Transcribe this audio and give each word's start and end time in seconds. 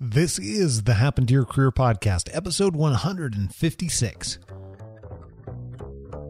This 0.00 0.38
is 0.38 0.84
the 0.84 0.94
Happen 0.94 1.26
to 1.26 1.34
Your 1.34 1.44
Career 1.44 1.72
podcast, 1.72 2.28
episode 2.32 2.76
156. 2.76 4.38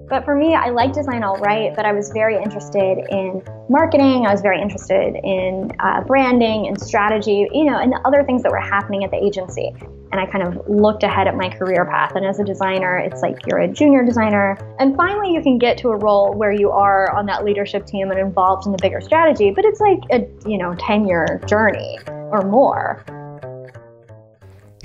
But 0.08 0.24
for 0.24 0.34
me, 0.34 0.54
I 0.54 0.70
like 0.70 0.94
design 0.94 1.22
all 1.22 1.36
right, 1.36 1.76
but 1.76 1.84
I 1.84 1.92
was 1.92 2.08
very 2.14 2.42
interested 2.42 3.04
in 3.10 3.42
marketing. 3.68 4.24
I 4.26 4.32
was 4.32 4.40
very 4.40 4.62
interested 4.62 5.20
in 5.22 5.70
uh, 5.80 6.00
branding 6.04 6.66
and 6.66 6.80
strategy, 6.80 7.46
you 7.52 7.66
know, 7.66 7.78
and 7.78 7.92
other 8.06 8.24
things 8.24 8.42
that 8.44 8.52
were 8.52 8.58
happening 8.58 9.04
at 9.04 9.10
the 9.10 9.22
agency. 9.22 9.74
And 10.12 10.18
I 10.18 10.24
kind 10.24 10.48
of 10.48 10.66
looked 10.66 11.02
ahead 11.02 11.28
at 11.28 11.36
my 11.36 11.50
career 11.50 11.84
path. 11.84 12.12
And 12.14 12.24
as 12.24 12.40
a 12.40 12.44
designer, 12.44 12.96
it's 12.96 13.20
like 13.20 13.36
you're 13.46 13.60
a 13.60 13.68
junior 13.68 14.02
designer. 14.02 14.56
And 14.78 14.96
finally, 14.96 15.34
you 15.34 15.42
can 15.42 15.58
get 15.58 15.76
to 15.78 15.90
a 15.90 15.96
role 15.96 16.32
where 16.32 16.52
you 16.52 16.70
are 16.70 17.14
on 17.14 17.26
that 17.26 17.44
leadership 17.44 17.84
team 17.84 18.10
and 18.10 18.18
involved 18.18 18.64
in 18.64 18.72
the 18.72 18.78
bigger 18.80 19.02
strategy. 19.02 19.50
But 19.50 19.66
it's 19.66 19.80
like 19.80 20.00
a, 20.10 20.26
you 20.48 20.56
know, 20.56 20.74
10 20.78 21.06
year 21.06 21.38
journey 21.46 21.98
or 22.06 22.40
more. 22.40 23.04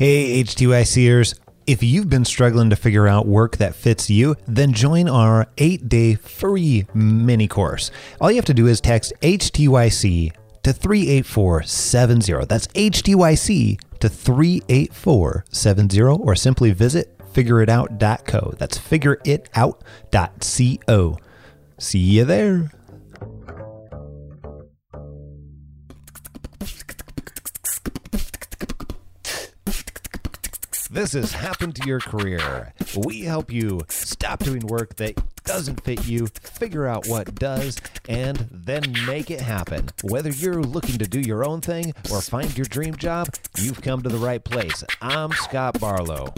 Hey, 0.04 0.44
HTYCers. 0.44 1.40
If 1.66 1.82
you've 1.82 2.10
been 2.10 2.26
struggling 2.26 2.70
to 2.72 2.76
figure 2.76 3.08
out 3.08 3.26
work 3.26 3.56
that 3.56 3.74
fits 3.74 4.10
you, 4.10 4.36
then 4.46 4.74
join 4.74 5.08
our 5.08 5.48
eight 5.58 5.88
day 5.88 6.16
free 6.16 6.86
mini 6.94 7.48
course. 7.48 7.90
All 8.20 8.30
you 8.30 8.36
have 8.36 8.44
to 8.44 8.54
do 8.54 8.68
is 8.68 8.82
text 8.82 9.14
HTYC 9.22 10.34
to 10.64 10.74
38470. 10.74 12.46
That's 12.48 12.68
HTYC 12.68 13.80
to 14.02 14.10
38470, 14.10 16.02
or 16.02 16.36
simply 16.36 16.72
visit 16.72 17.18
figureitout.co. 17.34 18.56
That's 18.58 18.78
figureitout.co. 18.78 21.18
See 21.78 22.00
you 22.00 22.26
there. 22.26 22.72
This 30.94 31.14
has 31.14 31.32
happened 31.32 31.76
to 31.78 31.88
your 31.88 32.00
career. 32.00 32.72
We 32.96 33.22
help 33.22 33.52
you 33.52 33.82
stop 33.90 34.38
doing 34.44 34.68
work 34.68 34.98
that 34.98 35.20
doesn't 35.44 35.84
fit 35.84 36.06
you, 36.06 36.28
figure 36.28 36.86
out 36.86 37.08
what 37.08 37.34
does, 37.34 37.82
and 38.08 38.48
then 38.52 38.84
make 39.08 39.32
it 39.32 39.42
happen. 39.42 39.90
Whether 40.04 40.30
you're 40.30 40.62
looking 40.62 41.00
to 41.00 41.08
do 41.08 41.20
your 41.20 41.44
own 41.44 41.62
thing 41.62 41.96
or 42.12 42.22
find 42.22 42.56
your 42.56 42.66
dream 42.66 42.96
job, 42.96 43.30
you've 43.58 43.82
come 43.82 44.04
to 44.04 44.10
the 44.10 44.20
right 44.20 44.44
place. 44.44 44.84
I'm 45.02 45.32
Scott 45.32 45.80
Barlow. 45.80 46.32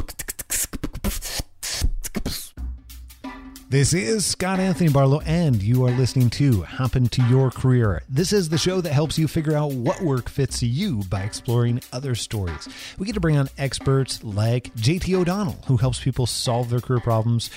This 3.76 3.94
is 3.94 4.26
Scott 4.26 4.62
Anthony 4.62 4.90
Barlow, 4.90 5.20
and 5.26 5.62
you 5.62 5.86
are 5.86 5.92
listening 5.92 6.30
to 6.30 6.62
Happen 6.62 7.09
to 7.09 7.22
Your 7.23 7.52
Career. 7.52 8.04
This 8.08 8.32
is 8.32 8.48
the 8.48 8.58
show 8.58 8.80
that 8.80 8.94
helps 8.94 9.20
you 9.20 9.28
figure 9.28 9.54
out 9.54 9.73
what 9.73 10.02
work 10.02 10.30
fits 10.30 10.64
you 10.64 11.04
by 11.09 11.23
exploring 11.23 11.82
other 11.92 12.16
stories. 12.16 12.70
We 12.98 13.06
get 13.06 13.16
to 13.16 13.20
bring 13.20 13.36
on 13.36 13.50
experts 13.58 14.23
like 14.23 14.73
JT 14.76 15.14
O'Donnell, 15.20 15.58
who 15.67 15.76
helps 15.76 16.02
people 16.02 16.26
solve 16.26 16.70
their 16.70 16.80
career 16.80 17.02
problems. 17.02 17.50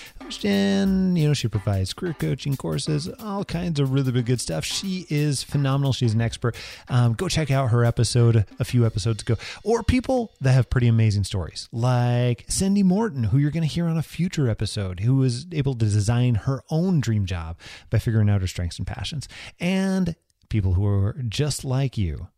And, 0.42 1.16
you 1.16 1.28
know, 1.28 1.34
she 1.34 1.46
provides 1.46 1.94
career 1.94 2.16
coaching 2.18 2.56
courses, 2.56 3.08
all 3.20 3.44
kinds 3.44 3.78
of 3.78 3.92
really, 3.92 4.10
good 4.20 4.40
stuff. 4.40 4.64
She 4.64 5.06
is 5.08 5.44
phenomenal. 5.44 5.92
She's 5.92 6.14
an 6.14 6.20
expert. 6.20 6.56
Um, 6.88 7.12
go 7.12 7.28
check 7.28 7.52
out 7.52 7.70
her 7.70 7.84
episode 7.84 8.44
a 8.58 8.64
few 8.64 8.84
episodes 8.84 9.22
ago. 9.22 9.36
Or 9.62 9.84
people 9.84 10.34
that 10.40 10.50
have 10.50 10.68
pretty 10.68 10.88
amazing 10.88 11.24
stories, 11.24 11.68
like 11.70 12.44
Cindy 12.48 12.82
Morton, 12.82 13.22
who 13.22 13.38
you're 13.38 13.52
going 13.52 13.62
to 13.62 13.72
hear 13.72 13.86
on 13.86 13.96
a 13.96 14.02
future 14.02 14.50
episode, 14.50 14.98
who 15.00 15.14
was 15.14 15.46
able 15.52 15.74
to 15.74 15.86
design 15.86 16.07
her 16.36 16.62
own 16.70 17.00
dream 17.00 17.26
job 17.26 17.58
by 17.90 17.98
figuring 17.98 18.28
out 18.28 18.40
her 18.40 18.46
strengths 18.46 18.78
and 18.78 18.86
passions. 18.86 19.28
And 19.60 20.16
people 20.48 20.74
who 20.74 20.86
are 20.86 21.16
just 21.28 21.64
like 21.64 21.98
you 21.98 22.28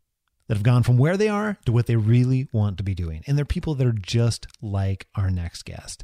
that 0.47 0.57
have 0.57 0.63
gone 0.63 0.83
from 0.83 0.97
where 0.97 1.17
they 1.17 1.29
are 1.29 1.57
to 1.65 1.71
what 1.71 1.87
they 1.87 1.95
really 1.95 2.47
want 2.51 2.77
to 2.77 2.83
be 2.83 2.93
doing. 2.93 3.23
And 3.25 3.37
they're 3.37 3.45
people 3.45 3.75
that 3.75 3.87
are 3.87 3.93
just 3.93 4.47
like 4.61 5.07
our 5.15 5.29
next 5.29 5.63
guest. 5.63 6.03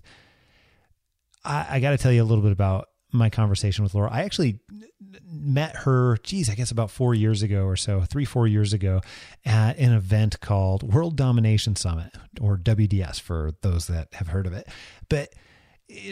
I, 1.43 1.65
I 1.69 1.79
got 1.79 1.91
to 1.91 1.97
tell 1.97 2.11
you 2.11 2.23
a 2.23 2.25
little 2.25 2.43
bit 2.43 2.53
about 2.53 2.88
my 3.11 3.29
conversation 3.29 3.83
with 3.83 3.93
Laura. 3.93 4.11
I 4.11 4.23
actually 4.23 4.59
met 5.23 5.75
her, 5.77 6.17
geez, 6.23 6.50
I 6.50 6.56
guess 6.56 6.72
about 6.72 6.91
four 6.91 7.13
years 7.13 7.41
ago 7.41 7.63
or 7.63 7.75
so, 7.75 8.01
three, 8.01 8.25
four 8.25 8.47
years 8.47 8.73
ago 8.73 9.01
at 9.45 9.77
an 9.77 9.94
event 9.94 10.39
called 10.39 10.83
World 10.83 11.16
Domination 11.16 11.75
Summit 11.75 12.16
or 12.39 12.57
WDS 12.57 13.19
for 13.19 13.51
those 13.61 13.88
that 13.88 14.13
have 14.13 14.29
heard 14.29 14.45
of 14.45 14.53
it. 14.53 14.67
But 15.09 15.33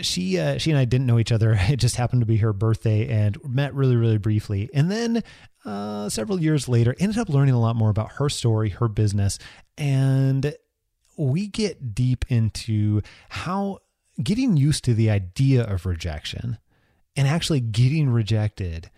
she 0.02 0.40
uh, 0.40 0.58
she 0.58 0.72
and 0.72 0.80
I 0.80 0.86
didn't 0.86 1.08
know 1.08 1.20
each 1.20 1.32
other. 1.32 1.58
It 1.70 1.78
just 1.78 1.96
happened 1.96 2.22
to 2.22 2.26
be 2.26 2.38
her 2.38 2.54
birthday 2.54 3.08
and 3.10 3.38
met 3.44 3.74
really 3.74 3.96
really 3.96 4.18
briefly. 4.18 4.70
And 4.74 4.90
then 4.90 5.24
uh, 5.66 6.10
several 6.10 6.40
years 6.40 6.68
later, 6.68 6.96
ended 7.00 7.18
up 7.18 7.30
learning 7.30 7.56
a 7.56 7.60
lot 7.60 7.76
more 7.76 7.90
about 7.90 8.14
her 8.14 8.30
story, 8.30 8.70
her 8.70 8.88
business, 8.88 9.40
and 9.78 10.56
we 11.18 11.48
get 11.48 11.96
deep 11.96 12.26
into 12.30 13.02
how 13.30 13.80
getting 14.22 14.58
used 14.58 14.84
to 14.86 14.94
the 14.94 15.10
idea 15.10 15.64
of 15.64 15.86
rejection 15.86 16.58
and 17.16 17.28
actually 17.28 17.60
getting 17.60 18.10
rejected 18.10 18.90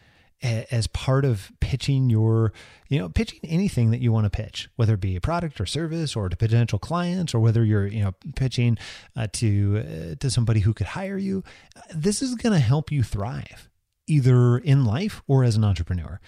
as 0.41 0.87
part 0.87 1.25
of 1.25 1.51
pitching 1.59 2.09
your, 2.09 2.53
you 2.89 2.99
know, 2.99 3.09
pitching 3.09 3.39
anything 3.43 3.91
that 3.91 4.01
you 4.01 4.11
want 4.11 4.25
to 4.25 4.29
pitch, 4.29 4.69
whether 4.75 4.93
it 4.93 4.99
be 4.99 5.15
a 5.15 5.21
product 5.21 5.59
or 5.59 5.65
service 5.65 6.15
or 6.15 6.29
to 6.29 6.37
potential 6.37 6.79
clients, 6.79 7.33
or 7.33 7.39
whether 7.39 7.63
you're, 7.63 7.87
you 7.87 8.03
know, 8.03 8.13
pitching 8.35 8.77
uh, 9.15 9.27
to 9.33 9.83
uh, 10.11 10.15
to 10.19 10.29
somebody 10.29 10.59
who 10.59 10.73
could 10.73 10.87
hire 10.87 11.17
you. 11.17 11.43
This 11.93 12.21
is 12.21 12.35
going 12.35 12.53
to 12.53 12.59
help 12.59 12.91
you 12.91 13.03
thrive, 13.03 13.69
either 14.07 14.57
in 14.57 14.85
life 14.85 15.21
or 15.27 15.43
as 15.43 15.55
an 15.55 15.63
entrepreneur. 15.63 16.19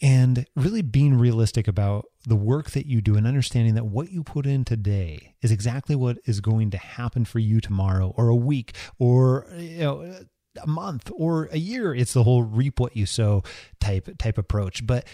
And 0.00 0.46
really 0.54 0.82
being 0.82 1.18
realistic 1.18 1.66
about 1.66 2.06
the 2.24 2.36
work 2.36 2.70
that 2.70 2.86
you 2.86 3.00
do 3.00 3.16
and 3.16 3.26
understanding 3.26 3.74
that 3.74 3.86
what 3.86 4.12
you 4.12 4.22
put 4.22 4.46
in 4.46 4.64
today 4.64 5.34
is 5.42 5.50
exactly 5.50 5.96
what 5.96 6.18
is 6.24 6.40
going 6.40 6.70
to 6.70 6.78
happen 6.78 7.24
for 7.24 7.40
you 7.40 7.60
tomorrow 7.60 8.14
or 8.16 8.28
a 8.28 8.36
week 8.36 8.76
or 9.00 9.48
you 9.56 9.78
know 9.78 10.20
a 10.62 10.66
month 10.66 11.10
or 11.14 11.48
a 11.52 11.58
year. 11.58 11.94
It's 11.94 12.12
the 12.12 12.22
whole 12.22 12.42
reap 12.42 12.80
what 12.80 12.96
you 12.96 13.06
sow 13.06 13.42
type 13.80 14.08
type 14.18 14.38
approach. 14.38 14.86
But 14.86 15.06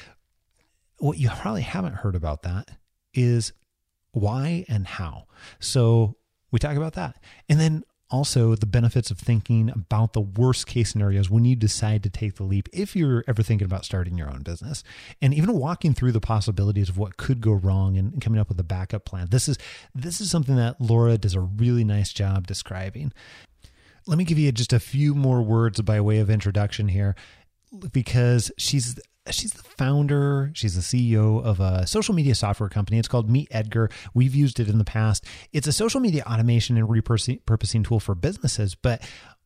what 0.99 1.19
you 1.19 1.29
probably 1.29 1.63
haven't 1.63 1.95
heard 1.95 2.15
about 2.15 2.43
that 2.43 2.71
is 3.13 3.53
why 4.13 4.65
and 4.69 4.87
how. 4.87 5.27
So 5.59 6.17
we 6.51 6.59
talk 6.59 6.77
about 6.77 6.95
that. 6.95 7.17
And 7.49 7.61
then 7.61 7.85
also 8.11 8.55
the 8.55 8.67
benefits 8.67 9.11
of 9.11 9.19
thinking 9.19 9.71
about 9.71 10.13
the 10.13 10.21
worst 10.21 10.67
case 10.67 10.91
scenarios 10.91 11.31
when 11.31 11.45
you 11.45 11.57
decide 11.57 12.03
to 12.03 12.11
take 12.11 12.37
the 12.37 12.45
leap 12.45 12.69
if 12.73 12.95
you're 12.95 13.25
ever 13.27 13.43
thinking 13.43 13.65
about 13.65 13.85
starting 13.85 14.17
your 14.17 14.31
own 14.31 14.43
business 14.43 14.85
and 15.21 15.35
even 15.35 15.53
walking 15.55 15.95
through 15.95 16.13
the 16.13 16.21
possibilities 16.21 16.89
of 16.89 16.99
what 16.99 17.17
could 17.17 17.41
go 17.41 17.53
wrong 17.53 17.97
and 17.97 18.21
coming 18.21 18.39
up 18.39 18.49
with 18.49 18.61
a 18.61 18.65
backup 18.65 19.05
plan 19.05 19.27
this 19.31 19.49
is 19.49 19.59
this 19.95 20.21
is 20.21 20.31
something 20.31 20.55
that 20.55 20.81
laura 20.81 21.17
does 21.17 21.35
a 21.35 21.41
really 21.41 21.83
nice 21.83 22.13
job 22.13 22.47
describing 22.47 23.13
let 24.07 24.19
me 24.19 24.25
give 24.25 24.39
you 24.39 24.53
just 24.53 24.73
a 24.73 24.81
few 24.81 25.15
more 25.15 25.43
words 25.43 25.81
by 25.81 26.01
way 26.01 26.19
of 26.19 26.31
introduction 26.31 26.89
here 26.89 27.15
because 27.93 28.53
she's 28.59 28.99
she's 29.31 29.53
the 29.53 29.63
founder, 29.63 30.51
she's 30.55 30.75
the 30.75 30.83
CEO 30.83 31.43
of 31.43 31.61
a 31.61 31.87
social 31.87 32.15
media 32.15 32.35
software 32.35 32.69
company. 32.69 32.99
It's 32.99 33.09
called 33.09 33.31
Meet 33.31 33.49
Edgar. 33.51 33.89
We've 34.13 34.35
used 34.35 34.61
it 34.61 34.69
in 34.69 34.79
the 34.79 34.85
past. 34.85 35.25
It's 35.53 35.67
a 35.67 35.73
social 35.73 36.01
media 36.01 36.23
automation 36.27 36.77
and 36.77 36.89
repurposing 36.89 37.85
tool 37.85 38.01
for 38.01 38.15
businesses, 38.15 38.75
but 38.75 39.03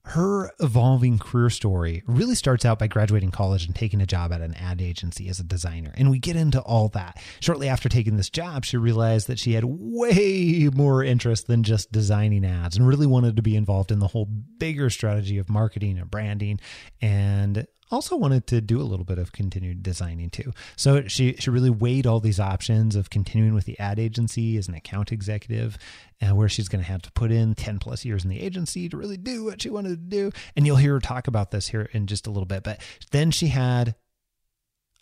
her 0.09 0.51
evolving 0.59 1.19
career 1.19 1.51
story 1.51 2.03
really 2.07 2.35
starts 2.35 2.65
out 2.65 2.79
by 2.79 2.87
graduating 2.87 3.31
college 3.31 3.67
and 3.67 3.75
taking 3.75 4.01
a 4.01 4.07
job 4.07 4.33
at 4.33 4.41
an 4.41 4.55
ad 4.55 4.81
agency 4.81 5.29
as 5.29 5.39
a 5.39 5.45
designer. 5.45 5.93
And 5.99 6.11
we 6.11 6.19
get 6.19 6.35
into 6.35 6.61
all 6.63 6.89
that. 6.91 7.21
Shortly 7.41 7.69
after 7.69 7.91
taking 7.91 8.17
this 8.17 8.31
job, 8.31 8.65
she 8.65 8.79
realized 8.79 9.27
that 9.27 9.39
she 9.39 9.53
had 9.53 9.65
way 9.67 10.71
more 10.75 11.05
interest 11.05 11.47
than 11.47 11.63
just 11.63 11.93
designing 11.93 12.47
ads 12.47 12.77
and 12.77 12.89
really 12.89 13.07
wanted 13.07 13.37
to 13.37 13.43
be 13.43 13.55
involved 13.55 13.93
in 13.93 13.99
the 13.99 14.07
whole 14.07 14.25
bigger 14.25 14.89
strategy 14.89 15.37
of 15.37 15.51
marketing 15.51 15.99
and 15.99 16.11
branding 16.11 16.59
and 17.03 17.67
also 17.91 18.17
wanted 18.17 18.47
to 18.49 18.61
do 18.61 18.81
a 18.81 18.85
little 18.85 19.05
bit 19.05 19.19
of 19.19 19.33
continued 19.33 19.83
designing 19.83 20.31
too. 20.31 20.53
So 20.77 21.07
she 21.07 21.35
she 21.39 21.51
really 21.51 21.71
weighed 21.71 22.07
all 22.07 22.21
these 22.21 22.41
options 22.41 22.97
of 22.97 23.11
continuing 23.11 23.55
with 23.55 23.65
the 23.65 23.79
ad 23.79 23.99
agency 23.99 24.57
as 24.57 24.69
an 24.69 24.75
account 24.75 25.13
executive, 25.13 25.79
and 26.21 26.37
where 26.37 26.49
she's 26.49 26.69
going 26.69 26.85
to 26.85 26.91
have 26.91 27.03
to 27.03 27.13
put 27.13 27.31
in 27.31 27.55
10 27.55 27.79
plus 27.79 28.05
years 28.05 28.25
in 28.25 28.31
the 28.31 28.41
agency 28.41 28.89
to 28.89 28.97
really 28.97 29.17
do 29.17 29.45
what 29.45 29.63
she 29.63 29.71
wanted 29.71 29.91
to 29.91 29.97
do. 29.97 30.33
And 30.57 30.67
you'll 30.67 30.77
hear 30.77 30.95
her 30.95 31.01
talk 31.01 31.29
about 31.29 31.51
this 31.51 31.69
here 31.69 31.89
in 31.93 32.07
just 32.07 32.27
a 32.27 32.31
little 32.31 32.47
bit. 32.47 32.63
But 32.63 32.81
then 33.11 33.31
she 33.31 33.49
had 33.49 33.95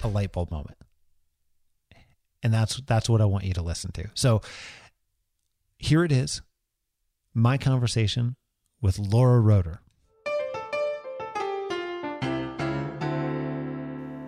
a 0.03 0.09
light 0.09 0.33
bulb 0.33 0.51
moment. 0.51 0.79
And 2.43 2.53
that's 2.53 2.81
that's 2.87 3.09
what 3.09 3.21
I 3.21 3.25
want 3.25 3.45
you 3.45 3.55
to 3.55 3.63
listen 3.63 3.93
to. 3.93 4.09
So 4.15 4.43
here 5.79 6.05
it 6.05 6.13
is. 6.13 6.43
My 7.35 7.59
conversation 7.59 8.37
with 8.81 8.99
Laura 8.99 9.41
Roeder. 9.41 9.81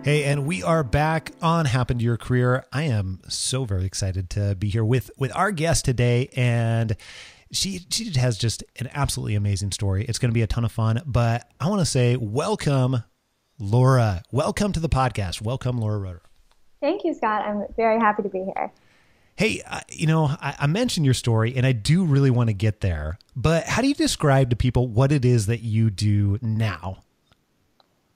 Hey, 0.01 0.23
and 0.23 0.45
we 0.45 0.63
are 0.63 0.81
back 0.81 1.33
on 1.41 1.65
Happen 1.65 1.97
to 1.97 2.03
Your 2.03 2.15
Career. 2.15 2.63
I 2.71 2.83
am 2.83 3.19
so 3.27 3.65
very 3.65 3.83
excited 3.83 4.29
to 4.31 4.55
be 4.55 4.69
here 4.69 4.85
with 4.85 5.11
with 5.17 5.35
our 5.35 5.51
guest 5.51 5.83
today, 5.83 6.29
and 6.37 6.95
she 7.51 7.81
she 7.89 8.17
has 8.17 8.37
just 8.37 8.63
an 8.79 8.89
absolutely 8.93 9.35
amazing 9.35 9.73
story. 9.73 10.05
It's 10.05 10.17
going 10.17 10.31
to 10.31 10.33
be 10.33 10.41
a 10.41 10.47
ton 10.47 10.63
of 10.63 10.71
fun. 10.71 11.01
But 11.05 11.51
I 11.59 11.67
want 11.67 11.81
to 11.81 11.85
say 11.85 12.15
welcome, 12.15 13.03
Laura. 13.59 14.23
Welcome 14.31 14.71
to 14.71 14.79
the 14.79 14.87
podcast. 14.87 15.41
Welcome, 15.41 15.77
Laura 15.77 15.99
Roeder. 15.99 16.21
Thank 16.79 17.03
you, 17.03 17.13
Scott. 17.13 17.41
I'm 17.45 17.65
very 17.75 17.99
happy 17.99 18.23
to 18.23 18.29
be 18.29 18.45
here. 18.55 18.71
Hey, 19.35 19.61
uh, 19.69 19.81
you 19.89 20.07
know, 20.07 20.25
I, 20.25 20.55
I, 20.59 20.67
mentioned 20.67 21.05
your 21.05 21.13
story 21.13 21.55
and 21.55 21.65
I 21.65 21.71
do 21.71 22.03
really 22.03 22.29
want 22.29 22.49
to 22.49 22.53
get 22.53 22.81
there, 22.81 23.17
but 23.37 23.65
how 23.65 23.81
do 23.81 23.87
you 23.87 23.93
describe 23.93 24.49
to 24.49 24.57
people 24.57 24.87
what 24.87 25.13
it 25.13 25.23
is 25.23 25.45
that 25.45 25.61
you 25.61 25.89
do 25.89 26.39
now? 26.41 26.99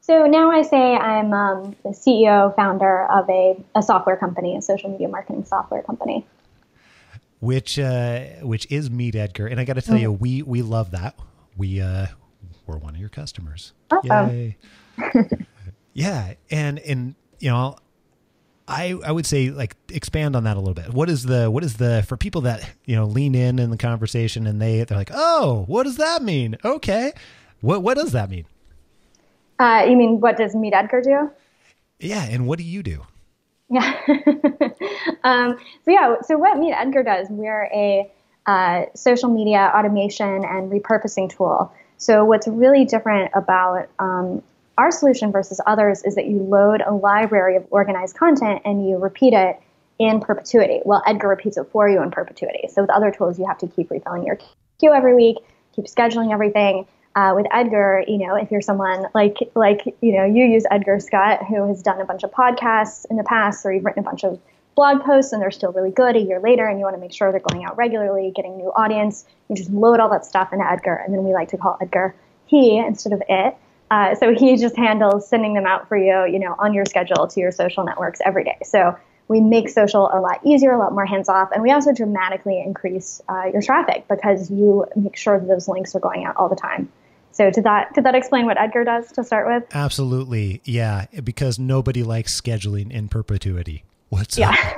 So 0.05 0.25
now 0.27 0.51
I 0.51 0.63
say 0.63 0.95
I'm 0.97 1.33
um, 1.33 1.77
the 1.83 1.91
CEO, 1.91 2.53
founder 2.57 3.05
of 3.05 3.29
a, 3.29 3.63
a 3.73 3.81
software 3.81 4.17
company, 4.17 4.57
a 4.57 4.61
social 4.61 4.89
media 4.89 5.07
marketing 5.07 5.45
software 5.45 5.81
company. 5.81 6.27
Which 7.39 7.79
uh, 7.79 8.19
which 8.41 8.69
is 8.69 8.91
Meet 8.91 9.15
Edgar, 9.15 9.47
and 9.47 9.61
I 9.61 9.63
got 9.63 9.73
to 9.73 9.81
tell 9.81 9.95
mm-hmm. 9.95 10.01
you, 10.01 10.11
we 10.11 10.41
we 10.41 10.61
love 10.61 10.91
that. 10.91 11.17
We 11.55 11.79
uh, 11.79 12.07
we're 12.67 12.77
one 12.77 12.95
of 12.95 12.99
your 12.99 13.09
customers. 13.09 13.71
Awesome. 13.91 14.55
Yeah, 15.93 16.33
and 16.49 16.79
and 16.79 17.13
you 17.39 17.51
know, 17.51 17.77
I 18.67 18.99
I 19.05 19.11
would 19.11 19.27
say 19.27 19.51
like 19.51 19.75
expand 19.91 20.35
on 20.35 20.43
that 20.45 20.57
a 20.57 20.59
little 20.59 20.73
bit. 20.73 20.91
What 20.91 21.07
is 21.07 21.23
the 21.23 21.51
what 21.51 21.63
is 21.63 21.77
the 21.77 22.03
for 22.07 22.17
people 22.17 22.41
that 22.41 22.67
you 22.85 22.95
know 22.95 23.05
lean 23.05 23.35
in 23.35 23.59
in 23.59 23.69
the 23.69 23.77
conversation 23.77 24.47
and 24.47 24.59
they 24.59 24.83
they're 24.83 24.97
like, 24.97 25.11
oh, 25.13 25.65
what 25.67 25.83
does 25.83 25.97
that 25.97 26.23
mean? 26.23 26.57
Okay, 26.65 27.13
what 27.61 27.83
what 27.83 27.95
does 27.95 28.11
that 28.13 28.31
mean? 28.31 28.45
Uh, 29.59 29.85
you 29.87 29.95
mean 29.95 30.19
what 30.19 30.37
does 30.37 30.55
Meet 30.55 30.73
Edgar 30.73 31.01
do? 31.01 31.31
Yeah, 31.99 32.23
and 32.23 32.47
what 32.47 32.57
do 32.57 32.65
you 32.65 32.83
do? 32.83 33.03
Yeah. 33.69 33.93
um, 35.23 35.57
so 35.85 35.91
yeah, 35.91 36.15
so 36.21 36.37
what 36.37 36.57
Meet 36.57 36.73
Edgar 36.73 37.03
does, 37.03 37.27
we're 37.29 37.69
a 37.73 38.11
uh, 38.45 38.83
social 38.95 39.29
media 39.29 39.71
automation 39.73 40.43
and 40.43 40.71
repurposing 40.71 41.29
tool. 41.29 41.73
So 41.97 42.25
what's 42.25 42.47
really 42.47 42.85
different 42.85 43.31
about 43.33 43.87
um, 43.99 44.43
our 44.77 44.91
solution 44.91 45.31
versus 45.31 45.61
others 45.65 46.03
is 46.03 46.15
that 46.15 46.25
you 46.25 46.39
load 46.39 46.81
a 46.81 46.93
library 46.93 47.55
of 47.55 47.65
organized 47.69 48.17
content 48.17 48.61
and 48.65 48.87
you 48.87 48.97
repeat 48.97 49.33
it 49.33 49.61
in 49.99 50.19
perpetuity. 50.19 50.81
Well, 50.83 51.01
Edgar 51.05 51.29
repeats 51.29 51.57
it 51.57 51.65
for 51.71 51.87
you 51.87 52.01
in 52.01 52.11
perpetuity. 52.11 52.67
So 52.69 52.81
with 52.81 52.89
other 52.89 53.11
tools, 53.11 53.39
you 53.39 53.45
have 53.45 53.59
to 53.59 53.67
keep 53.67 53.91
refilling 53.91 54.25
your 54.25 54.39
queue 54.79 54.91
every 54.91 55.15
week, 55.15 55.37
keep 55.75 55.85
scheduling 55.85 56.33
everything. 56.33 56.87
Uh, 57.15 57.33
with 57.35 57.45
Edgar, 57.51 58.03
you 58.07 58.17
know, 58.17 58.35
if 58.35 58.49
you're 58.49 58.61
someone 58.61 59.05
like 59.13 59.37
like 59.53 59.85
you 60.01 60.17
know 60.17 60.25
you 60.25 60.45
use 60.45 60.63
Edgar 60.71 60.99
Scott, 60.99 61.45
who 61.47 61.67
has 61.67 61.83
done 61.83 62.01
a 62.01 62.05
bunch 62.05 62.23
of 62.23 62.31
podcasts 62.31 63.05
in 63.09 63.17
the 63.17 63.23
past, 63.23 63.65
or 63.65 63.71
you've 63.71 63.85
written 63.85 63.99
a 63.99 64.03
bunch 64.03 64.23
of 64.23 64.39
blog 64.75 65.03
posts 65.03 65.31
and 65.31 65.41
they're 65.41 65.51
still 65.51 65.71
really 65.71 65.91
good 65.91 66.15
a 66.15 66.19
year 66.19 66.39
later, 66.39 66.65
and 66.65 66.79
you 66.79 66.85
want 66.85 66.95
to 66.95 66.99
make 66.99 67.13
sure 67.13 67.31
they're 67.31 67.39
going 67.39 67.65
out 67.65 67.77
regularly, 67.77 68.31
getting 68.35 68.57
new 68.57 68.71
audience, 68.75 69.25
you 69.47 69.55
just 69.55 69.69
load 69.69 69.99
all 69.99 70.09
that 70.09 70.25
stuff 70.25 70.51
into 70.51 70.65
Edgar, 70.69 70.95
and 70.95 71.13
then 71.13 71.23
we 71.23 71.33
like 71.33 71.49
to 71.49 71.57
call 71.57 71.77
Edgar 71.81 72.15
he 72.47 72.77
instead 72.77 73.13
of 73.13 73.21
it. 73.29 73.55
Uh, 73.91 74.15
so 74.15 74.33
he 74.33 74.57
just 74.57 74.75
handles 74.75 75.27
sending 75.27 75.53
them 75.53 75.65
out 75.65 75.87
for 75.87 75.97
you, 75.97 76.25
you 76.31 76.39
know, 76.39 76.55
on 76.57 76.73
your 76.73 76.85
schedule 76.85 77.27
to 77.27 77.39
your 77.39 77.51
social 77.51 77.83
networks 77.83 78.19
every 78.25 78.43
day. 78.43 78.57
So 78.63 78.97
we 79.27 79.39
make 79.39 79.69
social 79.69 80.09
a 80.11 80.19
lot 80.19 80.39
easier, 80.43 80.73
a 80.73 80.79
lot 80.79 80.93
more 80.93 81.05
hands 81.05 81.29
off, 81.29 81.51
and 81.53 81.61
we 81.61 81.71
also 81.71 81.93
dramatically 81.93 82.59
increase 82.59 83.21
uh, 83.29 83.45
your 83.51 83.61
traffic 83.61 84.05
because 84.09 84.49
you 84.49 84.85
make 84.95 85.15
sure 85.15 85.39
that 85.39 85.47
those 85.47 85.67
links 85.67 85.95
are 85.95 85.99
going 85.99 86.25
out 86.25 86.35
all 86.37 86.49
the 86.49 86.55
time. 86.55 86.89
So 87.33 87.49
did 87.49 87.63
that 87.65 87.93
did 87.93 88.05
that 88.05 88.15
explain 88.15 88.45
what 88.45 88.59
Edgar 88.59 88.83
does 88.83 89.11
to 89.13 89.23
start 89.23 89.47
with? 89.47 89.63
Absolutely, 89.75 90.61
yeah. 90.63 91.05
Because 91.23 91.59
nobody 91.59 92.03
likes 92.03 92.39
scheduling 92.39 92.91
in 92.91 93.09
perpetuity. 93.09 93.83
What's 94.09 94.37
yeah. 94.37 94.55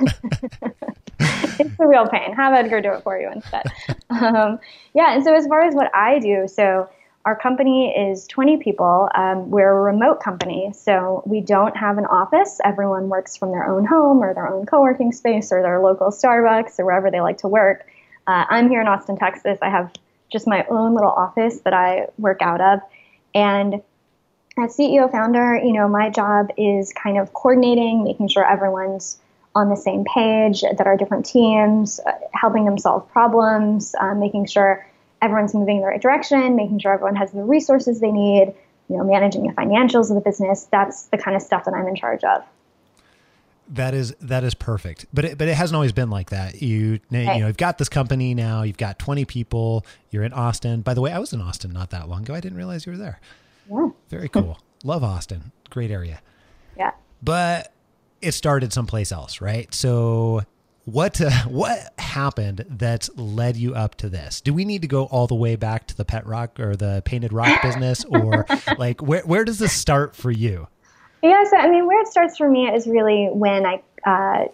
it's 1.20 1.78
a 1.78 1.86
real 1.86 2.08
pain. 2.08 2.34
Have 2.34 2.54
Edgar 2.54 2.80
do 2.80 2.92
it 2.92 3.02
for 3.02 3.18
you 3.18 3.30
instead. 3.30 3.66
Um, 4.10 4.58
yeah, 4.94 5.14
and 5.14 5.24
so 5.24 5.34
as 5.34 5.46
far 5.46 5.62
as 5.62 5.74
what 5.74 5.94
I 5.94 6.18
do, 6.18 6.48
so 6.48 6.88
our 7.26 7.36
company 7.36 7.88
is 7.88 8.26
20 8.28 8.58
people. 8.58 9.08
Um, 9.14 9.50
we're 9.50 9.70
a 9.70 9.82
remote 9.82 10.22
company, 10.22 10.72
so 10.74 11.22
we 11.26 11.40
don't 11.40 11.76
have 11.76 11.98
an 11.98 12.06
office. 12.06 12.60
Everyone 12.64 13.08
works 13.08 13.36
from 13.36 13.50
their 13.50 13.68
own 13.68 13.84
home 13.84 14.22
or 14.22 14.32
their 14.32 14.48
own 14.48 14.64
co 14.64 14.80
working 14.80 15.12
space 15.12 15.50
or 15.52 15.60
their 15.60 15.80
local 15.80 16.08
Starbucks 16.08 16.78
or 16.78 16.86
wherever 16.86 17.10
they 17.10 17.20
like 17.20 17.38
to 17.38 17.48
work. 17.48 17.86
Uh, 18.26 18.44
I'm 18.48 18.68
here 18.68 18.80
in 18.80 18.88
Austin, 18.88 19.16
Texas. 19.16 19.58
I 19.60 19.70
have 19.70 19.92
just 20.36 20.46
my 20.46 20.66
own 20.68 20.94
little 20.94 21.10
office 21.10 21.60
that 21.60 21.72
I 21.72 22.08
work 22.18 22.42
out 22.42 22.60
of. 22.60 22.80
And 23.34 23.82
as 24.58 24.76
CEO 24.76 25.10
founder, 25.10 25.56
you 25.56 25.72
know, 25.72 25.88
my 25.88 26.10
job 26.10 26.50
is 26.58 26.92
kind 26.92 27.16
of 27.18 27.32
coordinating, 27.32 28.04
making 28.04 28.28
sure 28.28 28.44
everyone's 28.44 29.18
on 29.54 29.70
the 29.70 29.76
same 29.76 30.04
page, 30.04 30.60
that 30.60 30.86
our 30.86 30.98
different 30.98 31.24
teams, 31.24 32.00
uh, 32.00 32.12
helping 32.34 32.66
them 32.66 32.76
solve 32.76 33.10
problems, 33.10 33.94
uh, 33.98 34.14
making 34.14 34.44
sure 34.44 34.86
everyone's 35.22 35.54
moving 35.54 35.76
in 35.76 35.82
the 35.82 35.88
right 35.88 36.02
direction, 36.02 36.54
making 36.56 36.78
sure 36.78 36.92
everyone 36.92 37.16
has 37.16 37.32
the 37.32 37.42
resources 37.42 38.00
they 38.00 38.12
need, 38.12 38.54
you 38.90 38.96
know, 38.96 39.04
managing 39.04 39.46
the 39.46 39.54
financials 39.54 40.10
of 40.10 40.16
the 40.16 40.20
business. 40.20 40.64
That's 40.70 41.06
the 41.06 41.16
kind 41.16 41.34
of 41.34 41.42
stuff 41.42 41.64
that 41.64 41.72
I'm 41.72 41.88
in 41.88 41.96
charge 41.96 42.22
of. 42.24 42.44
That 43.68 43.94
is 43.94 44.14
that 44.20 44.44
is 44.44 44.54
perfect, 44.54 45.06
but 45.12 45.24
it, 45.24 45.38
but 45.38 45.48
it 45.48 45.54
hasn't 45.54 45.74
always 45.74 45.92
been 45.92 46.08
like 46.08 46.30
that. 46.30 46.62
You 46.62 47.00
you 47.10 47.24
know 47.24 47.46
you've 47.48 47.56
got 47.56 47.78
this 47.78 47.88
company 47.88 48.34
now. 48.34 48.62
You've 48.62 48.76
got 48.76 48.98
twenty 48.98 49.24
people. 49.24 49.84
You're 50.10 50.22
in 50.22 50.32
Austin. 50.32 50.82
By 50.82 50.94
the 50.94 51.00
way, 51.00 51.12
I 51.12 51.18
was 51.18 51.32
in 51.32 51.40
Austin 51.40 51.72
not 51.72 51.90
that 51.90 52.08
long 52.08 52.22
ago. 52.22 52.34
I 52.34 52.40
didn't 52.40 52.58
realize 52.58 52.86
you 52.86 52.92
were 52.92 52.98
there. 52.98 53.20
Yeah, 53.68 53.88
very 54.08 54.28
cool. 54.28 54.58
Love 54.84 55.02
Austin. 55.02 55.50
Great 55.70 55.90
area. 55.90 56.20
Yeah, 56.76 56.92
but 57.22 57.72
it 58.22 58.32
started 58.32 58.72
someplace 58.72 59.10
else, 59.10 59.40
right? 59.40 59.72
So 59.74 60.42
what 60.86 61.20
uh, 61.20 61.30
what 61.48 61.92
happened 61.98 62.64
that 62.68 63.08
led 63.18 63.56
you 63.56 63.74
up 63.74 63.96
to 63.96 64.08
this? 64.08 64.40
Do 64.40 64.54
we 64.54 64.64
need 64.64 64.82
to 64.82 64.88
go 64.88 65.04
all 65.04 65.26
the 65.26 65.34
way 65.34 65.56
back 65.56 65.86
to 65.88 65.96
the 65.96 66.04
pet 66.04 66.26
rock 66.26 66.58
or 66.58 66.76
the 66.76 67.02
painted 67.04 67.32
rock 67.32 67.60
business, 67.62 68.04
or 68.04 68.46
like 68.78 69.02
where 69.02 69.22
where 69.22 69.44
does 69.44 69.58
this 69.58 69.72
start 69.72 70.16
for 70.16 70.30
you? 70.30 70.68
Yeah, 71.26 71.42
so 71.44 71.56
I 71.56 71.68
mean, 71.68 71.86
where 71.86 72.00
it 72.00 72.06
starts 72.06 72.36
for 72.36 72.48
me 72.48 72.68
is 72.68 72.86
really 72.86 73.28
when 73.32 73.66
I 73.66 73.82
uh, 74.06 74.44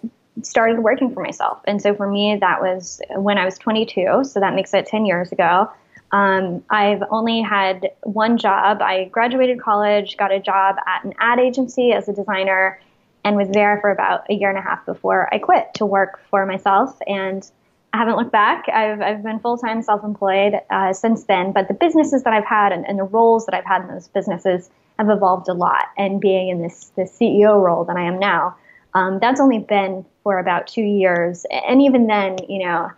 started 0.42 0.78
working 0.78 1.12
for 1.12 1.22
myself, 1.22 1.60
and 1.66 1.82
so 1.82 1.94
for 1.94 2.10
me 2.10 2.38
that 2.40 2.62
was 2.62 3.00
when 3.10 3.36
I 3.36 3.44
was 3.44 3.58
22. 3.58 4.24
So 4.24 4.40
that 4.40 4.54
makes 4.54 4.72
it 4.72 4.86
10 4.86 5.04
years 5.04 5.32
ago. 5.32 5.70
Um, 6.12 6.64
I've 6.70 7.02
only 7.10 7.42
had 7.42 7.90
one 8.04 8.38
job. 8.38 8.80
I 8.80 9.04
graduated 9.04 9.60
college, 9.60 10.16
got 10.16 10.32
a 10.32 10.40
job 10.40 10.76
at 10.86 11.04
an 11.04 11.12
ad 11.18 11.38
agency 11.38 11.92
as 11.92 12.08
a 12.08 12.12
designer 12.14 12.80
and 13.24 13.36
was 13.36 13.48
there 13.50 13.78
for 13.80 13.90
about 13.90 14.28
a 14.30 14.34
year 14.34 14.48
and 14.48 14.58
a 14.58 14.62
half 14.62 14.84
before 14.86 15.32
I 15.32 15.38
quit 15.38 15.74
to 15.74 15.86
work 15.86 16.20
for 16.30 16.44
myself. 16.46 16.98
And 17.06 17.48
I 17.92 17.98
haven't 17.98 18.16
looked 18.16 18.32
back. 18.32 18.64
I've, 18.68 19.00
I've 19.00 19.22
been 19.22 19.40
full 19.40 19.58
time 19.58 19.82
self 19.82 20.04
employed 20.04 20.54
uh, 20.70 20.92
since 20.94 21.24
then. 21.24 21.52
But 21.52 21.68
the 21.68 21.74
businesses 21.74 22.22
that 22.22 22.32
I've 22.32 22.46
had 22.46 22.72
and, 22.72 22.86
and, 22.86 22.98
the 22.98 23.04
roles 23.04 23.46
that 23.46 23.54
I've 23.54 23.64
had 23.64 23.82
in 23.82 23.88
those 23.88 24.08
businesses 24.08 24.70
have 25.02 25.16
evolved 25.16 25.48
a 25.48 25.54
lot. 25.54 25.86
And 25.96 26.20
being 26.20 26.48
in 26.48 26.62
this, 26.62 26.92
this 26.96 27.16
CEO 27.18 27.60
role 27.62 27.84
that 27.84 27.96
I 27.96 28.02
am 28.02 28.18
now, 28.18 28.56
um, 28.94 29.18
that's 29.20 29.40
only 29.40 29.58
been 29.58 30.04
for 30.22 30.38
about 30.38 30.66
two 30.66 30.82
years. 30.82 31.46
And 31.50 31.82
even 31.82 32.06
then, 32.06 32.36
you 32.48 32.64
know, 32.66 32.90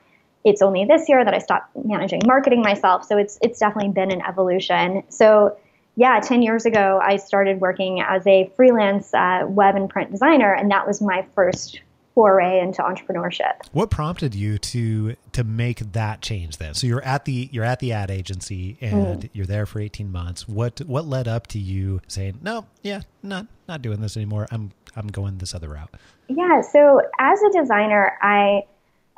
it's 0.44 0.60
only 0.60 0.84
this 0.84 1.08
year 1.08 1.24
that 1.24 1.34
I 1.34 1.38
stopped 1.38 1.74
managing 1.84 2.20
marketing 2.26 2.60
myself. 2.60 3.04
So 3.04 3.16
it's 3.16 3.38
it's 3.40 3.58
definitely 3.58 3.92
been 3.92 4.10
an 4.10 4.20
evolution. 4.22 5.02
So 5.08 5.56
yeah, 5.96 6.20
10 6.20 6.42
years 6.42 6.66
ago, 6.66 7.00
I 7.02 7.16
started 7.16 7.60
working 7.60 8.00
as 8.00 8.26
a 8.26 8.50
freelance 8.56 9.14
uh, 9.14 9.44
web 9.46 9.76
and 9.76 9.88
print 9.88 10.10
designer, 10.10 10.52
and 10.52 10.70
that 10.70 10.86
was 10.86 11.00
my 11.00 11.24
first 11.34 11.80
foray 12.14 12.60
into 12.60 12.82
entrepreneurship. 12.82 13.66
What 13.72 13.90
prompted 13.90 14.34
you 14.34 14.58
to 14.58 15.16
to 15.32 15.44
make 15.44 15.80
that 15.92 16.22
change 16.22 16.58
then? 16.58 16.74
So 16.74 16.86
you're 16.86 17.02
at 17.02 17.24
the 17.24 17.48
you're 17.52 17.64
at 17.64 17.80
the 17.80 17.92
ad 17.92 18.10
agency 18.10 18.76
and 18.80 19.22
mm. 19.22 19.30
you're 19.32 19.46
there 19.46 19.66
for 19.66 19.80
18 19.80 20.10
months. 20.10 20.48
What 20.48 20.80
what 20.86 21.06
led 21.06 21.28
up 21.28 21.46
to 21.48 21.58
you 21.58 22.00
saying, 22.06 22.38
"No, 22.42 22.66
yeah, 22.82 23.02
not 23.22 23.46
not 23.68 23.82
doing 23.82 24.00
this 24.00 24.16
anymore. 24.16 24.46
I'm 24.50 24.72
I'm 24.96 25.08
going 25.08 25.38
this 25.38 25.54
other 25.54 25.68
route." 25.68 25.90
Yeah, 26.28 26.60
so 26.62 27.00
as 27.18 27.42
a 27.42 27.50
designer, 27.50 28.16
I 28.22 28.64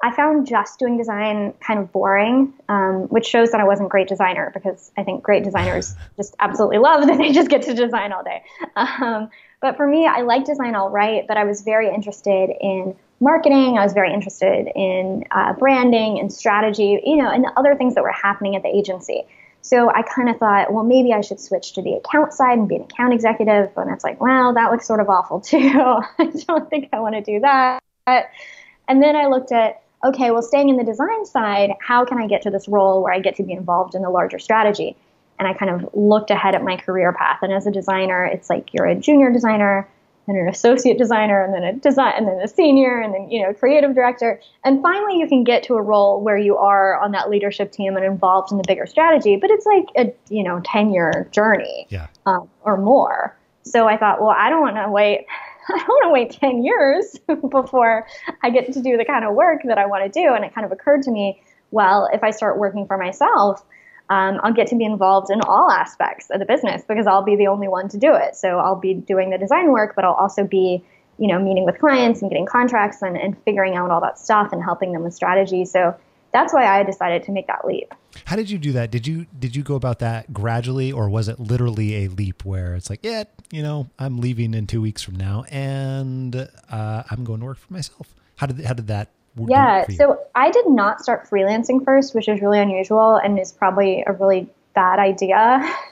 I 0.03 0.15
found 0.15 0.47
just 0.47 0.79
doing 0.79 0.99
design 0.99 1.55
kind 1.61 1.81
of 1.81 1.91
boring, 1.91 2.53
um, 2.69 3.09
which 3.09 3.27
shows 3.27 3.51
that 3.53 3.61
I 3.61 3.65
wasn't 3.65 3.87
a 3.87 3.91
great 3.91 4.09
designer 4.09 4.51
because 4.53 4.91
I 4.97 5.05
think 5.05 5.23
great 5.23 5.43
designers 5.43 5.95
just 6.17 6.35
absolutely 6.39 6.79
love 6.79 7.07
that 7.07 7.19
they 7.19 7.33
just 7.33 7.49
get 7.49 7.63
to 7.63 7.75
design 7.75 8.13
all 8.13 8.23
day. 8.23 8.43
Um, 8.77 9.31
but 9.61 9.77
for 9.77 9.87
me, 9.87 10.07
I 10.07 10.23
like 10.23 10.45
design 10.45 10.75
all 10.75 10.91
right, 10.91 11.27
but 11.27 11.37
I 11.37 11.45
was 11.45 11.63
very 11.63 11.89
interested 11.93 12.51
in 12.61 12.97
marketing. 13.21 13.79
I 13.79 13.85
was 13.85 13.93
very 13.93 14.13
interested 14.13 14.69
in 14.75 15.25
uh, 15.31 15.55
branding 15.55 16.19
and 16.19 16.33
strategy, 16.33 17.01
you 17.05 17.17
know, 17.17 17.31
and 17.31 17.45
the 17.45 17.53
other 17.57 17.75
things 17.75 17.95
that 17.95 18.03
were 18.03 18.13
happening 18.13 18.57
at 18.57 18.63
the 18.63 18.69
agency. 18.69 19.25
So 19.63 19.91
I 19.91 20.03
kind 20.03 20.29
of 20.29 20.39
thought, 20.39 20.73
well, 20.73 20.85
maybe 20.85 21.13
I 21.13 21.23
should 21.23 21.41
switch 21.41 21.73
to 21.73 21.83
the 21.83 21.95
account 21.95 22.33
side 22.33 22.59
and 22.59 22.69
be 22.69 22.77
an 22.77 22.83
account 22.83 23.13
executive. 23.13 23.71
And 23.77 23.91
it's 23.91 24.05
like, 24.05 24.21
well, 24.21 24.55
that 24.55 24.71
looks 24.71 24.87
sort 24.87 25.01
of 25.01 25.09
awful 25.09 25.41
too. 25.53 25.59
I 25.59 26.27
don't 26.47 26.71
think 26.71 26.91
I 26.93 27.01
want 27.01 27.15
to 27.17 27.23
do 27.23 27.41
that. 27.41 27.83
And 28.07 29.03
then 29.03 29.17
I 29.17 29.27
looked 29.27 29.53
at 29.53 29.83
okay, 30.05 30.31
well, 30.31 30.43
staying 30.43 30.69
in 30.69 30.77
the 30.77 30.85
design 30.85 31.25
side, 31.25 31.73
how 31.81 32.05
can 32.05 32.19
I 32.19 32.29
get 32.29 32.43
to 32.43 32.51
this 32.51 32.69
role 32.69 33.03
where 33.03 33.13
I 33.13 33.19
get 33.19 33.37
to 33.37 33.43
be 33.43 33.53
involved 33.53 33.95
in 33.95 34.03
the 34.03 34.11
larger 34.11 34.39
strategy? 34.39 34.97
And 35.39 35.47
I 35.47 35.53
kind 35.55 35.71
of 35.71 35.91
looked 35.95 36.31
ahead 36.31 36.55
at 36.55 36.63
my 36.63 36.77
career 36.77 37.13
path. 37.13 37.41
And 37.43 37.53
as 37.53 37.67
a 37.67 37.71
designer, 37.71 38.25
it's 38.25 38.49
like 38.49 38.73
you're 38.73 38.87
a 38.87 38.95
junior 38.95 39.33
designer, 39.33 39.89
and 40.29 40.37
an 40.37 40.49
associate 40.49 40.99
designer, 40.99 41.45
and 41.45 41.55
then 41.55 41.63
a 41.63 41.73
design, 41.75 42.15
and 42.17 42.27
then 42.27 42.41
a 42.41 42.49
senior, 42.49 43.01
and 43.01 43.15
then 43.15 43.31
you 43.31 43.43
know, 43.43 43.53
creative 43.55 43.95
director. 43.95 44.41
And 44.65 44.83
finally, 44.83 45.19
you 45.19 45.29
can 45.29 45.45
get 45.45 45.63
to 45.65 45.75
a 45.75 45.83
role 45.83 46.21
where 46.21 46.39
you 46.39 46.57
are 46.57 46.99
on 47.01 47.13
that 47.13 47.31
leadership 47.31 47.71
team 47.71 47.97
and 47.97 48.05
involved 48.05 48.51
in 48.51 48.59
the 48.59 48.65
bigger 48.67 48.87
strategy. 48.87 49.37
But 49.37 49.51
it's 49.51 49.67
like 49.67 49.87
a 49.97 50.15
you 50.35 50.43
know, 50.43 50.61
ten 50.65 50.93
year 50.93 51.29
journey, 51.31 51.87
yeah. 51.91 52.09
um, 52.27 52.49
or 52.63 52.77
more. 52.77 53.37
So 53.63 53.87
I 53.87 53.97
thought, 53.97 54.21
well, 54.21 54.35
I 54.37 54.49
don't 54.51 54.61
want 54.61 54.77
to 54.77 54.91
wait 54.91 55.27
I 55.69 55.79
don't 55.79 55.89
want 55.89 56.05
to 56.05 56.11
wait 56.11 56.31
10 56.31 56.65
years 56.65 57.17
before 57.51 58.07
I 58.43 58.51
get 58.51 58.73
to 58.73 58.81
do 58.81 58.97
the 58.97 59.05
kind 59.05 59.25
of 59.25 59.35
work 59.35 59.63
that 59.65 59.79
I 59.79 59.87
want 59.87 60.05
to 60.05 60.21
do. 60.21 60.33
And 60.33 60.45
it 60.45 60.55
kind 60.55 60.65
of 60.65 60.73
occurred 60.73 61.03
to 61.03 61.11
me, 61.11 61.43
well, 61.71 62.09
if 62.13 62.23
I 62.23 62.31
start 62.31 62.59
working 62.59 62.87
for 62.87 62.97
myself, 62.97 63.65
um, 64.09 64.41
I'll 64.43 64.53
get 64.53 64.69
to 64.69 64.77
be 64.77 64.85
involved 64.85 65.31
in 65.31 65.41
all 65.43 65.71
aspects 65.71 66.31
of 66.31 66.39
the 66.39 66.47
business 66.47 66.83
because 66.87 67.07
I'll 67.07 67.25
be 67.25 67.37
the 67.37 67.49
only 67.49 67.69
one 67.69 67.89
to 67.89 67.99
do 67.99 68.15
it. 68.15 68.37
So 68.37 68.59
I'll 68.59 68.77
be 68.77 68.95
doing 68.95 69.31
the 69.31 69.39
design 69.39 69.73
work, 69.73 69.95
but 69.97 70.05
I'll 70.05 70.15
also 70.15 70.45
be, 70.45 70.85
you 71.19 71.27
know, 71.27 71.39
meeting 71.39 71.65
with 71.65 71.79
clients 71.79 72.23
and 72.23 72.31
getting 72.31 72.47
contracts 72.47 73.03
and, 73.03 73.17
and 73.17 73.37
figuring 73.43 73.75
out 73.75 73.91
all 73.91 74.01
that 74.03 74.19
stuff 74.19 74.53
and 74.53 74.63
helping 74.63 74.93
them 74.93 75.03
with 75.03 75.15
strategy. 75.15 75.65
So 75.65 75.97
that's 76.33 76.53
why 76.53 76.67
I 76.67 76.83
decided 76.83 77.23
to 77.25 77.33
make 77.33 77.47
that 77.49 77.67
leap. 77.67 77.95
How 78.27 78.37
did 78.37 78.51
you 78.51 78.59
do 78.59 78.73
that? 78.73 78.91
Did 78.91 79.07
you 79.07 79.27
did 79.39 79.57
you 79.57 79.63
go 79.63 79.75
about 79.75 79.99
that 80.01 80.33
gradually, 80.33 80.93
or 80.93 81.09
was 81.09 81.29
it 81.29 81.41
literally 81.41 82.05
a 82.05 82.09
leap 82.09 82.45
where 82.45 82.75
it's 82.75 82.91
like, 82.91 83.01
yeah, 83.03 83.25
you 83.51 83.63
know, 83.63 83.89
I'm 83.99 84.19
leaving 84.19 84.55
in 84.55 84.67
two 84.67 84.81
weeks 84.81 85.03
from 85.03 85.17
now, 85.17 85.45
and 85.51 86.49
uh, 86.71 87.03
I'm 87.11 87.25
going 87.25 87.41
to 87.41 87.47
work 87.47 87.59
for 87.59 87.73
myself? 87.73 88.15
How 88.37 88.47
did 88.47 88.65
how 88.65 88.75
did 88.75 88.87
that? 88.89 89.11
Yeah, 89.37 89.87
so 89.89 90.19
I 90.35 90.51
did 90.51 90.67
not 90.69 91.01
start 91.01 91.29
freelancing 91.29 91.85
first, 91.85 92.15
which 92.15 92.29
is 92.29 92.41
really 92.41 92.59
unusual 92.59 93.17
and 93.17 93.39
is 93.39 93.53
probably 93.53 94.03
a 94.07 94.13
really 94.13 94.49
bad 94.75 94.99
idea. 94.99 95.37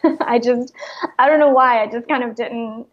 I 0.20 0.38
just, 0.42 0.72
I 1.18 1.28
don't 1.28 1.40
know 1.40 1.50
why. 1.50 1.82
I 1.82 1.86
just 1.86 2.08
kind 2.08 2.24
of 2.24 2.36
didn't 2.36 2.86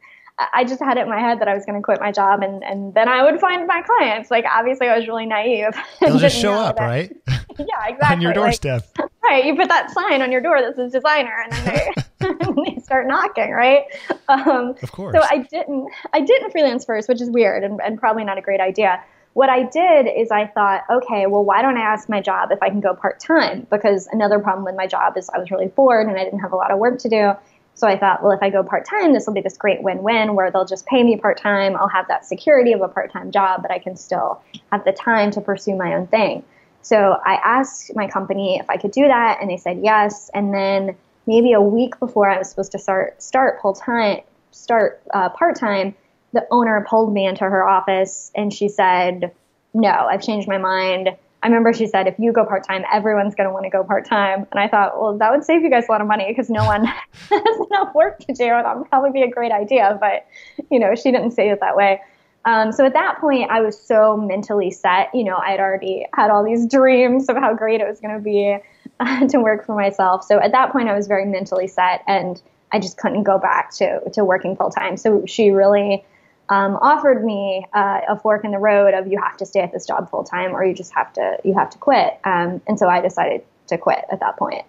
I 0.53 0.63
just 0.63 0.81
had 0.81 0.98
it 0.98 1.01
in 1.01 1.10
my 1.10 1.20
head 1.20 1.39
that 1.39 1.48
I 1.48 1.53
was 1.53 1.65
going 1.65 1.79
to 1.79 1.84
quit 1.84 2.00
my 2.00 2.12
job 2.12 2.41
and, 2.41 2.63
and 2.63 2.93
then 2.93 3.08
I 3.08 3.24
would 3.24 3.39
find 3.39 3.67
my 3.67 3.81
clients. 3.81 4.31
Like, 4.31 4.46
obviously, 4.46 4.88
I 4.88 4.98
was 4.98 5.08
really 5.08 5.25
naive. 5.25 5.74
They'll 6.00 6.17
just 6.17 6.38
show 6.38 6.53
up, 6.53 6.77
that, 6.77 6.84
right? 6.84 7.17
Yeah, 7.60 7.65
exactly. 7.86 8.15
on 8.15 8.22
your 8.22 8.34
doorstep. 8.34 8.88
Like, 8.98 9.10
right. 9.24 9.46
You 9.46 9.55
put 9.55 9.67
that 9.67 9.91
sign 9.91 10.22
on 10.22 10.31
your 10.31 10.41
door 10.41 10.62
that 10.62 10.75
says 10.77 10.93
designer 10.93 11.43
and 11.43 11.53
then 11.53 11.93
they, 12.20 12.74
they 12.74 12.81
start 12.81 13.08
knocking, 13.08 13.51
right? 13.51 13.84
Um, 14.29 14.74
of 14.81 14.91
course. 14.91 15.13
So 15.13 15.22
I 15.22 15.39
didn't, 15.39 15.88
I 16.13 16.22
didn't 16.22 16.51
freelance 16.51 16.86
first, 16.86 17.10
which 17.10 17.22
is 17.22 17.29
weird 17.29 17.63
and, 17.63 17.79
and 17.84 18.00
probably 18.00 18.24
not 18.24 18.38
a 18.38 18.41
great 18.41 18.62
idea. 18.62 19.03
What 19.33 19.50
I 19.50 19.63
did 19.63 20.07
is 20.07 20.29
I 20.29 20.47
thought, 20.47 20.83
okay, 20.89 21.25
well, 21.25 21.43
why 21.43 21.61
don't 21.61 21.77
I 21.77 21.81
ask 21.81 22.09
my 22.09 22.21
job 22.21 22.51
if 22.51 22.61
I 22.61 22.69
can 22.69 22.81
go 22.81 22.93
part 22.93 23.19
time? 23.19 23.65
Because 23.69 24.07
another 24.11 24.39
problem 24.39 24.65
with 24.65 24.75
my 24.75 24.88
job 24.88 25.17
is 25.17 25.29
I 25.29 25.39
was 25.39 25.50
really 25.51 25.67
bored 25.67 26.07
and 26.07 26.17
I 26.17 26.23
didn't 26.23 26.39
have 26.39 26.51
a 26.51 26.57
lot 26.57 26.71
of 26.71 26.79
work 26.79 27.00
to 27.00 27.09
do. 27.09 27.33
So 27.73 27.88
I 27.88 27.97
thought, 27.97 28.21
well, 28.21 28.33
if 28.33 28.43
I 28.43 28.50
go 28.50 28.63
part 28.63 28.85
time, 28.85 29.13
this 29.13 29.25
will 29.25 29.33
be 29.33 29.41
this 29.41 29.57
great 29.57 29.81
win 29.81 30.03
win 30.03 30.35
where 30.35 30.51
they'll 30.51 30.65
just 30.65 30.85
pay 30.85 31.01
me 31.03 31.15
part 31.15 31.38
time. 31.38 31.77
I'll 31.77 31.88
have 31.88 32.07
that 32.09 32.25
security 32.25 32.73
of 32.73 32.81
a 32.81 32.89
part 32.89 33.11
time 33.11 33.31
job, 33.31 33.61
but 33.61 33.71
I 33.71 33.79
can 33.79 33.95
still 33.95 34.41
have 34.71 34.83
the 34.83 34.91
time 34.91 35.31
to 35.31 35.41
pursue 35.41 35.75
my 35.75 35.95
own 35.95 36.07
thing. 36.07 36.43
So 36.81 37.17
I 37.25 37.35
asked 37.35 37.95
my 37.95 38.07
company 38.07 38.57
if 38.59 38.69
I 38.69 38.77
could 38.77 38.91
do 38.91 39.07
that, 39.07 39.38
and 39.39 39.50
they 39.50 39.57
said 39.57 39.79
yes. 39.81 40.29
And 40.33 40.53
then 40.53 40.95
maybe 41.25 41.53
a 41.53 41.61
week 41.61 41.97
before 42.00 42.29
I 42.29 42.38
was 42.38 42.50
supposed 42.50 42.73
to 42.73 42.79
start 42.79 43.21
start 43.23 43.61
full 43.61 43.73
time, 43.73 44.21
start 44.51 45.01
uh, 45.13 45.29
part 45.29 45.55
time, 45.55 45.95
the 46.33 46.45
owner 46.51 46.85
pulled 46.89 47.13
me 47.13 47.25
into 47.25 47.43
her 47.43 47.67
office 47.67 48.31
and 48.35 48.53
she 48.53 48.67
said, 48.69 49.31
"No, 49.73 49.89
I've 49.89 50.21
changed 50.21 50.47
my 50.47 50.57
mind. 50.57 51.15
I 51.43 51.47
remember 51.47 51.73
she 51.73 51.88
said, 51.88 52.07
if 52.07 52.19
you 52.19 52.31
go 52.31 52.45
part 52.45 52.67
time, 52.67 52.83
everyone's 52.91 53.33
going 53.33 53.50
to 53.50 53.53
want 53.53 53.65
to 53.65 53.71
go 53.71 53.83
part 53.83 54.05
time. 54.05 54.45
And 54.51 54.59
I 54.59 54.67
thought, 54.67 55.01
well, 55.01 55.17
that 55.17 55.31
would 55.31 55.43
save 55.43 55.63
you 55.63 55.71
guys 55.71 55.85
a 55.89 55.91
lot 55.91 56.00
of 56.00 56.07
money 56.07 56.25
because 56.27 56.51
no 56.51 56.63
one 56.65 56.85
has 57.29 57.67
enough 57.71 57.95
work 57.95 58.19
to 58.19 58.33
do. 58.33 58.43
And 58.45 58.65
that 58.65 58.77
would 58.77 58.89
probably 58.89 59.11
be 59.11 59.23
a 59.23 59.29
great 59.29 59.51
idea. 59.51 59.97
But, 60.00 60.27
you 60.69 60.77
know, 60.77 60.93
she 60.93 61.11
didn't 61.11 61.31
say 61.31 61.50
it 61.50 61.59
that 61.59 61.75
way. 61.75 62.00
Um, 62.45 62.71
so 62.71 62.85
at 62.85 62.93
that 62.93 63.19
point, 63.19 63.50
I 63.50 63.61
was 63.61 63.79
so 63.79 64.17
mentally 64.17 64.69
set. 64.69 65.13
You 65.15 65.23
know, 65.23 65.38
I 65.38 65.51
had 65.51 65.59
already 65.59 66.05
had 66.13 66.29
all 66.29 66.43
these 66.43 66.67
dreams 66.67 67.27
of 67.27 67.38
how 67.38 67.55
great 67.55 67.81
it 67.81 67.88
was 67.88 68.00
going 68.00 68.15
to 68.15 68.21
be 68.21 68.57
uh, 69.00 69.27
to 69.29 69.39
work 69.39 69.65
for 69.65 69.75
myself. 69.75 70.23
So 70.23 70.39
at 70.39 70.51
that 70.51 70.71
point, 70.71 70.89
I 70.89 70.95
was 70.95 71.07
very 71.07 71.25
mentally 71.25 71.67
set 71.67 72.03
and 72.07 72.39
I 72.71 72.79
just 72.79 72.97
couldn't 72.97 73.23
go 73.23 73.39
back 73.39 73.71
to, 73.75 74.00
to 74.11 74.23
working 74.23 74.55
full 74.55 74.69
time. 74.69 74.95
So 74.95 75.25
she 75.25 75.50
really 75.50 76.05
um, 76.51 76.75
offered 76.81 77.24
me 77.24 77.65
uh, 77.74 78.01
a 78.10 78.20
fork 78.20 78.43
in 78.43 78.51
the 78.51 78.60
road 78.60 78.93
of 78.93 79.08
you 79.08 79.17
have 79.20 79.38
to 79.38 79.46
stay 79.46 79.62
at 79.62 79.72
this 79.72 79.88
job 79.88 80.12
full 80.12 80.25
time 80.25 80.53
or 80.53 80.65
you 80.65 80.75
just 80.75 80.93
have 80.93 81.12
to 81.13 81.38
you 81.46 81.53
have 81.53 81.70
to 81.72 81.77
quit. 81.77 82.20
Um, 82.25 82.62
and 82.67 82.77
so 82.77 82.89
I 82.89 83.00
decided 83.00 83.43
to 83.67 83.77
quit 83.77 84.03
at 84.12 84.20
that 84.20 84.38
point. 84.38 84.65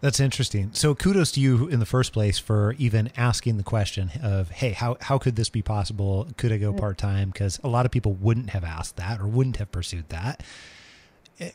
That's 0.00 0.20
interesting. 0.20 0.70
So 0.74 0.94
kudos 0.94 1.32
to 1.32 1.40
you 1.40 1.66
in 1.66 1.80
the 1.80 1.86
first 1.86 2.12
place 2.12 2.38
for 2.38 2.76
even 2.78 3.10
asking 3.16 3.56
the 3.56 3.64
question 3.64 4.12
of, 4.22 4.48
hey, 4.50 4.70
how, 4.70 4.96
how 5.00 5.18
could 5.18 5.34
this 5.34 5.50
be 5.50 5.60
possible? 5.60 6.28
Could 6.36 6.52
I 6.52 6.58
go 6.58 6.72
mm. 6.72 6.78
part 6.78 6.98
time? 6.98 7.30
Because 7.30 7.58
a 7.64 7.68
lot 7.68 7.84
of 7.84 7.90
people 7.90 8.12
wouldn't 8.12 8.50
have 8.50 8.62
asked 8.62 8.96
that 8.96 9.20
or 9.20 9.26
wouldn't 9.26 9.56
have 9.56 9.72
pursued 9.72 10.08
that. 10.10 10.44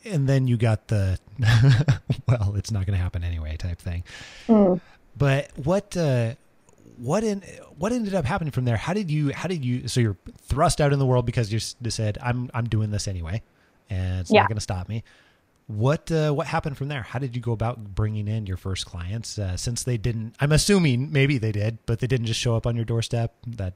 And 0.03 0.27
then 0.27 0.47
you 0.47 0.57
got 0.57 0.89
the, 0.89 1.19
well, 2.27 2.55
it's 2.57 2.69
not 2.69 2.85
going 2.85 2.97
to 2.97 3.01
happen 3.01 3.23
anyway 3.23 3.55
type 3.55 3.79
thing. 3.79 4.03
Mm. 4.49 4.81
But 5.17 5.49
what, 5.57 5.95
uh, 5.95 6.33
what 6.97 7.23
in 7.23 7.41
what 7.77 7.91
ended 7.91 8.15
up 8.15 8.25
happening 8.25 8.51
from 8.51 8.65
there? 8.65 8.77
How 8.77 8.93
did 8.93 9.09
you 9.09 9.33
how 9.33 9.47
did 9.47 9.63
you 9.63 9.87
so 9.87 9.99
you're 9.99 10.17
thrust 10.41 10.81
out 10.81 10.93
in 10.93 10.99
the 10.99 11.05
world 11.05 11.25
because 11.25 11.51
you 11.51 11.59
said 11.59 12.17
I'm 12.21 12.49
I'm 12.53 12.67
doing 12.67 12.91
this 12.91 13.07
anyway, 13.07 13.41
and 13.89 14.21
it's 14.21 14.31
yeah. 14.31 14.41
not 14.41 14.49
going 14.49 14.57
to 14.57 14.61
stop 14.61 14.89
me. 14.89 15.03
What 15.67 16.11
uh, 16.11 16.31
what 16.31 16.47
happened 16.47 16.77
from 16.77 16.89
there? 16.89 17.01
How 17.01 17.19
did 17.19 17.35
you 17.35 17.41
go 17.41 17.51
about 17.51 17.95
bringing 17.95 18.27
in 18.27 18.45
your 18.45 18.57
first 18.57 18.85
clients? 18.85 19.39
Uh, 19.39 19.55
since 19.55 19.83
they 19.83 19.97
didn't, 19.97 20.35
I'm 20.39 20.51
assuming 20.51 21.11
maybe 21.11 21.37
they 21.37 21.51
did, 21.51 21.77
but 21.85 21.99
they 21.99 22.07
didn't 22.07 22.25
just 22.25 22.39
show 22.39 22.55
up 22.55 22.67
on 22.67 22.75
your 22.75 22.85
doorstep. 22.85 23.33
That 23.47 23.75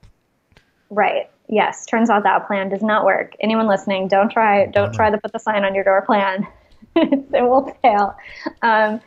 right. 0.90 1.30
Yes. 1.50 1.86
Turns 1.86 2.10
out 2.10 2.24
that 2.24 2.46
plan 2.46 2.70
does 2.70 2.84
not 2.84 3.06
work. 3.06 3.36
Anyone 3.40 3.68
listening, 3.68 4.08
don't 4.08 4.30
try 4.30 4.66
don't 4.66 4.94
try 4.94 5.10
to 5.10 5.18
put 5.18 5.32
the 5.32 5.40
sign 5.40 5.64
on 5.64 5.74
your 5.74 5.84
door 5.84 6.02
plan. 6.02 6.46
it 6.96 7.32
will 7.32 7.74
fail. 7.82 8.16
Um, 8.62 9.00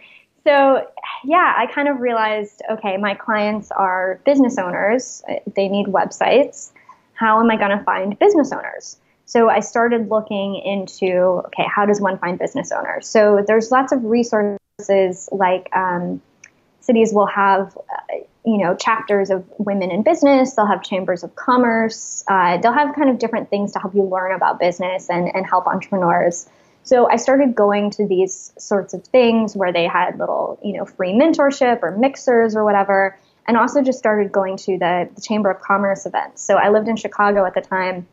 so, 0.46 0.86
yeah, 1.24 1.54
I 1.56 1.66
kind 1.66 1.88
of 1.88 2.00
realized 2.00 2.62
okay, 2.70 2.96
my 2.96 3.14
clients 3.14 3.70
are 3.70 4.20
business 4.24 4.58
owners, 4.58 5.22
they 5.54 5.68
need 5.68 5.86
websites. 5.86 6.72
How 7.14 7.40
am 7.40 7.50
I 7.50 7.56
going 7.56 7.76
to 7.76 7.84
find 7.84 8.18
business 8.18 8.50
owners? 8.52 8.96
So 9.26 9.48
I 9.48 9.60
started 9.60 10.08
looking 10.08 10.56
into 10.56 11.42
okay, 11.46 11.64
how 11.64 11.86
does 11.86 12.00
one 12.00 12.18
find 12.18 12.38
business 12.38 12.72
owners? 12.72 13.06
So 13.06 13.44
there's 13.46 13.70
lots 13.70 13.92
of 13.92 14.04
resources 14.04 15.28
like 15.30 15.68
um, 15.74 16.20
cities 16.80 17.12
will 17.12 17.26
have, 17.26 17.76
uh, 17.76 18.16
you 18.44 18.58
know, 18.58 18.74
chapters 18.74 19.30
of 19.30 19.44
women 19.58 19.90
in 19.90 20.02
business. 20.02 20.54
They'll 20.54 20.66
have 20.66 20.82
chambers 20.82 21.22
of 21.22 21.36
commerce. 21.36 22.24
Uh, 22.26 22.56
they'll 22.56 22.72
have 22.72 22.94
kind 22.96 23.10
of 23.10 23.18
different 23.18 23.50
things 23.50 23.72
to 23.72 23.78
help 23.78 23.94
you 23.94 24.02
learn 24.02 24.32
about 24.32 24.58
business 24.58 25.10
and, 25.10 25.30
and 25.34 25.46
help 25.46 25.66
entrepreneurs. 25.66 26.48
So 26.82 27.08
I 27.08 27.16
started 27.16 27.54
going 27.54 27.90
to 27.92 28.06
these 28.06 28.52
sorts 28.58 28.94
of 28.94 29.04
things 29.04 29.54
where 29.54 29.72
they 29.72 29.86
had 29.86 30.18
little, 30.18 30.58
you 30.62 30.76
know, 30.76 30.84
free 30.84 31.12
mentorship 31.12 31.80
or 31.82 31.96
mixers 31.96 32.56
or 32.56 32.64
whatever, 32.64 33.18
and 33.46 33.56
also 33.56 33.82
just 33.82 33.98
started 33.98 34.32
going 34.32 34.56
to 34.58 34.78
the, 34.78 35.08
the 35.14 35.20
Chamber 35.20 35.50
of 35.50 35.60
Commerce 35.60 36.06
events. 36.06 36.42
So 36.42 36.56
I 36.56 36.70
lived 36.70 36.88
in 36.88 36.96
Chicago 36.96 37.44
at 37.44 37.54
the 37.54 37.60
time. 37.60 38.06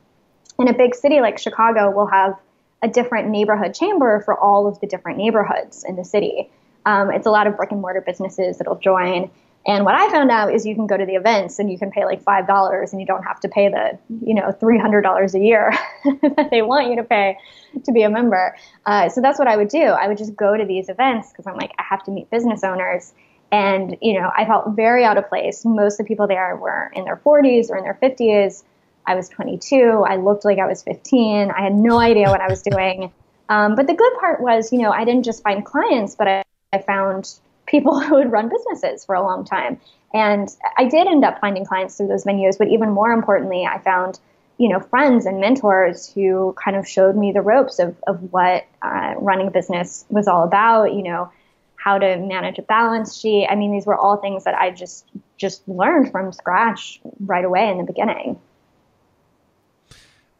In 0.59 0.67
a 0.67 0.73
big 0.73 0.95
city 0.95 1.21
like 1.21 1.37
Chicago, 1.37 1.91
we'll 1.95 2.07
have 2.07 2.37
a 2.81 2.87
different 2.87 3.29
neighborhood 3.29 3.73
chamber 3.73 4.21
for 4.21 4.37
all 4.37 4.67
of 4.67 4.79
the 4.79 4.87
different 4.87 5.17
neighborhoods 5.17 5.83
in 5.83 5.95
the 5.95 6.03
city. 6.03 6.49
Um, 6.85 7.11
it's 7.11 7.27
a 7.27 7.31
lot 7.31 7.47
of 7.47 7.57
brick 7.57 7.71
and 7.71 7.81
mortar 7.81 8.01
businesses 8.01 8.57
that'll 8.57 8.79
join. 8.79 9.29
And 9.67 9.83
what 9.83 9.95
I 9.95 10.09
found 10.09 10.31
out 10.31 10.53
is 10.53 10.65
you 10.65 10.75
can 10.75 10.87
go 10.87 10.95
to 10.95 11.05
the 11.05 11.15
events 11.15 11.59
and 11.59 11.69
you 11.69 11.77
can 11.77 11.91
pay 11.91 12.05
like 12.05 12.23
five 12.23 12.47
dollars 12.47 12.93
and 12.93 13.01
you 13.01 13.05
don't 13.05 13.23
have 13.23 13.41
to 13.41 13.49
pay 13.49 13.67
the 13.67 13.99
you 14.25 14.33
know 14.33 14.53
three 14.53 14.79
hundred 14.79 15.01
dollars 15.01 15.35
a 15.35 15.39
year 15.39 15.73
that 16.05 16.47
they 16.51 16.61
want 16.61 16.89
you 16.89 16.95
to 16.95 17.03
pay 17.03 17.37
to 17.83 17.91
be 17.91 18.03
a 18.03 18.09
member. 18.09 18.55
Uh, 18.85 19.09
so 19.09 19.19
that's 19.19 19.37
what 19.37 19.49
I 19.49 19.57
would 19.57 19.67
do. 19.67 19.83
I 19.83 20.07
would 20.07 20.17
just 20.17 20.35
go 20.37 20.55
to 20.55 20.65
these 20.65 20.87
events 20.87 21.31
because 21.31 21.45
I'm 21.45 21.57
like 21.57 21.73
I 21.77 21.83
have 21.83 22.01
to 22.05 22.11
meet 22.11 22.29
business 22.31 22.63
owners. 22.63 23.13
And 23.51 23.97
you 24.01 24.19
know 24.19 24.31
I 24.35 24.45
felt 24.45 24.75
very 24.75 25.03
out 25.03 25.17
of 25.17 25.27
place. 25.27 25.65
Most 25.65 25.99
of 25.99 26.05
the 26.05 26.07
people 26.07 26.27
there 26.27 26.55
were 26.55 26.89
in 26.95 27.03
their 27.03 27.17
40s 27.17 27.69
or 27.69 27.77
in 27.77 27.83
their 27.83 27.99
50s. 28.01 28.63
I 29.05 29.15
was 29.15 29.27
22. 29.29 30.05
I 30.07 30.15
looked 30.15 30.45
like 30.45 30.59
I 30.59 30.65
was 30.65 30.81
15. 30.83 31.51
I 31.51 31.61
had 31.61 31.73
no 31.73 31.97
idea 31.99 32.29
what 32.29 32.41
I 32.41 32.47
was 32.47 32.61
doing. 32.61 33.11
Um, 33.49 33.75
but 33.75 33.87
the 33.87 33.93
good 33.93 34.13
part 34.19 34.41
was, 34.41 34.73
you 34.73 34.79
know, 34.79 34.91
I 34.91 35.05
didn't 35.05 35.23
just 35.23 35.43
find 35.43 35.65
clients, 35.65 36.15
but 36.15 36.27
I, 36.27 36.43
I 36.73 36.79
found 36.79 37.33
people 37.67 37.99
who 38.01 38.17
had 38.17 38.31
run 38.31 38.49
businesses 38.49 39.05
for 39.05 39.15
a 39.15 39.21
long 39.21 39.45
time. 39.45 39.79
And 40.13 40.49
I 40.77 40.85
did 40.85 41.05
end 41.07 41.23
up 41.23 41.39
finding 41.39 41.65
clients 41.65 41.97
through 41.97 42.07
those 42.07 42.25
venues, 42.25 42.57
but 42.57 42.69
even 42.69 42.91
more 42.91 43.11
importantly, 43.11 43.65
I 43.65 43.79
found 43.79 44.19
you 44.57 44.69
know 44.69 44.79
friends 44.79 45.25
and 45.25 45.39
mentors 45.39 46.11
who 46.11 46.55
kind 46.63 46.75
of 46.75 46.87
showed 46.87 47.15
me 47.15 47.31
the 47.31 47.41
ropes 47.41 47.79
of, 47.79 47.95
of 48.07 48.31
what 48.33 48.65
uh, 48.81 49.13
running 49.17 49.47
a 49.47 49.51
business 49.51 50.05
was 50.09 50.27
all 50.27 50.43
about 50.43 50.93
you 50.93 51.03
know 51.03 51.31
how 51.75 51.97
to 51.97 52.17
manage 52.17 52.57
a 52.57 52.63
balance 52.63 53.17
sheet. 53.17 53.47
I 53.47 53.55
mean 53.55 53.71
these 53.71 53.85
were 53.85 53.95
all 53.95 54.17
things 54.17 54.45
that 54.45 54.55
i 54.55 54.71
just 54.71 55.05
just 55.37 55.67
learned 55.67 56.11
from 56.11 56.33
scratch 56.33 56.99
right 57.19 57.45
away 57.45 57.69
in 57.69 57.77
the 57.77 57.83
beginning. 57.83 58.39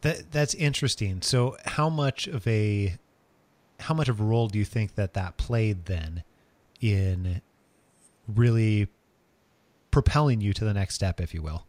That 0.01 0.31
that's 0.31 0.53
interesting. 0.55 1.21
So 1.21 1.55
how 1.65 1.89
much 1.89 2.27
of 2.27 2.47
a 2.47 2.97
how 3.81 3.93
much 3.93 4.09
of 4.09 4.19
a 4.19 4.23
role 4.23 4.47
do 4.47 4.57
you 4.57 4.65
think 4.65 4.95
that 4.95 5.13
that 5.13 5.37
played 5.37 5.85
then 5.85 6.23
in 6.81 7.41
really 8.27 8.87
propelling 9.91 10.41
you 10.41 10.53
to 10.53 10.65
the 10.65 10.73
next 10.73 10.95
step, 10.95 11.19
if 11.19 11.33
you 11.33 11.41
will. 11.41 11.65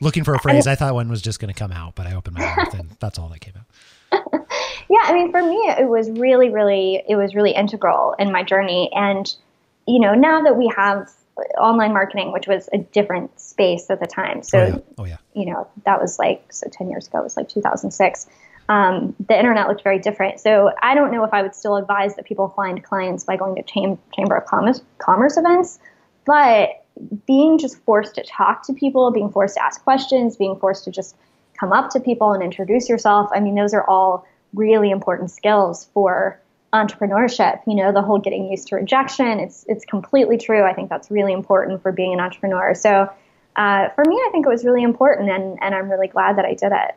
Looking 0.00 0.24
for 0.24 0.34
a 0.34 0.38
phrase, 0.38 0.66
I, 0.66 0.74
thought 0.74 0.94
one 0.94 1.08
was 1.08 1.22
just 1.22 1.40
going 1.40 1.52
to 1.52 1.58
come 1.58 1.72
out, 1.72 1.94
but 1.94 2.06
I 2.06 2.14
opened 2.14 2.36
my 2.36 2.56
mouth 2.56 2.74
and 2.78 2.90
that's 3.00 3.18
all 3.18 3.28
that 3.28 3.40
came 3.40 3.54
out. 3.56 3.66
yeah, 4.90 4.98
I 5.04 5.12
mean, 5.14 5.30
for 5.30 5.42
me, 5.42 5.56
it 5.78 5.88
was 5.88 6.10
really, 6.10 6.50
really, 6.50 7.02
it 7.08 7.16
was 7.16 7.34
really 7.34 7.52
integral 7.52 8.14
in 8.18 8.30
my 8.30 8.42
journey. 8.42 8.90
And, 8.94 9.32
you 9.86 10.00
know, 10.00 10.14
now 10.14 10.42
that 10.42 10.56
we 10.56 10.70
have 10.76 11.10
online 11.58 11.92
marketing, 11.92 12.32
which 12.32 12.46
was 12.46 12.68
a 12.72 12.78
different 12.78 13.38
space 13.38 13.88
at 13.90 14.00
the 14.00 14.06
time. 14.06 14.42
So, 14.42 14.58
oh, 14.58 14.66
yeah. 14.66 14.78
Oh, 14.98 15.04
yeah. 15.04 15.16
you 15.34 15.46
know, 15.46 15.68
that 15.84 16.00
was 16.00 16.18
like, 16.18 16.52
so 16.52 16.68
10 16.70 16.90
years 16.90 17.06
ago, 17.08 17.20
it 17.20 17.24
was 17.24 17.36
like 17.36 17.48
2006. 17.48 18.26
Um, 18.68 19.14
the 19.28 19.38
internet 19.38 19.68
looked 19.68 19.84
very 19.84 19.98
different. 19.98 20.40
So 20.40 20.72
I 20.82 20.94
don't 20.94 21.12
know 21.12 21.24
if 21.24 21.32
I 21.32 21.42
would 21.42 21.54
still 21.54 21.76
advise 21.76 22.16
that 22.16 22.24
people 22.24 22.52
find 22.56 22.82
clients 22.82 23.24
by 23.24 23.36
going 23.36 23.54
to 23.56 23.62
cham- 23.62 23.98
Chamber 24.14 24.36
of 24.36 24.46
Commerce, 24.46 24.82
commerce 24.98 25.36
events, 25.36 25.78
but 26.24 26.84
being 27.26 27.58
just 27.58 27.78
forced 27.84 28.14
to 28.16 28.24
talk 28.24 28.66
to 28.66 28.72
people, 28.72 29.10
being 29.10 29.30
forced 29.30 29.54
to 29.54 29.62
ask 29.62 29.82
questions, 29.84 30.36
being 30.36 30.56
forced 30.58 30.84
to 30.84 30.90
just 30.90 31.16
come 31.58 31.72
up 31.72 31.90
to 31.90 32.00
people 32.00 32.32
and 32.32 32.42
introduce 32.42 32.88
yourself. 32.88 33.30
I 33.32 33.40
mean, 33.40 33.54
those 33.54 33.74
are 33.74 33.88
all 33.88 34.26
really 34.54 34.90
important 34.90 35.30
skills 35.30 35.88
for 35.92 36.40
entrepreneurship. 36.72 37.60
You 37.66 37.74
know, 37.74 37.92
the 37.92 38.02
whole 38.02 38.18
getting 38.18 38.50
used 38.50 38.68
to 38.68 38.76
rejection. 38.76 39.40
It's 39.40 39.64
it's 39.68 39.84
completely 39.84 40.38
true. 40.38 40.64
I 40.64 40.72
think 40.72 40.90
that's 40.90 41.10
really 41.10 41.32
important 41.32 41.82
for 41.82 41.92
being 41.92 42.12
an 42.12 42.20
entrepreneur. 42.20 42.74
So 42.74 43.10
uh, 43.56 43.88
for 43.90 44.04
me, 44.04 44.16
I 44.16 44.28
think 44.32 44.46
it 44.46 44.48
was 44.48 44.64
really 44.64 44.82
important, 44.82 45.30
and 45.30 45.58
and 45.62 45.74
I'm 45.74 45.90
really 45.90 46.08
glad 46.08 46.36
that 46.38 46.44
I 46.44 46.54
did 46.54 46.72
it. 46.72 46.94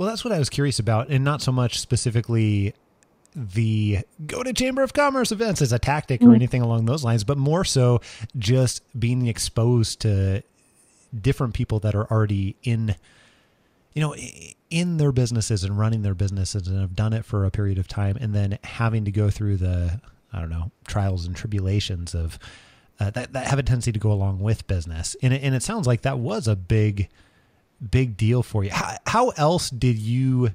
Well, 0.00 0.08
that's 0.08 0.24
what 0.24 0.32
I 0.32 0.38
was 0.38 0.48
curious 0.48 0.78
about, 0.78 1.10
and 1.10 1.22
not 1.22 1.42
so 1.42 1.52
much 1.52 1.78
specifically 1.78 2.72
the 3.36 3.98
go 4.26 4.42
to 4.42 4.50
chamber 4.54 4.82
of 4.82 4.94
commerce 4.94 5.30
events 5.30 5.60
as 5.60 5.74
a 5.74 5.78
tactic 5.78 6.22
or 6.22 6.24
mm-hmm. 6.24 6.36
anything 6.36 6.62
along 6.62 6.86
those 6.86 7.04
lines 7.04 7.22
but 7.22 7.38
more 7.38 7.64
so 7.64 8.00
just 8.36 8.82
being 8.98 9.28
exposed 9.28 10.00
to 10.00 10.42
different 11.20 11.54
people 11.54 11.78
that 11.78 11.94
are 11.94 12.10
already 12.10 12.56
in 12.64 12.96
you 13.94 14.02
know 14.02 14.16
in 14.68 14.96
their 14.96 15.12
businesses 15.12 15.62
and 15.62 15.78
running 15.78 16.02
their 16.02 16.14
businesses 16.14 16.66
and 16.66 16.80
have 16.80 16.96
done 16.96 17.12
it 17.12 17.24
for 17.24 17.44
a 17.44 17.52
period 17.52 17.78
of 17.78 17.86
time 17.86 18.16
and 18.20 18.34
then 18.34 18.58
having 18.64 19.04
to 19.04 19.12
go 19.12 19.30
through 19.30 19.56
the 19.56 20.00
i 20.32 20.40
don't 20.40 20.50
know 20.50 20.72
trials 20.88 21.24
and 21.24 21.36
tribulations 21.36 22.16
of 22.16 22.36
uh, 22.98 23.10
that, 23.10 23.32
that 23.32 23.46
have 23.46 23.60
a 23.60 23.62
tendency 23.62 23.92
to 23.92 24.00
go 24.00 24.10
along 24.10 24.40
with 24.40 24.66
business 24.66 25.14
and 25.22 25.32
it, 25.32 25.40
and 25.44 25.54
it 25.54 25.62
sounds 25.62 25.86
like 25.86 26.02
that 26.02 26.18
was 26.18 26.48
a 26.48 26.56
big 26.56 27.08
big 27.88 28.16
deal 28.16 28.42
for 28.42 28.64
you. 28.64 28.70
How, 28.70 28.96
how 29.06 29.28
else 29.30 29.70
did 29.70 29.98
you 29.98 30.50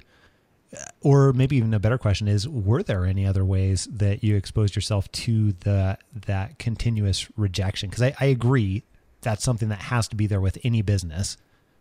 or 1.00 1.32
maybe 1.32 1.56
even 1.56 1.72
a 1.74 1.78
better 1.78 1.98
question 1.98 2.28
is 2.28 2.48
were 2.48 2.82
there 2.82 3.06
any 3.06 3.26
other 3.26 3.44
ways 3.44 3.88
that 3.90 4.22
you 4.22 4.36
exposed 4.36 4.74
yourself 4.74 5.10
to 5.12 5.52
the 5.52 5.98
that 6.26 6.58
continuous 6.58 7.28
rejection? 7.36 7.88
Because 7.88 8.02
I, 8.02 8.14
I, 8.20 8.26
agree 8.26 8.82
that's 9.22 9.42
something 9.42 9.68
that 9.68 9.78
has 9.78 10.08
to 10.08 10.16
be 10.16 10.26
there 10.26 10.40
with 10.40 10.58
any 10.64 10.82
business 10.82 11.36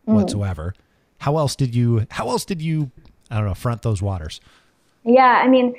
mm. 0.07 0.13
whatsoever. 0.13 0.73
How 1.19 1.37
else 1.37 1.55
did 1.55 1.75
you 1.75 2.05
how 2.11 2.29
else 2.29 2.45
did 2.45 2.61
you 2.61 2.91
i 3.31 3.37
don't 3.37 3.45
know 3.45 3.53
front 3.53 3.81
those 3.81 4.01
waters? 4.01 4.39
Yeah 5.03 5.41
i 5.43 5.47
mean 5.47 5.75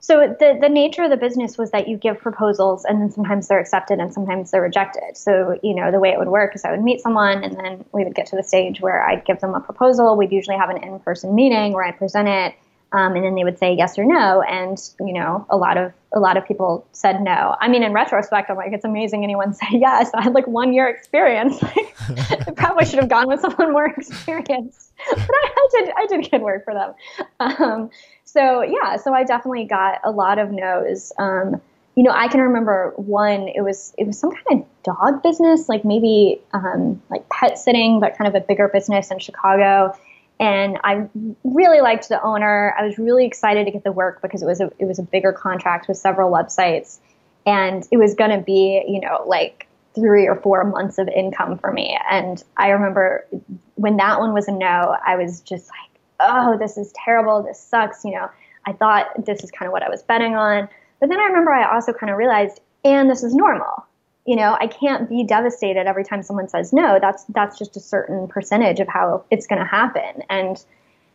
so 0.00 0.34
the, 0.38 0.58
the 0.58 0.68
nature 0.68 1.02
of 1.02 1.10
the 1.10 1.16
business 1.18 1.58
was 1.58 1.70
that 1.72 1.86
you 1.86 1.98
give 1.98 2.18
proposals 2.18 2.86
and 2.86 3.02
then 3.02 3.10
sometimes 3.10 3.48
they're 3.48 3.60
accepted 3.60 3.98
and 3.98 4.12
sometimes 4.12 4.50
they're 4.50 4.62
rejected. 4.62 5.16
So, 5.16 5.58
you 5.62 5.74
know, 5.74 5.90
the 5.92 5.98
way 6.00 6.08
it 6.08 6.18
would 6.18 6.28
work 6.28 6.54
is 6.54 6.64
I 6.64 6.70
would 6.70 6.82
meet 6.82 7.00
someone 7.00 7.44
and 7.44 7.54
then 7.54 7.84
we 7.92 8.04
would 8.04 8.14
get 8.14 8.26
to 8.28 8.36
the 8.36 8.42
stage 8.42 8.80
where 8.80 9.02
I'd 9.02 9.26
give 9.26 9.40
them 9.40 9.54
a 9.54 9.60
proposal. 9.60 10.16
We'd 10.16 10.32
usually 10.32 10.56
have 10.56 10.70
an 10.70 10.82
in-person 10.82 11.34
meeting 11.34 11.74
where 11.74 11.84
I'd 11.84 11.98
present 11.98 12.28
it 12.28 12.54
um, 12.92 13.14
and 13.14 13.24
then 13.24 13.34
they 13.34 13.44
would 13.44 13.58
say 13.58 13.74
yes 13.74 13.98
or 13.98 14.04
no. 14.04 14.42
And, 14.42 14.78
you 14.98 15.12
know, 15.12 15.46
a 15.48 15.56
lot 15.56 15.76
of, 15.76 15.92
a 16.12 16.18
lot 16.18 16.36
of 16.36 16.46
people 16.46 16.86
said 16.92 17.22
no. 17.22 17.56
I 17.60 17.68
mean, 17.68 17.84
in 17.84 17.92
retrospect, 17.92 18.50
I'm 18.50 18.56
like, 18.56 18.72
it's 18.72 18.84
amazing 18.84 19.22
anyone 19.22 19.54
said 19.54 19.68
yes. 19.72 20.10
I 20.14 20.22
had 20.22 20.32
like 20.32 20.46
one 20.46 20.72
year 20.72 20.88
experience. 20.88 21.58
I 21.62 22.52
probably 22.56 22.86
should 22.86 22.98
have 22.98 23.08
gone 23.08 23.28
with 23.28 23.40
someone 23.40 23.72
more 23.72 23.86
experienced, 23.96 24.89
but 25.10 25.30
I, 25.30 25.50
I 25.56 25.68
did, 25.70 25.92
I 25.96 26.06
did 26.06 26.30
good 26.30 26.42
work 26.42 26.64
for 26.64 26.74
them. 26.74 26.94
Um, 27.40 27.90
so 28.24 28.62
yeah, 28.62 28.96
so 28.96 29.12
I 29.12 29.24
definitely 29.24 29.64
got 29.64 30.00
a 30.04 30.10
lot 30.10 30.38
of 30.38 30.50
no's. 30.50 31.12
Um, 31.18 31.60
you 31.96 32.04
know, 32.04 32.12
I 32.12 32.28
can 32.28 32.40
remember 32.40 32.92
one. 32.96 33.48
It 33.48 33.62
was 33.62 33.92
it 33.98 34.06
was 34.06 34.18
some 34.18 34.30
kind 34.30 34.62
of 34.62 34.66
dog 34.84 35.22
business, 35.22 35.68
like 35.68 35.84
maybe 35.84 36.40
um, 36.52 37.02
like 37.10 37.28
pet 37.28 37.58
sitting, 37.58 38.00
but 38.00 38.16
kind 38.16 38.28
of 38.28 38.40
a 38.40 38.44
bigger 38.44 38.68
business 38.68 39.10
in 39.10 39.18
Chicago. 39.18 39.96
And 40.38 40.78
I 40.84 41.08
really 41.44 41.82
liked 41.82 42.08
the 42.08 42.22
owner. 42.22 42.74
I 42.78 42.86
was 42.86 42.96
really 42.96 43.26
excited 43.26 43.66
to 43.66 43.70
get 43.70 43.84
the 43.84 43.92
work 43.92 44.22
because 44.22 44.42
it 44.42 44.46
was 44.46 44.60
a 44.60 44.70
it 44.78 44.86
was 44.86 44.98
a 44.98 45.02
bigger 45.02 45.32
contract 45.32 45.88
with 45.88 45.98
several 45.98 46.30
websites, 46.30 46.98
and 47.44 47.86
it 47.90 47.96
was 47.96 48.14
going 48.14 48.30
to 48.30 48.42
be 48.42 48.82
you 48.86 49.00
know 49.00 49.24
like 49.26 49.66
three 49.94 50.28
or 50.28 50.36
four 50.36 50.64
months 50.64 50.98
of 50.98 51.08
income 51.08 51.58
for 51.58 51.72
me. 51.72 51.98
And 52.10 52.42
I 52.56 52.68
remember 52.68 53.26
when 53.74 53.96
that 53.96 54.20
one 54.20 54.32
was 54.32 54.48
a 54.48 54.52
no, 54.52 54.96
I 55.04 55.16
was 55.16 55.40
just 55.40 55.68
like 55.68 55.90
oh, 56.20 56.56
this 56.58 56.76
is 56.76 56.92
terrible, 57.04 57.42
this 57.42 57.60
sucks, 57.60 58.04
you 58.04 58.12
know, 58.12 58.30
I 58.66 58.72
thought 58.72 59.24
this 59.24 59.42
is 59.42 59.50
kind 59.50 59.66
of 59.66 59.72
what 59.72 59.82
I 59.82 59.88
was 59.88 60.02
betting 60.02 60.36
on. 60.36 60.68
But 61.00 61.08
then 61.08 61.18
I 61.18 61.24
remember 61.24 61.52
I 61.52 61.74
also 61.74 61.92
kind 61.92 62.10
of 62.10 62.18
realized, 62.18 62.60
and 62.84 63.10
this 63.10 63.22
is 63.22 63.34
normal. 63.34 63.86
You 64.26 64.36
know, 64.36 64.56
I 64.60 64.66
can't 64.66 65.08
be 65.08 65.24
devastated 65.24 65.86
every 65.86 66.04
time 66.04 66.22
someone 66.22 66.48
says 66.48 66.72
no. 66.72 66.98
That's 67.00 67.24
that's 67.30 67.58
just 67.58 67.76
a 67.76 67.80
certain 67.80 68.28
percentage 68.28 68.78
of 68.78 68.86
how 68.86 69.24
it's 69.30 69.46
going 69.46 69.60
to 69.60 69.64
happen. 69.64 70.22
And 70.28 70.62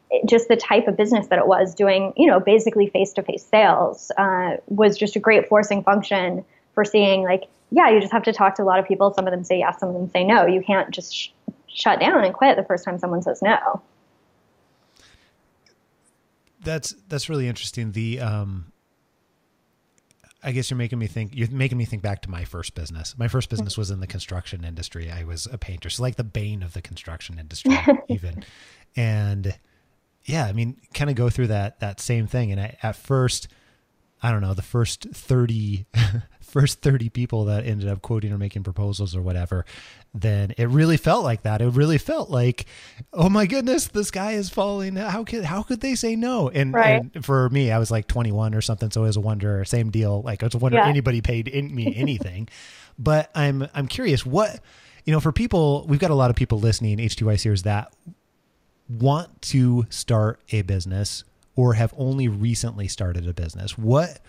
it, 0.10 0.28
just 0.28 0.48
the 0.48 0.56
type 0.56 0.88
of 0.88 0.98
business 0.98 1.28
that 1.28 1.38
it 1.38 1.48
was 1.48 1.76
doing, 1.76 2.14
you 2.18 2.26
know, 2.26 2.40
basically 2.40 2.88
face-to-face 2.88 3.46
sales 3.46 4.12
uh, 4.18 4.58
was 4.68 4.98
just 4.98 5.16
a 5.16 5.20
great 5.20 5.48
forcing 5.48 5.84
function 5.84 6.44
for 6.76 6.86
seeing 6.86 7.24
like, 7.24 7.46
yeah, 7.72 7.90
you 7.90 8.00
just 8.00 8.14
have 8.14 8.24
to 8.24 8.34
talk 8.34 8.56
to 8.56 8.64
a 8.64 8.66
lot 8.66 8.80
of 8.80 8.88
people. 8.88 9.14
Some 9.14 9.26
of 9.26 9.32
them 9.32 9.44
say 9.44 9.58
yes, 9.60 9.80
some 9.80 9.90
of 9.90 9.96
them 9.96 10.10
say 10.12 10.24
no. 10.24 10.46
You 10.46 10.62
can't 10.62 10.92
just 10.92 11.16
sh- 11.16 11.30
shut 11.68 12.00
down 12.00 12.24
and 12.24 12.34
quit 12.34 12.56
the 12.56 12.64
first 12.64 12.86
time 12.86 13.00
someone 13.00 13.22
says 13.22 13.42
no 13.42 13.82
that's 16.66 16.94
that's 17.08 17.30
really 17.30 17.48
interesting. 17.48 17.94
The 17.94 18.20
um, 18.20 18.72
I 20.44 20.52
guess 20.52 20.70
you're 20.70 20.78
making 20.78 21.00
me 21.00 21.08
think. 21.08 21.32
You're 21.34 21.50
making 21.50 21.78
me 21.78 21.86
think 21.86 22.02
back 22.02 22.22
to 22.24 22.30
my 22.30 22.44
first 22.44 22.76
business. 22.76 23.18
My 23.18 23.30
first 23.30 23.50
business 23.50 23.78
was 23.78 23.92
in 23.92 24.02
the 24.02 24.08
construction 24.08 24.66
industry. 24.66 25.10
I 25.10 25.24
was 25.24 25.46
a 25.46 25.58
painter, 25.58 25.90
so 25.90 26.04
like 26.04 26.18
the 26.18 26.26
bane 26.26 26.62
of 26.62 26.74
the 26.74 26.82
construction 26.82 27.40
industry, 27.40 27.78
even. 28.10 28.44
And 28.98 29.58
yeah, 30.26 30.46
I 30.46 30.52
mean, 30.52 30.78
kind 30.94 31.10
of 31.10 31.16
go 31.16 31.30
through 31.30 31.48
that 31.48 31.80
that 31.80 32.02
same 32.02 32.28
thing. 32.28 32.52
And 32.52 32.60
I, 32.60 32.78
at 32.84 32.98
first, 32.98 33.48
I 34.24 34.32
don't 34.32 34.42
know, 34.42 34.54
the 34.54 34.62
first 34.62 35.08
30, 35.12 35.86
first 36.42 36.82
30 36.82 37.10
people 37.10 37.46
that 37.46 37.66
ended 37.66 37.88
up 37.88 38.02
quoting 38.02 38.32
or 38.32 38.38
making 38.38 38.64
proposals 38.64 39.16
or 39.16 39.22
whatever, 39.22 39.66
then 40.14 40.54
it 40.58 40.70
really 40.70 40.98
felt 40.98 41.24
like 41.24 41.44
that. 41.44 41.62
It 41.62 41.70
really 41.70 41.98
felt 41.98 42.30
like, 42.30 42.66
oh 43.14 43.30
my 43.30 43.46
goodness, 43.46 43.88
the 43.88 44.04
sky 44.04 44.34
is 44.34 44.50
falling. 44.50 44.96
How 44.96 45.24
could, 45.24 45.44
how 45.44 45.64
could 45.64 45.82
they 45.82 45.96
say 45.96 46.16
no? 46.16 46.50
And, 46.50 46.74
right. 46.74 47.02
and 47.14 47.26
for 47.26 47.50
me, 47.50 47.72
I 47.72 47.78
was 47.78 47.92
like 47.92 48.08
21 48.08 48.56
or 48.56 48.62
something. 48.62 48.90
So 48.90 49.04
it 49.04 49.08
was 49.08 49.18
a 49.18 49.22
wonder, 49.22 49.64
same 49.66 49.92
deal. 49.92 50.22
Like 50.22 50.42
it 50.42 50.46
was 50.46 50.56
a 50.56 50.60
wonder 50.60 50.78
yeah. 50.78 50.88
anybody 50.88 51.22
paid 51.22 51.48
in, 51.48 51.74
me 51.76 51.94
anything, 51.98 52.48
but 52.98 53.30
I'm, 53.36 53.68
I'm 53.74 53.88
curious 53.88 54.26
what, 54.26 54.60
you 55.04 55.12
know, 55.12 55.20
for 55.20 55.32
people, 55.32 55.86
we've 55.88 56.00
got 56.00 56.12
a 56.12 56.16
lot 56.16 56.30
of 56.30 56.36
people 56.36 56.60
listening, 56.60 56.98
HTYCers 56.98 57.64
that 57.64 57.94
want 58.90 59.42
to 59.42 59.86
start 59.90 60.40
a 60.52 60.62
business 60.62 61.24
or 61.56 61.74
have 61.74 61.94
only 61.98 62.28
recently 62.28 62.88
started 62.88 63.28
a 63.28 63.34
business, 63.34 63.78
what 63.78 64.20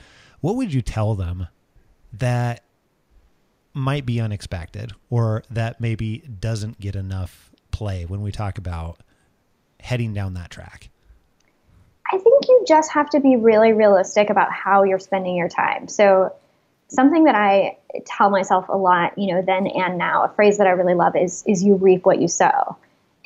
what 0.40 0.56
would 0.56 0.72
you 0.72 0.82
tell 0.82 1.14
them 1.14 1.48
that 2.12 2.62
might 3.72 4.06
be 4.06 4.20
unexpected 4.20 4.92
or 5.10 5.42
that 5.50 5.80
maybe 5.80 6.18
doesn't 6.40 6.80
get 6.80 6.96
enough 6.96 7.50
play 7.70 8.04
when 8.04 8.22
we 8.22 8.32
talk 8.32 8.58
about 8.58 9.00
heading 9.80 10.14
down 10.14 10.34
that 10.34 10.50
track? 10.50 10.88
I 12.10 12.18
think 12.18 12.48
you 12.48 12.64
just 12.66 12.92
have 12.92 13.10
to 13.10 13.20
be 13.20 13.36
really 13.36 13.72
realistic 13.72 14.30
about 14.30 14.52
how 14.52 14.84
you're 14.84 14.98
spending 14.98 15.36
your 15.36 15.48
time. 15.48 15.88
So 15.88 16.32
something 16.88 17.24
that 17.24 17.34
I 17.34 17.78
tell 18.06 18.30
myself 18.30 18.68
a 18.68 18.76
lot, 18.76 19.18
you 19.18 19.34
know, 19.34 19.42
then 19.42 19.66
and 19.66 19.98
now, 19.98 20.24
a 20.24 20.28
phrase 20.28 20.58
that 20.58 20.66
I 20.66 20.70
really 20.70 20.94
love 20.94 21.16
is 21.16 21.42
is 21.46 21.64
you 21.64 21.74
reap 21.74 22.06
what 22.06 22.20
you 22.20 22.28
sow. 22.28 22.76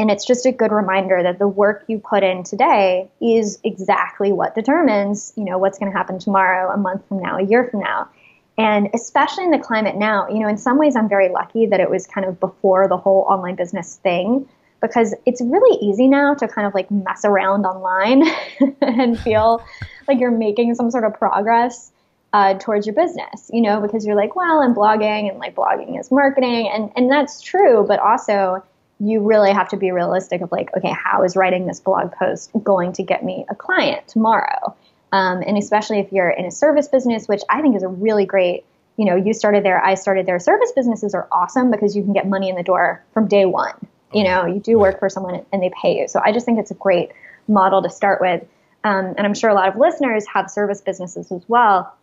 And 0.00 0.10
it's 0.10 0.24
just 0.24 0.46
a 0.46 0.50
good 0.50 0.72
reminder 0.72 1.22
that 1.22 1.38
the 1.38 1.46
work 1.46 1.84
you 1.86 1.98
put 1.98 2.22
in 2.22 2.42
today 2.42 3.10
is 3.20 3.58
exactly 3.62 4.32
what 4.32 4.54
determines, 4.54 5.34
you 5.36 5.44
know, 5.44 5.58
what's 5.58 5.78
going 5.78 5.92
to 5.92 5.96
happen 5.96 6.18
tomorrow, 6.18 6.72
a 6.72 6.78
month 6.78 7.06
from 7.06 7.20
now, 7.20 7.36
a 7.36 7.42
year 7.42 7.68
from 7.70 7.80
now. 7.80 8.08
And 8.56 8.88
especially 8.94 9.44
in 9.44 9.50
the 9.50 9.58
climate 9.58 9.96
now, 9.96 10.26
you 10.28 10.38
know, 10.38 10.48
in 10.48 10.56
some 10.56 10.78
ways 10.78 10.96
I'm 10.96 11.06
very 11.06 11.28
lucky 11.28 11.66
that 11.66 11.80
it 11.80 11.90
was 11.90 12.06
kind 12.06 12.26
of 12.26 12.40
before 12.40 12.88
the 12.88 12.96
whole 12.96 13.26
online 13.28 13.56
business 13.56 13.96
thing 13.96 14.48
because 14.80 15.14
it's 15.26 15.42
really 15.42 15.76
easy 15.82 16.08
now 16.08 16.32
to 16.32 16.48
kind 16.48 16.66
of 16.66 16.72
like 16.72 16.90
mess 16.90 17.26
around 17.26 17.66
online 17.66 18.22
and 18.80 19.20
feel 19.20 19.62
like 20.08 20.18
you're 20.18 20.30
making 20.30 20.76
some 20.76 20.90
sort 20.90 21.04
of 21.04 21.12
progress 21.12 21.92
uh, 22.32 22.54
towards 22.54 22.86
your 22.86 22.94
business, 22.94 23.50
you 23.52 23.60
know, 23.60 23.82
because 23.82 24.06
you're 24.06 24.16
like, 24.16 24.34
well, 24.34 24.62
I'm 24.62 24.74
blogging 24.74 25.28
and 25.28 25.38
like 25.38 25.54
blogging 25.54 26.00
is 26.00 26.10
marketing. 26.10 26.70
And, 26.72 26.90
and 26.96 27.10
that's 27.10 27.42
true, 27.42 27.84
but 27.86 27.98
also 27.98 28.62
you 29.00 29.20
really 29.20 29.52
have 29.52 29.68
to 29.70 29.76
be 29.76 29.90
realistic 29.90 30.42
of 30.42 30.52
like, 30.52 30.68
okay, 30.76 30.92
how 30.92 31.22
is 31.24 31.34
writing 31.34 31.66
this 31.66 31.80
blog 31.80 32.12
post 32.12 32.50
going 32.62 32.92
to 32.92 33.02
get 33.02 33.24
me 33.24 33.46
a 33.48 33.54
client 33.54 34.06
tomorrow? 34.06 34.76
Um, 35.10 35.42
and 35.44 35.56
especially 35.58 35.98
if 35.98 36.12
you're 36.12 36.30
in 36.30 36.44
a 36.44 36.50
service 36.50 36.86
business, 36.86 37.26
which 37.26 37.42
I 37.48 37.62
think 37.62 37.74
is 37.74 37.82
a 37.82 37.88
really 37.88 38.26
great, 38.26 38.64
you 38.96 39.06
know, 39.06 39.16
you 39.16 39.32
started 39.32 39.64
there, 39.64 39.82
I 39.82 39.94
started 39.94 40.26
there. 40.26 40.38
Service 40.38 40.72
businesses 40.76 41.14
are 41.14 41.26
awesome 41.32 41.70
because 41.70 41.96
you 41.96 42.02
can 42.02 42.12
get 42.12 42.28
money 42.28 42.48
in 42.50 42.56
the 42.56 42.62
door 42.62 43.02
from 43.14 43.26
day 43.26 43.46
one. 43.46 43.74
You 44.12 44.24
know, 44.24 44.46
you 44.46 44.60
do 44.60 44.78
work 44.78 44.98
for 44.98 45.08
someone 45.08 45.46
and 45.52 45.62
they 45.62 45.70
pay 45.82 45.98
you. 45.98 46.06
So 46.06 46.20
I 46.22 46.32
just 46.32 46.44
think 46.44 46.58
it's 46.58 46.70
a 46.70 46.74
great 46.74 47.10
model 47.48 47.82
to 47.82 47.90
start 47.90 48.20
with. 48.20 48.42
Um, 48.84 49.14
and 49.16 49.20
I'm 49.20 49.34
sure 49.34 49.50
a 49.50 49.54
lot 49.54 49.68
of 49.68 49.76
listeners 49.76 50.26
have 50.32 50.50
service 50.50 50.80
businesses 50.80 51.32
as 51.32 51.42
well. 51.48 51.96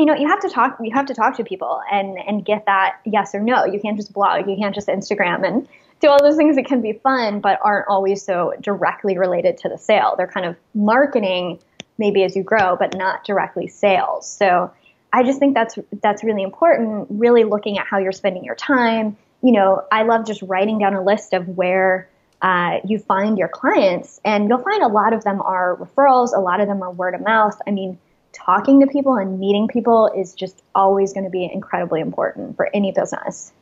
you 0.00 0.06
know, 0.06 0.14
you 0.14 0.26
have 0.28 0.40
to 0.40 0.48
talk. 0.48 0.78
You 0.82 0.94
have 0.94 1.06
to 1.06 1.14
talk 1.14 1.36
to 1.36 1.44
people 1.44 1.80
and 1.92 2.16
and 2.18 2.42
get 2.44 2.64
that 2.64 3.00
yes 3.04 3.34
or 3.34 3.40
no. 3.40 3.66
You 3.66 3.78
can't 3.78 3.98
just 3.98 4.12
blog. 4.14 4.48
You 4.48 4.56
can't 4.56 4.74
just 4.74 4.88
Instagram 4.88 5.46
and 5.46 5.68
do 6.00 6.08
all 6.08 6.18
those 6.22 6.36
things 6.36 6.56
that 6.56 6.66
can 6.66 6.80
be 6.80 6.94
fun, 6.94 7.40
but 7.40 7.58
aren't 7.62 7.86
always 7.88 8.22
so 8.24 8.54
directly 8.60 9.18
related 9.18 9.58
to 9.58 9.68
the 9.68 9.78
sale. 9.78 10.14
They're 10.16 10.26
kind 10.26 10.46
of 10.46 10.56
marketing 10.74 11.60
maybe 11.98 12.24
as 12.24 12.34
you 12.34 12.42
grow, 12.42 12.76
but 12.76 12.96
not 12.96 13.24
directly 13.24 13.68
sales. 13.68 14.28
So 14.28 14.72
I 15.12 15.22
just 15.22 15.38
think 15.38 15.54
that's 15.54 15.78
that's 16.02 16.24
really 16.24 16.42
important. 16.42 17.06
Really 17.10 17.44
looking 17.44 17.78
at 17.78 17.86
how 17.86 17.98
you're 17.98 18.12
spending 18.12 18.44
your 18.44 18.54
time. 18.54 19.16
You 19.42 19.52
know, 19.52 19.84
I 19.92 20.02
love 20.02 20.26
just 20.26 20.42
writing 20.42 20.78
down 20.78 20.94
a 20.94 21.02
list 21.02 21.32
of 21.32 21.46
where 21.48 22.08
uh, 22.42 22.78
you 22.84 22.98
find 22.98 23.36
your 23.36 23.48
clients, 23.48 24.20
and 24.24 24.48
you'll 24.48 24.62
find 24.62 24.82
a 24.82 24.88
lot 24.88 25.12
of 25.12 25.24
them 25.24 25.42
are 25.42 25.76
referrals. 25.76 26.34
A 26.34 26.40
lot 26.40 26.60
of 26.60 26.68
them 26.68 26.82
are 26.82 26.90
word 26.90 27.14
of 27.14 27.20
mouth. 27.20 27.60
I 27.66 27.70
mean, 27.70 27.98
talking 28.32 28.80
to 28.80 28.86
people 28.86 29.16
and 29.16 29.38
meeting 29.38 29.68
people 29.68 30.10
is 30.16 30.34
just 30.34 30.62
always 30.74 31.12
going 31.12 31.24
to 31.24 31.30
be 31.30 31.48
incredibly 31.52 32.00
important 32.00 32.56
for 32.56 32.70
any 32.72 32.92
business. 32.92 33.52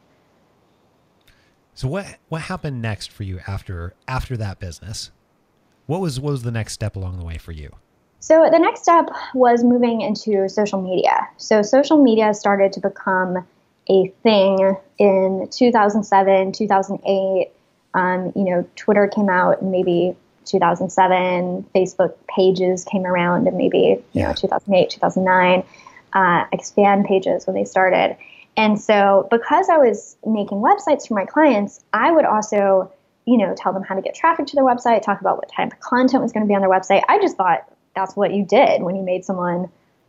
So 1.79 1.87
what 1.87 2.17
what 2.29 2.43
happened 2.43 2.83
next 2.83 3.13
for 3.13 3.23
you 3.23 3.39
after 3.47 3.95
after 4.09 4.37
that 4.37 4.59
business? 4.59 5.13
What 5.87 6.01
was 6.01 6.19
what 6.19 6.33
was 6.33 6.43
the 6.43 6.51
next 6.51 6.73
step 6.73 6.97
along 6.97 7.21
the 7.21 7.25
way 7.25 7.39
for 7.39 7.53
you? 7.53 7.71
So 8.19 8.49
the 8.51 8.59
next 8.59 8.83
step 8.83 9.09
was 9.33 9.63
moving 9.63 10.01
into 10.01 10.49
social 10.49 10.83
media. 10.83 11.29
So 11.37 11.63
social 11.63 12.03
media 12.03 12.35
started 12.35 12.73
to 12.73 12.81
become 12.81 13.47
a 13.89 14.09
thing 14.25 14.77
in 14.99 15.47
2007, 15.53 16.51
2008. 16.51 17.53
Um, 17.95 18.33
you 18.35 18.43
know, 18.43 18.69
Twitter 18.75 19.07
came 19.07 19.29
out 19.29 19.63
in 19.63 19.71
maybe 19.71 20.17
2007. 20.47 21.65
Facebook 21.77 22.15
pages 22.27 22.85
came 22.87 23.07
around 23.07 23.47
in 23.47 23.57
maybe 23.57 24.03
you 24.15 24.23
know 24.25 24.33
2008, 24.33 24.91
2009. 24.91 25.63
Uh, 26.13 26.45
expand 26.51 27.05
pages 27.05 27.47
when 27.47 27.55
they 27.55 27.65
started. 27.65 28.17
And 28.59 28.79
so, 28.79 29.29
because 29.31 29.69
I 29.69 29.79
was 29.79 30.17
making 30.27 30.59
websites 30.59 31.07
for 31.07 31.15
my 31.15 31.25
clients, 31.25 31.85
I 31.93 32.11
would 32.11 32.25
also, 32.25 32.93
you 33.25 33.39
know, 33.39 33.55
tell 33.57 33.73
them 33.73 33.85
how 33.85 33.95
to 33.95 34.03
get 34.03 34.17
traffic 34.17 34.47
to 34.49 34.57
their 34.57 34.65
website, 34.65 35.03
talk 35.03 35.21
about 35.21 35.37
what 35.37 35.49
type 35.49 35.73
of 35.73 35.79
content 35.79 36.25
was 36.25 36.33
going 36.33 36.45
to 36.45 36.49
be 36.49 36.57
on 36.57 36.61
their 36.61 36.69
website. 36.69 37.05
I 37.09 37.21
just 37.21 37.37
thought 37.37 37.73
that's 37.95 38.17
what 38.17 38.35
you 38.35 38.45
did 38.45 38.83
when 38.83 38.97
you 38.97 39.03
made 39.03 39.25
someone 39.25 39.69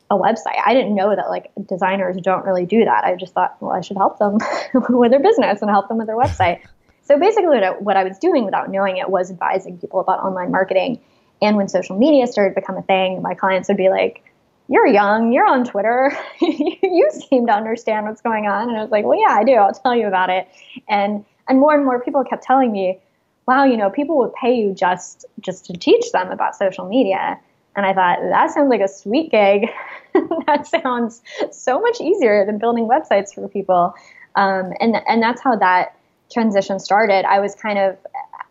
a 0.10 0.18
website. 0.18 0.60
I 0.66 0.74
didn't 0.74 0.96
know 0.96 1.16
that 1.16 1.30
like 1.30 1.52
designers 1.68 2.18
don't 2.24 2.44
really 2.44 2.66
do 2.66 2.86
that. 2.86 3.04
I 3.04 3.16
just 3.16 3.34
thought, 3.34 3.56
well, 3.60 3.72
I 3.72 3.82
should 3.82 3.98
help 3.98 4.18
them 4.18 4.40
with 4.90 5.12
their 5.12 5.20
business 5.20 5.62
and 5.62 5.70
help 5.70 5.88
them 5.88 6.00
with 6.00 6.08
their 6.08 6.18
website. 6.18 6.62
So 7.04 7.20
basically, 7.20 7.50
what 7.50 7.64
I, 7.64 7.72
what 7.74 7.98
I 7.98 8.04
was 8.04 8.18
doing 8.18 8.46
without 8.46 8.72
knowing 8.72 8.98
it 8.98 9.12
was 9.12 9.30
advising 9.30 9.78
people 9.78 10.00
about 10.00 10.22
online 10.22 10.50
marketing. 10.50 11.00
And 11.40 11.56
when 11.56 11.68
social 11.68 12.00
media 12.00 12.26
started 12.26 12.56
to 12.56 12.62
become 12.62 12.78
a 12.78 12.82
thing, 12.82 13.22
my 13.22 13.36
clients 13.36 13.68
would 13.68 13.78
be 13.78 13.90
like, 13.90 14.24
you're 14.69 14.88
young, 14.88 15.34
you're 15.34 15.47
on 15.47 15.65
Twitter, 15.65 16.15
you 16.41 17.10
seem 17.29 17.47
to 17.47 17.53
understand 17.53 18.05
what's 18.05 18.21
going 18.21 18.45
on. 18.45 18.69
And 18.69 18.77
I 18.77 18.82
was 18.82 18.91
like, 18.91 19.03
well, 19.03 19.19
yeah, 19.19 19.36
I 19.36 19.43
do. 19.43 19.53
I'll 19.53 19.73
tell 19.73 19.95
you 19.95 20.08
about 20.08 20.29
it. 20.29 20.47
And 20.88 21.25
and 21.47 21.60
more 21.60 21.73
and 21.73 21.84
more 21.84 21.99
people 21.99 22.23
kept 22.23 22.43
telling 22.43 22.71
me, 22.71 22.99
wow, 23.47 23.63
you 23.63 23.75
know, 23.75 23.89
people 23.89 24.19
would 24.19 24.34
pay 24.36 24.53
you 24.53 24.73
just 24.73 25.25
just 25.39 25.65
to 25.65 25.73
teach 25.73 26.12
them 26.12 26.29
about 26.29 26.55
social 26.55 26.88
media. 26.88 27.39
And 27.75 27.86
I 27.86 27.93
thought, 27.93 28.19
that 28.21 28.51
sounds 28.51 28.69
like 28.69 28.82
a 28.82 28.88
sweet 28.88 29.32
gig. 29.32 29.69
that 30.45 30.67
sounds 30.67 31.21
so 31.51 31.79
much 31.79 32.01
easier 32.01 32.45
than 32.45 32.58
building 32.58 32.88
websites 32.88 33.34
for 33.34 33.47
people. 33.47 33.93
Um, 34.36 34.73
and, 34.79 34.97
and 35.08 35.21
that's 35.21 35.41
how 35.41 35.55
that 35.55 35.95
transition 36.32 36.79
started. 36.79 37.25
I 37.25 37.39
was 37.39 37.55
kind 37.55 37.79
of, 37.79 37.97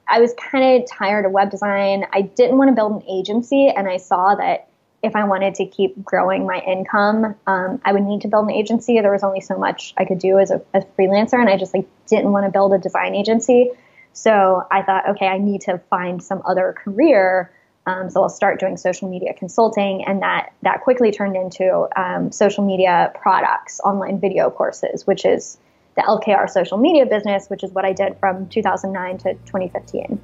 I 0.08 0.20
was 0.20 0.34
kind 0.34 0.82
of 0.82 0.88
tired 0.88 1.26
of 1.26 1.32
web 1.32 1.50
design. 1.50 2.06
I 2.12 2.22
didn't 2.22 2.58
want 2.58 2.68
to 2.68 2.74
build 2.74 3.02
an 3.02 3.08
agency, 3.08 3.68
and 3.68 3.88
I 3.88 3.98
saw 3.98 4.34
that 4.36 4.67
if 5.02 5.14
I 5.14 5.24
wanted 5.24 5.54
to 5.56 5.66
keep 5.66 6.02
growing 6.04 6.46
my 6.46 6.58
income, 6.60 7.36
um, 7.46 7.80
I 7.84 7.92
would 7.92 8.02
need 8.02 8.22
to 8.22 8.28
build 8.28 8.46
an 8.46 8.52
agency. 8.52 9.00
There 9.00 9.12
was 9.12 9.22
only 9.22 9.40
so 9.40 9.56
much 9.56 9.94
I 9.96 10.04
could 10.04 10.18
do 10.18 10.38
as 10.38 10.50
a, 10.50 10.60
freelancer, 10.98 11.40
and 11.40 11.48
I 11.48 11.56
just 11.56 11.72
like 11.72 11.86
didn't 12.06 12.32
want 12.32 12.46
to 12.46 12.50
build 12.50 12.72
a 12.72 12.78
design 12.78 13.14
agency. 13.14 13.70
So 14.12 14.66
I 14.70 14.82
thought, 14.82 15.08
okay, 15.10 15.26
I 15.26 15.38
need 15.38 15.60
to 15.62 15.78
find 15.90 16.22
some 16.22 16.42
other 16.44 16.74
career 16.76 17.52
um, 17.88 18.10
so 18.10 18.22
I'll 18.22 18.28
start 18.28 18.60
doing 18.60 18.76
social 18.76 19.08
media 19.08 19.32
consulting, 19.32 20.04
and 20.04 20.20
that 20.20 20.52
that 20.60 20.82
quickly 20.82 21.10
turned 21.10 21.36
into 21.36 21.88
um, 21.96 22.30
social 22.30 22.62
media 22.62 23.10
products, 23.14 23.80
online 23.82 24.20
video 24.20 24.50
courses, 24.50 25.06
which 25.06 25.24
is 25.24 25.56
the 25.96 26.02
LKR 26.02 26.50
social 26.50 26.76
media 26.76 27.06
business, 27.06 27.48
which 27.48 27.64
is 27.64 27.70
what 27.70 27.86
I 27.86 27.94
did 27.94 28.18
from 28.20 28.46
2009 28.50 29.18
to 29.18 29.32
2015. 29.32 30.20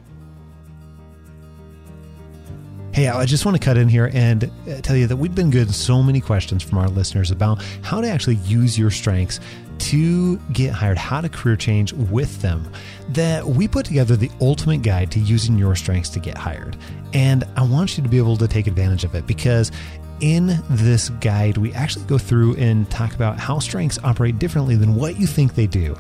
Hey, 2.95 3.09
I 3.09 3.25
just 3.25 3.45
want 3.45 3.57
to 3.57 3.65
cut 3.65 3.77
in 3.77 3.89
here 3.89 4.09
and 4.15 4.45
uh, 4.45 4.81
tell 4.81 4.95
you 4.95 5.09
that 5.09 5.17
we've 5.17 5.35
been 5.35 5.51
getting 5.51 5.73
so 5.73 6.01
many 6.01 6.21
questions 6.21 6.63
from 6.63 6.79
our 6.79 6.87
listeners 6.87 7.33
about 7.33 7.61
how 7.83 8.01
to 8.01 8.09
actually 8.09 8.37
use 8.37 8.79
your 8.79 8.93
strengths 8.93 9.41
to 9.79 10.37
get 10.53 10.73
hired, 10.73 10.97
how 10.97 11.21
to 11.21 11.29
career 11.29 11.57
change 11.57 11.93
with 11.93 12.41
them, 12.41 12.71
that 13.09 13.45
we 13.45 13.67
put 13.67 13.85
together 13.85 14.15
the 14.15 14.31
ultimate 14.41 14.83
guide 14.83 15.11
to 15.11 15.19
using 15.19 15.59
your 15.59 15.75
strengths 15.75 16.09
to 16.11 16.21
get 16.21 16.39
hired. 16.39 16.77
And 17.13 17.43
I 17.57 17.65
want 17.65 17.97
you 17.97 18.05
to 18.05 18.09
be 18.09 18.17
able 18.17 18.37
to 18.37 18.47
take 18.47 18.69
advantage 18.69 19.03
of 19.03 19.17
it 19.17 19.27
because 19.27 19.73
in 20.21 20.63
this 20.71 21.09
guide, 21.09 21.57
we 21.57 21.73
actually 21.73 22.05
go 22.05 22.17
through 22.17 22.55
and 22.59 22.89
talk 22.93 23.13
about 23.13 23.41
how 23.41 23.59
strengths 23.59 23.99
operate 24.05 24.39
differently 24.39 24.77
than 24.77 24.95
what 24.95 25.19
you 25.19 25.27
think 25.27 25.57
they 25.57 25.67
do 25.67 25.97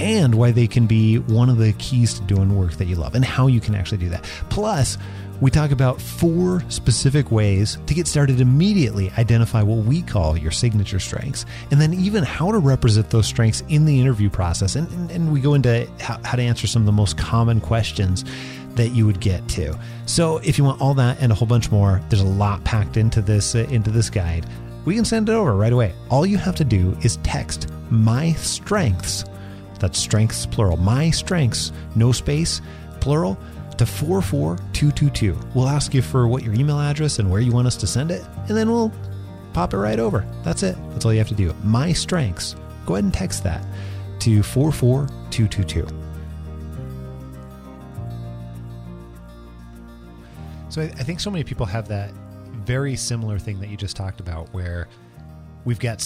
and 0.00 0.34
why 0.34 0.50
they 0.50 0.66
can 0.66 0.88
be 0.88 1.18
one 1.18 1.48
of 1.48 1.58
the 1.58 1.72
keys 1.74 2.14
to 2.14 2.22
doing 2.22 2.56
work 2.56 2.72
that 2.72 2.86
you 2.86 2.96
love 2.96 3.14
and 3.14 3.24
how 3.24 3.46
you 3.46 3.60
can 3.60 3.76
actually 3.76 3.98
do 3.98 4.08
that. 4.08 4.24
Plus, 4.50 4.98
we 5.42 5.50
talk 5.50 5.72
about 5.72 6.00
four 6.00 6.62
specific 6.68 7.32
ways 7.32 7.76
to 7.86 7.94
get 7.94 8.06
started 8.06 8.40
immediately, 8.40 9.10
identify 9.18 9.60
what 9.60 9.84
we 9.84 10.00
call 10.00 10.38
your 10.38 10.52
signature 10.52 11.00
strengths, 11.00 11.44
and 11.72 11.80
then 11.80 11.92
even 11.94 12.22
how 12.22 12.52
to 12.52 12.58
represent 12.58 13.10
those 13.10 13.26
strengths 13.26 13.64
in 13.68 13.84
the 13.84 14.00
interview 14.00 14.30
process. 14.30 14.76
And, 14.76 14.88
and, 14.92 15.10
and 15.10 15.32
we 15.32 15.40
go 15.40 15.54
into 15.54 15.90
how, 15.98 16.20
how 16.22 16.36
to 16.36 16.42
answer 16.42 16.68
some 16.68 16.82
of 16.82 16.86
the 16.86 16.92
most 16.92 17.18
common 17.18 17.60
questions 17.60 18.24
that 18.76 18.90
you 18.90 19.04
would 19.04 19.18
get 19.18 19.46
to. 19.48 19.76
So 20.06 20.38
if 20.38 20.58
you 20.58 20.64
want 20.64 20.80
all 20.80 20.94
that 20.94 21.20
and 21.20 21.32
a 21.32 21.34
whole 21.34 21.48
bunch 21.48 21.72
more, 21.72 22.00
there's 22.08 22.22
a 22.22 22.26
lot 22.26 22.62
packed 22.62 22.96
into 22.96 23.20
this 23.20 23.56
uh, 23.56 23.66
into 23.68 23.90
this 23.90 24.10
guide. 24.10 24.46
We 24.84 24.94
can 24.94 25.04
send 25.04 25.28
it 25.28 25.32
over 25.32 25.56
right 25.56 25.72
away. 25.72 25.92
All 26.08 26.24
you 26.24 26.38
have 26.38 26.54
to 26.54 26.64
do 26.64 26.96
is 27.02 27.16
text 27.24 27.68
my 27.90 28.32
strengths. 28.34 29.24
That's 29.80 29.98
strengths 29.98 30.46
plural. 30.46 30.76
My 30.76 31.10
strengths, 31.10 31.72
no 31.96 32.12
space, 32.12 32.62
plural 33.00 33.36
to 33.78 33.86
44222. 33.86 35.38
We'll 35.54 35.68
ask 35.68 35.94
you 35.94 36.02
for 36.02 36.28
what 36.28 36.42
your 36.42 36.54
email 36.54 36.80
address 36.80 37.18
and 37.18 37.30
where 37.30 37.40
you 37.40 37.52
want 37.52 37.66
us 37.66 37.76
to 37.76 37.86
send 37.86 38.10
it, 38.10 38.24
and 38.48 38.56
then 38.56 38.70
we'll 38.70 38.92
pop 39.52 39.74
it 39.74 39.78
right 39.78 39.98
over. 39.98 40.26
That's 40.42 40.62
it. 40.62 40.76
That's 40.90 41.04
all 41.04 41.12
you 41.12 41.18
have 41.18 41.28
to 41.28 41.34
do. 41.34 41.54
My 41.64 41.92
strengths. 41.92 42.56
Go 42.86 42.94
ahead 42.94 43.04
and 43.04 43.14
text 43.14 43.44
that 43.44 43.64
to 44.20 44.42
44222. 44.42 45.86
So 50.68 50.80
I 50.80 50.88
think 50.88 51.20
so 51.20 51.30
many 51.30 51.44
people 51.44 51.66
have 51.66 51.88
that 51.88 52.12
very 52.64 52.96
similar 52.96 53.38
thing 53.38 53.60
that 53.60 53.68
you 53.68 53.76
just 53.76 53.94
talked 53.94 54.20
about 54.20 54.52
where 54.54 54.88
we've 55.64 55.78
got 55.78 56.02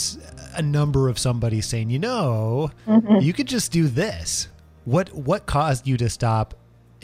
a 0.57 0.63
number 0.63 1.09
of 1.09 1.19
somebody 1.19 1.61
saying, 1.61 1.91
"You 1.91 2.01
know, 2.01 2.71
mm-hmm. 2.87 3.21
you 3.21 3.33
could 3.33 3.47
just 3.47 3.71
do 3.71 3.87
this." 3.87 4.49
What 4.85 5.13
what 5.13 5.47
caused 5.47 5.87
you 5.87 5.97
to 5.99 6.09
stop 6.09 6.55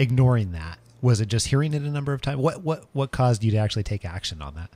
ignoring 0.02 0.52
that? 0.52 0.78
Was 1.00 1.20
it 1.20 1.26
just 1.26 1.48
hearing 1.48 1.74
it 1.74 1.82
a 1.82 1.90
number 1.90 2.12
of 2.12 2.20
times? 2.20 2.38
What 2.38 2.62
what 2.62 2.84
what 2.92 3.10
caused 3.10 3.42
you 3.42 3.50
to 3.52 3.56
actually 3.56 3.82
take 3.82 4.04
action 4.04 4.42
on 4.42 4.54
that? 4.54 4.70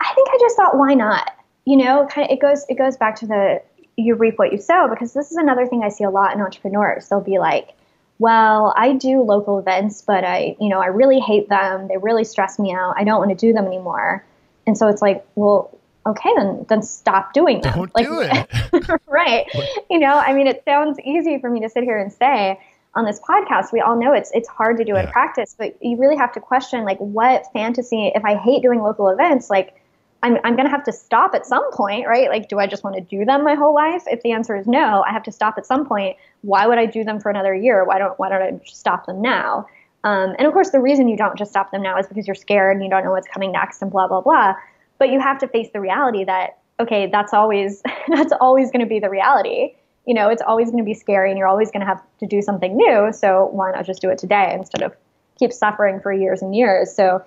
I 0.00 0.12
think 0.14 0.28
I 0.28 0.38
just 0.40 0.56
thought, 0.56 0.76
why 0.76 0.94
not? 0.94 1.30
You 1.64 1.76
know, 1.76 2.06
kind 2.10 2.28
of 2.28 2.32
it 2.32 2.40
goes 2.40 2.66
it 2.68 2.76
goes 2.76 2.96
back 2.96 3.16
to 3.16 3.26
the 3.26 3.62
you 3.96 4.14
reap 4.14 4.38
what 4.38 4.52
you 4.52 4.58
sow 4.58 4.88
because 4.88 5.14
this 5.14 5.30
is 5.30 5.36
another 5.36 5.66
thing 5.66 5.82
I 5.82 5.88
see 5.88 6.04
a 6.04 6.10
lot 6.10 6.34
in 6.34 6.40
entrepreneurs. 6.40 7.08
They'll 7.08 7.20
be 7.20 7.38
like, 7.38 7.74
well, 8.18 8.74
I 8.76 8.92
do 8.92 9.22
local 9.22 9.58
events, 9.58 10.02
but 10.02 10.24
I, 10.24 10.56
you 10.60 10.68
know, 10.68 10.80
I 10.80 10.86
really 10.86 11.20
hate 11.20 11.48
them. 11.48 11.88
They 11.88 11.96
really 11.96 12.24
stress 12.24 12.58
me 12.58 12.72
out. 12.72 12.94
I 12.96 13.04
don't 13.04 13.18
want 13.18 13.30
to 13.30 13.36
do 13.36 13.52
them 13.52 13.66
anymore. 13.66 14.24
And 14.66 14.76
so 14.76 14.88
it's 14.88 15.02
like, 15.02 15.26
well, 15.34 15.76
okay, 16.06 16.30
then 16.36 16.66
then 16.68 16.82
stop 16.82 17.32
doing 17.32 17.60
them. 17.60 17.74
Don't 17.74 17.94
like, 17.94 18.06
do 18.06 18.20
it. 18.20 19.00
right. 19.06 19.46
You 19.90 19.98
know, 19.98 20.18
I 20.18 20.32
mean, 20.32 20.46
it 20.46 20.62
sounds 20.64 20.98
easy 21.00 21.38
for 21.38 21.50
me 21.50 21.60
to 21.60 21.68
sit 21.68 21.84
here 21.84 21.98
and 21.98 22.12
say, 22.12 22.60
on 22.96 23.04
this 23.04 23.20
podcast, 23.20 23.72
we 23.72 23.80
all 23.80 23.96
know 23.96 24.12
it's 24.12 24.30
it's 24.32 24.48
hard 24.48 24.78
to 24.78 24.84
do 24.84 24.94
yeah. 24.94 25.04
in 25.04 25.12
practice, 25.12 25.54
but 25.56 25.76
you 25.82 25.98
really 25.98 26.16
have 26.16 26.32
to 26.32 26.40
question 26.40 26.84
like 26.84 26.98
what 26.98 27.44
fantasy. 27.52 28.10
If 28.14 28.24
I 28.24 28.36
hate 28.36 28.62
doing 28.62 28.80
local 28.80 29.08
events, 29.08 29.50
like 29.50 29.74
I'm 30.22 30.38
I'm 30.44 30.56
gonna 30.56 30.70
have 30.70 30.82
to 30.84 30.92
stop 30.92 31.34
at 31.34 31.44
some 31.44 31.70
point, 31.72 32.08
right? 32.08 32.30
Like, 32.30 32.48
do 32.48 32.58
I 32.58 32.66
just 32.66 32.82
want 32.82 32.96
to 32.96 33.02
do 33.02 33.24
them 33.26 33.44
my 33.44 33.54
whole 33.54 33.74
life? 33.74 34.02
If 34.06 34.22
the 34.22 34.32
answer 34.32 34.56
is 34.56 34.66
no, 34.66 35.04
I 35.06 35.12
have 35.12 35.22
to 35.24 35.32
stop 35.32 35.58
at 35.58 35.66
some 35.66 35.86
point. 35.86 36.16
Why 36.40 36.66
would 36.66 36.78
I 36.78 36.86
do 36.86 37.04
them 37.04 37.20
for 37.20 37.30
another 37.30 37.54
year? 37.54 37.84
Why 37.84 37.98
don't 37.98 38.18
Why 38.18 38.30
don't 38.30 38.42
I 38.42 38.50
just 38.64 38.80
stop 38.80 39.04
them 39.04 39.20
now? 39.20 39.68
Um, 40.02 40.34
and 40.38 40.46
of 40.46 40.54
course, 40.54 40.70
the 40.70 40.80
reason 40.80 41.06
you 41.06 41.18
don't 41.18 41.36
just 41.36 41.50
stop 41.50 41.72
them 41.72 41.82
now 41.82 41.98
is 41.98 42.06
because 42.06 42.26
you're 42.26 42.34
scared 42.34 42.76
and 42.76 42.84
you 42.84 42.90
don't 42.90 43.04
know 43.04 43.10
what's 43.10 43.28
coming 43.28 43.52
next 43.52 43.82
and 43.82 43.90
blah 43.90 44.08
blah 44.08 44.22
blah. 44.22 44.54
But 44.98 45.10
you 45.10 45.20
have 45.20 45.38
to 45.40 45.48
face 45.48 45.68
the 45.74 45.80
reality 45.80 46.24
that 46.24 46.58
okay, 46.80 47.08
that's 47.08 47.34
always 47.34 47.82
that's 48.08 48.32
always 48.40 48.70
going 48.70 48.80
to 48.80 48.88
be 48.88 49.00
the 49.00 49.10
reality 49.10 49.74
you 50.06 50.14
know, 50.14 50.28
it's 50.28 50.42
always 50.42 50.70
going 50.70 50.82
to 50.82 50.86
be 50.86 50.94
scary 50.94 51.30
and 51.30 51.38
you're 51.38 51.48
always 51.48 51.70
going 51.70 51.80
to 51.80 51.86
have 51.86 52.02
to 52.20 52.26
do 52.26 52.40
something 52.40 52.76
new. 52.76 53.12
So 53.12 53.46
why 53.46 53.72
not 53.72 53.84
just 53.84 54.00
do 54.00 54.08
it 54.10 54.18
today 54.18 54.54
instead 54.54 54.82
of 54.82 54.94
keep 55.38 55.52
suffering 55.52 56.00
for 56.00 56.12
years 56.12 56.42
and 56.42 56.54
years? 56.54 56.94
So 56.94 57.24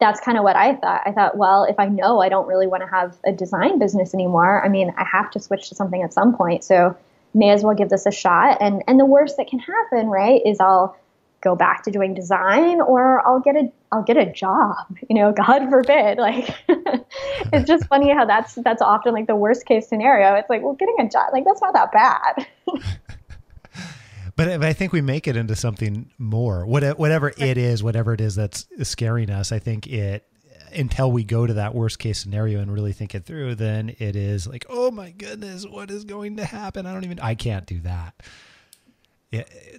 that's 0.00 0.20
kind 0.20 0.38
of 0.38 0.44
what 0.44 0.56
I 0.56 0.74
thought. 0.74 1.02
I 1.06 1.12
thought, 1.12 1.36
well, 1.36 1.64
if 1.64 1.78
I 1.78 1.86
know 1.86 2.20
I 2.20 2.28
don't 2.28 2.48
really 2.48 2.66
want 2.66 2.82
to 2.82 2.88
have 2.88 3.16
a 3.24 3.32
design 3.32 3.78
business 3.78 4.14
anymore, 4.14 4.64
I 4.64 4.68
mean, 4.68 4.92
I 4.96 5.04
have 5.04 5.30
to 5.32 5.40
switch 5.40 5.68
to 5.68 5.74
something 5.74 6.02
at 6.02 6.12
some 6.12 6.34
point. 6.34 6.64
So 6.64 6.96
may 7.34 7.50
as 7.50 7.62
well 7.62 7.74
give 7.74 7.90
this 7.90 8.06
a 8.06 8.10
shot. 8.10 8.58
And 8.60 8.82
and 8.88 8.98
the 8.98 9.04
worst 9.04 9.36
that 9.36 9.48
can 9.48 9.58
happen, 9.58 10.08
right, 10.08 10.40
is 10.44 10.60
I'll 10.60 10.96
go 11.42 11.54
back 11.54 11.82
to 11.84 11.90
doing 11.90 12.14
design 12.14 12.80
or 12.80 13.26
I'll 13.26 13.40
get 13.40 13.54
a 13.56 13.70
I'll 13.94 14.02
get 14.02 14.16
a 14.16 14.30
job. 14.30 14.76
You 15.08 15.16
know, 15.16 15.32
God 15.32 15.68
forbid. 15.68 16.18
Like 16.18 16.48
it's 16.68 17.68
just 17.68 17.86
funny 17.86 18.10
how 18.10 18.24
that's 18.24 18.54
that's 18.54 18.82
often 18.82 19.12
like 19.12 19.26
the 19.26 19.36
worst 19.36 19.66
case 19.66 19.86
scenario. 19.86 20.34
It's 20.34 20.48
like, 20.48 20.62
well, 20.62 20.72
getting 20.72 20.96
a 20.98 21.08
job, 21.08 21.28
like 21.32 21.44
that's 21.44 21.60
not 21.60 21.74
that 21.74 21.92
bad. 21.92 22.46
but 24.36 24.48
I 24.64 24.72
think 24.72 24.92
we 24.92 25.02
make 25.02 25.28
it 25.28 25.36
into 25.36 25.54
something 25.54 26.10
more. 26.18 26.64
Whatever 26.66 27.32
it 27.36 27.58
is, 27.58 27.82
whatever 27.82 28.14
it 28.14 28.20
is 28.20 28.34
that's 28.34 28.66
scaring 28.82 29.30
us, 29.30 29.52
I 29.52 29.58
think 29.58 29.86
it 29.86 30.26
until 30.72 31.12
we 31.12 31.22
go 31.22 31.46
to 31.46 31.54
that 31.54 31.74
worst 31.74 31.98
case 31.98 32.18
scenario 32.18 32.60
and 32.60 32.72
really 32.72 32.92
think 32.92 33.14
it 33.14 33.24
through, 33.24 33.54
then 33.54 33.94
it 33.98 34.16
is 34.16 34.46
like, 34.46 34.64
oh 34.68 34.90
my 34.90 35.10
goodness, 35.10 35.66
what 35.66 35.90
is 35.90 36.04
going 36.04 36.38
to 36.38 36.44
happen? 36.44 36.86
I 36.86 36.94
don't 36.94 37.04
even 37.04 37.20
I 37.20 37.34
can't 37.34 37.66
do 37.66 37.80
that. 37.80 38.14
Yeah, 39.30 39.44
eh, 39.52 39.78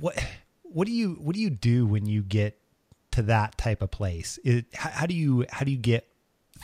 what 0.00 0.22
what 0.62 0.86
do 0.86 0.92
you 0.92 1.14
what 1.20 1.34
do 1.34 1.40
you 1.40 1.50
do 1.50 1.86
when 1.86 2.06
you 2.06 2.22
get 2.22 2.58
to 3.14 3.22
that 3.22 3.56
type 3.56 3.82
of 3.82 3.90
place? 3.90 4.38
It, 4.44 4.66
how, 4.74 5.06
do 5.06 5.14
you 5.14 5.46
how 5.50 5.64
do 5.64 5.70
you 5.70 5.78
get 5.78 6.08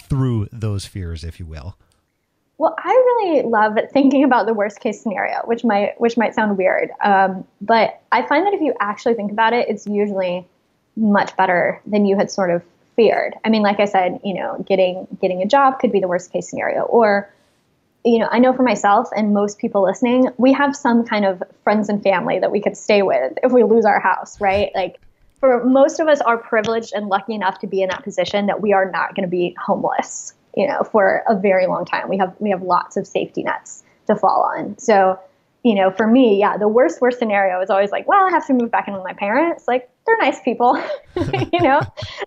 through 0.04 0.48
those 0.52 0.84
fears, 0.84 1.24
if 1.24 1.38
you 1.38 1.46
will? 1.46 1.76
Well, 2.58 2.74
I 2.76 2.90
really 2.90 3.42
love 3.42 3.78
thinking 3.92 4.24
about 4.24 4.46
the 4.46 4.52
worst 4.52 4.80
case 4.80 5.00
scenario, 5.02 5.40
which 5.44 5.64
might 5.64 5.98
which 6.00 6.16
might 6.16 6.34
sound 6.34 6.58
weird, 6.58 6.90
um, 7.02 7.46
but 7.60 8.02
I 8.12 8.26
find 8.26 8.46
that 8.46 8.52
if 8.52 8.60
you 8.60 8.74
actually 8.80 9.14
think 9.14 9.32
about 9.32 9.52
it, 9.52 9.68
it's 9.68 9.86
usually 9.86 10.46
much 10.96 11.36
better 11.36 11.80
than 11.86 12.04
you 12.04 12.16
had 12.16 12.30
sort 12.30 12.50
of 12.50 12.62
feared. 12.96 13.34
I 13.44 13.48
mean, 13.48 13.62
like 13.62 13.80
I 13.80 13.86
said, 13.86 14.20
you 14.24 14.34
know, 14.34 14.62
getting 14.68 15.06
getting 15.20 15.40
a 15.42 15.46
job 15.46 15.78
could 15.78 15.92
be 15.92 16.00
the 16.00 16.08
worst 16.08 16.32
case 16.32 16.50
scenario, 16.50 16.82
or 16.82 17.32
you 18.04 18.18
know, 18.18 18.28
I 18.30 18.38
know 18.40 18.52
for 18.52 18.62
myself 18.62 19.08
and 19.14 19.32
most 19.32 19.58
people 19.58 19.82
listening, 19.82 20.28
we 20.36 20.52
have 20.52 20.74
some 20.74 21.06
kind 21.06 21.24
of 21.24 21.42
friends 21.64 21.88
and 21.88 22.02
family 22.02 22.40
that 22.40 22.50
we 22.50 22.60
could 22.60 22.76
stay 22.76 23.02
with 23.02 23.34
if 23.42 23.52
we 23.52 23.62
lose 23.62 23.84
our 23.84 24.00
house, 24.00 24.40
right? 24.40 24.70
Like 24.74 25.00
for 25.40 25.64
most 25.64 25.98
of 26.00 26.07
us 26.07 26.20
are 26.20 26.38
privileged 26.38 26.92
and 26.94 27.09
lucky 27.09 27.35
enough 27.35 27.59
to 27.61 27.66
be 27.66 27.83
in 27.83 27.88
that 27.88 28.05
position 28.05 28.46
that 28.46 28.61
we 28.61 28.72
are 28.72 28.90
not 28.90 29.14
going 29.14 29.26
to 29.26 29.31
be 29.31 29.57
homeless 29.59 30.35
you 30.57 30.66
know, 30.66 30.83
for 30.83 31.22
a 31.29 31.37
very 31.37 31.66
long 31.66 31.85
time. 31.85 32.09
We 32.09 32.18
have 32.18 32.35
we 32.38 32.50
have 32.50 32.62
lots 32.62 32.96
of 32.96 33.07
safety 33.07 33.42
nets 33.42 33.83
to 34.07 34.16
fall 34.16 34.42
on. 34.57 34.79
So, 34.79 35.18
you 35.62 35.74
know, 35.74 35.90
for 35.90 36.07
me, 36.07 36.38
yeah, 36.38 36.57
the 36.57 36.68
worst 36.68 37.00
worst 37.00 37.18
scenario 37.18 37.61
is 37.61 37.70
always 37.70 37.90
like, 37.90 38.09
well, 38.09 38.26
I 38.26 38.31
have 38.31 38.46
to 38.46 38.55
move 38.55 38.70
back 38.70 38.88
in 38.88 38.94
with 38.94 39.05
my 39.05 39.12
parents. 39.12 39.68
Like, 39.68 39.88
they're 40.07 40.18
nice 40.18 40.40
people, 40.40 40.83
you 41.16 41.61
know. 41.61 41.81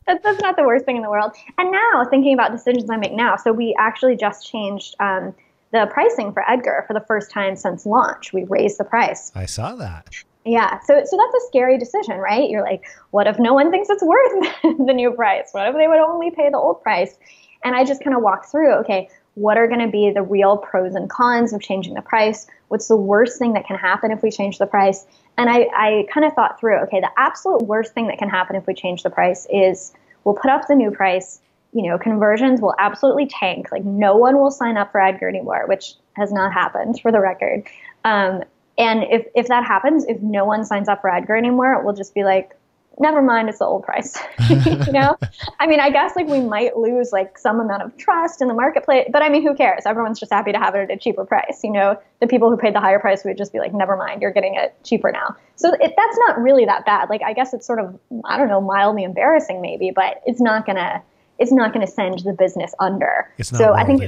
That, 0.07 0.23
that's 0.23 0.41
not 0.41 0.55
the 0.55 0.63
worst 0.63 0.85
thing 0.85 0.95
in 0.95 1.01
the 1.01 1.09
world. 1.09 1.33
And 1.57 1.71
now, 1.71 2.05
thinking 2.09 2.33
about 2.33 2.51
decisions 2.51 2.89
I 2.89 2.97
make 2.97 3.13
now, 3.13 3.35
so 3.35 3.51
we 3.51 3.75
actually 3.77 4.15
just 4.15 4.49
changed. 4.49 4.95
Um, 4.99 5.33
the 5.71 5.89
pricing 5.91 6.31
for 6.31 6.47
Edgar 6.47 6.83
for 6.85 6.93
the 6.93 7.03
first 7.07 7.31
time 7.31 7.55
since 7.55 7.83
launch. 7.83 8.31
We 8.31 8.43
raised 8.43 8.77
the 8.77 8.83
price. 8.83 9.31
I 9.33 9.47
saw 9.47 9.73
that. 9.73 10.23
Yeah, 10.45 10.79
so 10.81 11.01
so 11.05 11.17
that's 11.17 11.43
a 11.43 11.47
scary 11.47 11.77
decision, 11.77 12.17
right? 12.17 12.49
You're 12.49 12.63
like, 12.63 12.83
what 13.11 13.27
if 13.27 13.39
no 13.39 13.53
one 13.53 13.71
thinks 13.71 13.89
it's 13.89 14.03
worth 14.03 14.61
the 14.63 14.93
new 14.93 15.11
price? 15.11 15.49
What 15.51 15.67
if 15.67 15.75
they 15.75 15.87
would 15.87 15.99
only 15.99 16.31
pay 16.31 16.49
the 16.49 16.57
old 16.57 16.81
price? 16.81 17.17
And 17.63 17.75
I 17.75 17.85
just 17.85 18.03
kind 18.03 18.15
of 18.15 18.21
walk 18.21 18.51
through, 18.51 18.73
okay, 18.79 19.09
what 19.35 19.57
are 19.57 19.67
going 19.67 19.79
to 19.79 19.87
be 19.87 20.11
the 20.11 20.21
real 20.21 20.57
pros 20.57 20.95
and 20.95 21.09
cons 21.09 21.53
of 21.53 21.61
changing 21.61 21.93
the 21.93 22.01
price? 22.01 22.45
What's 22.67 22.87
the 22.87 22.97
worst 22.97 23.39
thing 23.39 23.53
that 23.53 23.65
can 23.65 23.77
happen 23.77 24.11
if 24.11 24.21
we 24.21 24.29
change 24.29 24.57
the 24.57 24.67
price? 24.67 25.05
And 25.37 25.49
I, 25.49 25.67
I 25.73 26.05
kind 26.13 26.25
of 26.25 26.33
thought 26.33 26.59
through, 26.59 26.77
okay, 26.83 26.99
the 26.99 27.09
absolute 27.17 27.63
worst 27.63 27.93
thing 27.93 28.07
that 28.07 28.17
can 28.17 28.29
happen 28.29 28.55
if 28.55 28.67
we 28.67 28.73
change 28.73 29.03
the 29.03 29.09
price 29.09 29.47
is 29.51 29.93
we'll 30.23 30.35
put 30.35 30.51
up 30.51 30.67
the 30.67 30.75
new 30.75 30.91
price, 30.91 31.39
you 31.71 31.89
know, 31.89 31.97
conversions 31.97 32.61
will 32.61 32.75
absolutely 32.77 33.25
tank. 33.25 33.71
Like 33.71 33.83
no 33.83 34.15
one 34.15 34.37
will 34.37 34.51
sign 34.51 34.77
up 34.77 34.91
for 34.91 35.01
Edgar 35.01 35.29
anymore, 35.29 35.65
which 35.67 35.95
has 36.13 36.31
not 36.31 36.53
happened 36.53 36.99
for 37.01 37.11
the 37.11 37.19
record. 37.19 37.63
Um, 38.03 38.43
and 38.77 39.03
if, 39.03 39.27
if 39.35 39.47
that 39.47 39.65
happens, 39.65 40.05
if 40.05 40.19
no 40.21 40.45
one 40.45 40.65
signs 40.65 40.87
up 40.87 41.01
for 41.01 41.13
Edgar 41.13 41.35
anymore, 41.35 41.73
it 41.73 41.83
will 41.83 41.93
just 41.93 42.13
be 42.13 42.23
like, 42.23 42.55
never 42.99 43.21
mind, 43.21 43.49
it's 43.49 43.59
the 43.59 43.65
old 43.65 43.83
price. 43.83 44.17
you 44.49 44.91
know, 44.91 45.17
I 45.59 45.67
mean, 45.67 45.79
I 45.79 45.89
guess 45.89 46.15
like 46.15 46.27
we 46.27 46.41
might 46.41 46.77
lose 46.77 47.11
like 47.11 47.37
some 47.37 47.59
amount 47.59 47.83
of 47.83 47.95
trust 47.97 48.41
in 48.41 48.47
the 48.47 48.53
marketplace, 48.53 49.07
but 49.11 49.21
I 49.21 49.29
mean, 49.29 49.43
who 49.43 49.55
cares? 49.55 49.83
Everyone's 49.85 50.19
just 50.19 50.31
happy 50.31 50.51
to 50.51 50.59
have 50.59 50.75
it 50.75 50.89
at 50.89 50.91
a 50.91 50.97
cheaper 50.97 51.25
price. 51.25 51.61
You 51.63 51.71
know, 51.71 51.99
the 52.19 52.27
people 52.27 52.49
who 52.49 52.57
paid 52.57 52.75
the 52.75 52.79
higher 52.79 52.99
price 52.99 53.23
would 53.23 53.37
just 53.37 53.53
be 53.53 53.59
like, 53.59 53.73
never 53.73 53.95
mind, 53.95 54.21
you're 54.21 54.31
getting 54.31 54.55
it 54.55 54.75
cheaper 54.83 55.11
now. 55.11 55.35
So 55.55 55.73
it, 55.73 55.93
that's 55.95 56.17
not 56.27 56.39
really 56.39 56.65
that 56.65 56.85
bad. 56.85 57.09
Like, 57.09 57.21
I 57.21 57.33
guess 57.33 57.53
it's 57.53 57.65
sort 57.65 57.79
of, 57.79 57.97
I 58.25 58.37
don't 58.37 58.49
know, 58.49 58.61
mildly 58.61 59.03
embarrassing 59.03 59.61
maybe, 59.61 59.91
but 59.91 60.21
it's 60.25 60.41
not 60.41 60.65
gonna, 60.65 61.01
it's 61.39 61.51
not 61.51 61.73
going 61.73 61.85
to 61.85 61.91
send 61.91 62.19
the 62.19 62.33
business 62.33 62.73
under. 62.79 63.31
It's 63.37 63.51
not 63.51 63.59
so 63.59 63.73
I 63.73 63.85
think, 63.85 64.01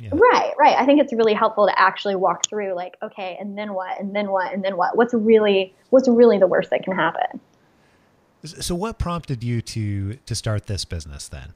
yeah. 0.00 0.10
right, 0.12 0.52
right. 0.58 0.76
I 0.76 0.86
think 0.86 1.00
it's 1.00 1.12
really 1.12 1.34
helpful 1.34 1.66
to 1.66 1.78
actually 1.78 2.16
walk 2.16 2.48
through 2.48 2.74
like, 2.74 2.96
okay, 3.02 3.36
and 3.38 3.56
then 3.56 3.74
what, 3.74 4.00
and 4.00 4.14
then 4.14 4.30
what, 4.30 4.52
and 4.52 4.64
then 4.64 4.76
what? 4.76 4.96
What's 4.96 5.14
really, 5.14 5.74
what's 5.90 6.08
really 6.08 6.38
the 6.38 6.46
worst 6.46 6.70
that 6.70 6.82
can 6.82 6.94
happen? 6.94 7.40
So 8.44 8.74
what 8.74 8.98
prompted 8.98 9.44
you 9.44 9.60
to 9.60 10.14
to 10.14 10.34
start 10.34 10.66
this 10.66 10.86
business 10.86 11.28
then? 11.28 11.52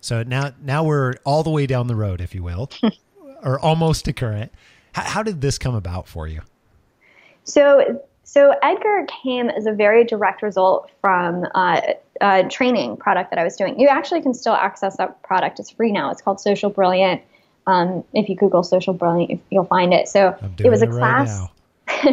So 0.00 0.22
now 0.22 0.52
now 0.62 0.84
we're 0.84 1.14
all 1.24 1.42
the 1.42 1.50
way 1.50 1.66
down 1.66 1.88
the 1.88 1.96
road, 1.96 2.20
if 2.20 2.34
you 2.34 2.44
will, 2.44 2.70
or 3.42 3.58
almost 3.58 4.04
to 4.04 4.12
current. 4.12 4.52
How, 4.92 5.02
how 5.02 5.22
did 5.24 5.40
this 5.40 5.58
come 5.58 5.74
about 5.74 6.06
for 6.06 6.28
you? 6.28 6.42
So 7.42 8.00
so 8.22 8.54
Edgar 8.62 9.06
came 9.22 9.48
as 9.48 9.66
a 9.66 9.72
very 9.72 10.04
direct 10.04 10.42
result 10.42 10.90
from 11.00 11.46
uh, 11.54 11.80
a 12.20 12.48
training 12.48 12.96
product 12.96 13.30
that 13.30 13.38
I 13.38 13.44
was 13.44 13.56
doing. 13.56 13.78
You 13.78 13.88
actually 13.88 14.22
can 14.22 14.34
still 14.34 14.54
access 14.54 14.96
that 14.96 15.22
product. 15.22 15.58
It's 15.60 15.70
free 15.70 15.92
now. 15.92 16.10
It's 16.10 16.22
called 16.22 16.40
Social 16.40 16.70
Brilliant. 16.70 17.22
Um, 17.66 18.04
if 18.14 18.28
you 18.28 18.36
Google 18.36 18.62
Social 18.62 18.94
Brilliant, 18.94 19.42
you'll 19.50 19.64
find 19.64 19.92
it. 19.92 20.08
So 20.08 20.36
it 20.58 20.70
was 20.70 20.82
a 20.82 20.86
class. 20.86 21.40
Right 21.40 21.50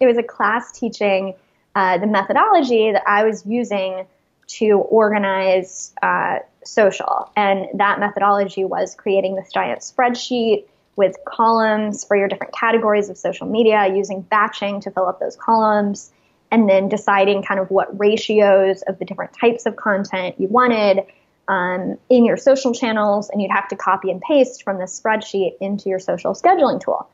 it 0.00 0.06
was 0.06 0.16
a 0.18 0.22
class 0.22 0.72
teaching 0.72 1.34
uh, 1.74 1.98
the 1.98 2.06
methodology 2.06 2.92
that 2.92 3.02
I 3.06 3.24
was 3.24 3.44
using 3.44 4.06
to 4.46 4.72
organize 4.78 5.92
uh, 6.02 6.38
social. 6.64 7.30
And 7.36 7.66
that 7.74 8.00
methodology 8.00 8.64
was 8.64 8.94
creating 8.94 9.34
this 9.34 9.50
giant 9.52 9.80
spreadsheet 9.80 10.64
with 10.96 11.16
columns 11.26 12.04
for 12.04 12.16
your 12.16 12.28
different 12.28 12.52
categories 12.52 13.08
of 13.08 13.16
social 13.16 13.46
media, 13.46 13.94
using 13.94 14.22
batching 14.22 14.80
to 14.80 14.90
fill 14.90 15.06
up 15.06 15.20
those 15.20 15.36
columns, 15.36 16.10
and 16.50 16.68
then 16.68 16.88
deciding 16.88 17.42
kind 17.42 17.60
of 17.60 17.70
what 17.70 17.98
ratios 17.98 18.82
of 18.82 18.98
the 18.98 19.04
different 19.04 19.32
types 19.32 19.66
of 19.66 19.76
content 19.76 20.34
you 20.38 20.48
wanted 20.48 21.04
um, 21.48 21.96
in 22.08 22.24
your 22.24 22.36
social 22.36 22.72
channels. 22.72 23.28
And 23.30 23.42
you'd 23.42 23.50
have 23.50 23.68
to 23.68 23.76
copy 23.76 24.10
and 24.10 24.20
paste 24.20 24.62
from 24.62 24.78
this 24.78 24.98
spreadsheet 24.98 25.56
into 25.60 25.88
your 25.88 25.98
social 25.98 26.34
scheduling 26.34 26.80
tool. 26.80 27.08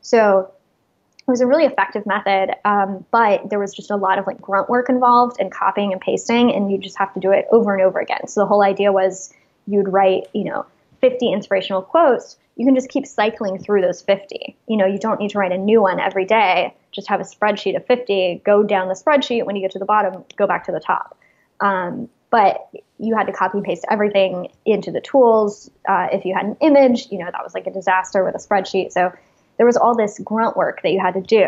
So 0.00 0.52
it 1.28 1.30
was 1.30 1.42
a 1.42 1.46
really 1.46 1.66
effective 1.66 2.06
method, 2.06 2.54
um, 2.64 3.04
but 3.10 3.50
there 3.50 3.58
was 3.58 3.74
just 3.74 3.90
a 3.90 3.96
lot 3.96 4.18
of 4.18 4.26
like 4.26 4.40
grunt 4.40 4.70
work 4.70 4.88
involved 4.88 5.36
and 5.38 5.52
copying 5.52 5.92
and 5.92 6.00
pasting, 6.00 6.54
and 6.54 6.72
you 6.72 6.78
just 6.78 6.96
have 6.96 7.12
to 7.12 7.20
do 7.20 7.32
it 7.32 7.46
over 7.50 7.74
and 7.74 7.82
over 7.82 7.98
again. 8.00 8.26
So 8.28 8.40
the 8.40 8.46
whole 8.46 8.62
idea 8.62 8.92
was 8.92 9.30
you'd 9.66 9.88
write, 9.88 10.28
you 10.32 10.44
know, 10.44 10.64
50 11.02 11.30
inspirational 11.30 11.82
quotes. 11.82 12.38
You 12.56 12.64
can 12.64 12.74
just 12.74 12.88
keep 12.88 13.06
cycling 13.06 13.58
through 13.58 13.82
those 13.82 14.00
50. 14.00 14.56
You 14.66 14.76
know, 14.78 14.86
you 14.86 14.98
don't 14.98 15.20
need 15.20 15.30
to 15.32 15.38
write 15.38 15.52
a 15.52 15.58
new 15.58 15.82
one 15.82 16.00
every 16.00 16.24
day. 16.24 16.74
Just 16.98 17.08
have 17.08 17.20
a 17.20 17.24
spreadsheet 17.24 17.76
of 17.76 17.86
50. 17.86 18.42
Go 18.44 18.64
down 18.64 18.88
the 18.88 18.94
spreadsheet. 18.94 19.46
When 19.46 19.54
you 19.54 19.62
get 19.62 19.70
to 19.70 19.78
the 19.78 19.84
bottom, 19.84 20.24
go 20.34 20.48
back 20.48 20.64
to 20.64 20.72
the 20.72 20.80
top. 20.80 21.16
Um, 21.60 22.08
but 22.30 22.68
you 22.98 23.16
had 23.16 23.28
to 23.28 23.32
copy 23.32 23.58
and 23.58 23.64
paste 23.64 23.84
everything 23.88 24.48
into 24.66 24.90
the 24.90 25.00
tools. 25.00 25.70
Uh, 25.88 26.08
if 26.10 26.24
you 26.24 26.34
had 26.34 26.44
an 26.44 26.56
image, 26.60 27.06
you 27.12 27.18
know, 27.18 27.26
that 27.30 27.44
was 27.44 27.54
like 27.54 27.68
a 27.68 27.70
disaster 27.70 28.24
with 28.24 28.34
a 28.34 28.38
spreadsheet. 28.38 28.90
So 28.90 29.12
there 29.58 29.66
was 29.66 29.76
all 29.76 29.96
this 29.96 30.18
grunt 30.18 30.56
work 30.56 30.82
that 30.82 30.90
you 30.90 30.98
had 30.98 31.14
to 31.14 31.20
do. 31.20 31.46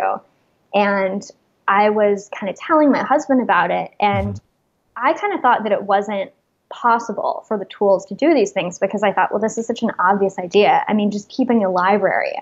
And 0.72 1.28
I 1.66 1.90
was 1.90 2.30
kind 2.38 2.48
of 2.48 2.56
telling 2.56 2.92
my 2.92 3.02
husband 3.02 3.42
about 3.42 3.72
it. 3.72 3.90
And 3.98 4.34
mm-hmm. 4.34 5.04
I 5.04 5.14
kind 5.14 5.34
of 5.34 5.40
thought 5.40 5.64
that 5.64 5.72
it 5.72 5.82
wasn't 5.82 6.30
possible 6.70 7.44
for 7.48 7.58
the 7.58 7.64
tools 7.64 8.06
to 8.06 8.14
do 8.14 8.32
these 8.32 8.52
things 8.52 8.78
because 8.78 9.02
I 9.02 9.12
thought, 9.12 9.32
well, 9.32 9.40
this 9.40 9.58
is 9.58 9.66
such 9.66 9.82
an 9.82 9.90
obvious 9.98 10.38
idea. 10.38 10.84
I 10.86 10.94
mean, 10.94 11.10
just 11.10 11.28
keeping 11.28 11.64
a 11.64 11.70
library 11.70 12.34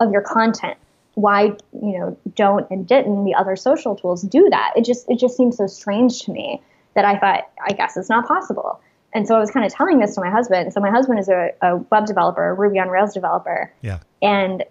of 0.00 0.10
your 0.10 0.22
content. 0.22 0.78
Why, 1.14 1.56
you 1.72 1.98
know, 1.98 2.18
don't 2.34 2.68
and 2.70 2.86
didn't 2.86 3.24
the 3.24 3.34
other 3.34 3.56
social 3.56 3.94
tools 3.94 4.22
do 4.22 4.48
that? 4.50 4.72
It 4.76 4.84
just 4.84 5.08
it 5.08 5.18
just 5.18 5.36
seemed 5.36 5.54
so 5.54 5.66
strange 5.66 6.22
to 6.22 6.32
me 6.32 6.60
that 6.94 7.04
I 7.04 7.18
thought, 7.18 7.50
I 7.66 7.72
guess 7.72 7.96
it's 7.96 8.08
not 8.08 8.26
possible. 8.26 8.80
And 9.12 9.28
so 9.28 9.36
I 9.36 9.38
was 9.38 9.50
kind 9.50 9.64
of 9.64 9.72
telling 9.72 10.00
this 10.00 10.14
to 10.16 10.20
my 10.20 10.30
husband. 10.30 10.72
So 10.72 10.80
my 10.80 10.90
husband 10.90 11.20
is 11.20 11.28
a, 11.28 11.50
a 11.62 11.76
web 11.76 12.06
developer, 12.06 12.48
a 12.48 12.54
Ruby 12.54 12.80
on 12.80 12.88
Rails 12.88 13.14
developer. 13.14 13.72
Yeah. 13.80 14.00
And 14.22 14.64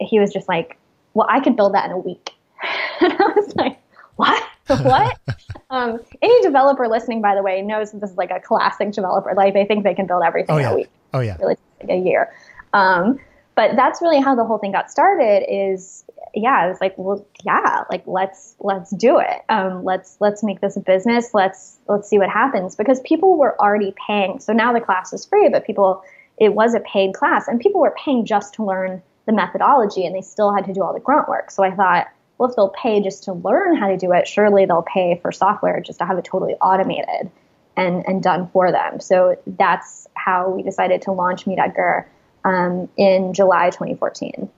he 0.00 0.18
was 0.18 0.32
just 0.32 0.48
like, 0.48 0.76
well, 1.14 1.28
I 1.30 1.40
could 1.40 1.56
build 1.56 1.74
that 1.74 1.86
in 1.86 1.92
a 1.92 1.98
week. 1.98 2.30
and 3.00 3.12
I 3.12 3.32
was 3.36 3.54
like, 3.54 3.78
what? 4.16 4.42
what? 4.66 5.18
um, 5.70 6.00
any 6.22 6.42
developer 6.42 6.88
listening, 6.88 7.22
by 7.22 7.36
the 7.36 7.42
way, 7.42 7.62
knows 7.62 7.92
that 7.92 8.00
this 8.00 8.10
is 8.10 8.16
like 8.16 8.32
a 8.32 8.40
classic 8.40 8.90
developer. 8.92 9.32
Like 9.34 9.54
they 9.54 9.64
think 9.64 9.84
they 9.84 9.94
can 9.94 10.06
build 10.06 10.24
everything 10.24 10.56
oh, 10.56 10.58
yeah. 10.58 10.68
in 10.68 10.72
a 10.72 10.76
week. 10.76 10.90
Oh 11.12 11.20
yeah. 11.20 11.36
Really 11.38 11.56
like 11.80 11.90
a 11.90 11.98
year. 11.98 12.32
Um, 12.72 13.20
but 13.54 13.76
that's 13.76 14.02
really 14.02 14.20
how 14.20 14.34
the 14.34 14.44
whole 14.44 14.58
thing 14.58 14.72
got 14.72 14.90
started 14.90 15.44
is 15.48 16.04
yeah, 16.36 16.58
I 16.62 16.68
was 16.68 16.80
like, 16.80 16.94
well, 16.96 17.24
yeah, 17.44 17.84
like 17.90 18.02
let's 18.06 18.56
let's 18.60 18.90
do 18.90 19.18
it. 19.18 19.42
Um, 19.48 19.84
let's 19.84 20.16
let's 20.20 20.42
make 20.42 20.60
this 20.60 20.76
a 20.76 20.80
business. 20.80 21.32
Let's 21.32 21.78
let's 21.88 22.08
see 22.08 22.18
what 22.18 22.28
happens 22.28 22.74
because 22.74 23.00
people 23.00 23.38
were 23.38 23.58
already 23.60 23.94
paying. 24.06 24.40
So 24.40 24.52
now 24.52 24.72
the 24.72 24.80
class 24.80 25.12
is 25.12 25.24
free, 25.24 25.48
but 25.48 25.64
people 25.64 26.02
it 26.36 26.54
was 26.54 26.74
a 26.74 26.80
paid 26.80 27.14
class, 27.14 27.46
and 27.46 27.60
people 27.60 27.80
were 27.80 27.94
paying 28.04 28.24
just 28.26 28.54
to 28.54 28.64
learn 28.64 29.02
the 29.26 29.32
methodology, 29.32 30.04
and 30.04 30.14
they 30.14 30.20
still 30.20 30.52
had 30.52 30.64
to 30.66 30.72
do 30.72 30.82
all 30.82 30.92
the 30.92 31.00
grunt 31.00 31.28
work. 31.28 31.50
So 31.50 31.62
I 31.62 31.70
thought, 31.70 32.08
well, 32.38 32.50
if 32.50 32.56
they'll 32.56 32.70
pay 32.70 33.00
just 33.00 33.24
to 33.24 33.32
learn 33.32 33.76
how 33.76 33.88
to 33.88 33.96
do 33.96 34.12
it, 34.12 34.26
surely 34.26 34.66
they'll 34.66 34.82
pay 34.82 35.18
for 35.22 35.30
software 35.30 35.80
just 35.80 36.00
to 36.00 36.04
have 36.04 36.18
it 36.18 36.24
totally 36.24 36.54
automated 36.54 37.30
and 37.76 38.04
and 38.08 38.22
done 38.22 38.48
for 38.52 38.72
them. 38.72 38.98
So 38.98 39.36
that's 39.46 40.08
how 40.14 40.50
we 40.50 40.62
decided 40.62 41.02
to 41.02 41.12
launch 41.12 41.46
Meet 41.46 41.60
Edgar 41.60 42.08
um, 42.44 42.88
in 42.96 43.32
July 43.32 43.70
2014. 43.70 44.50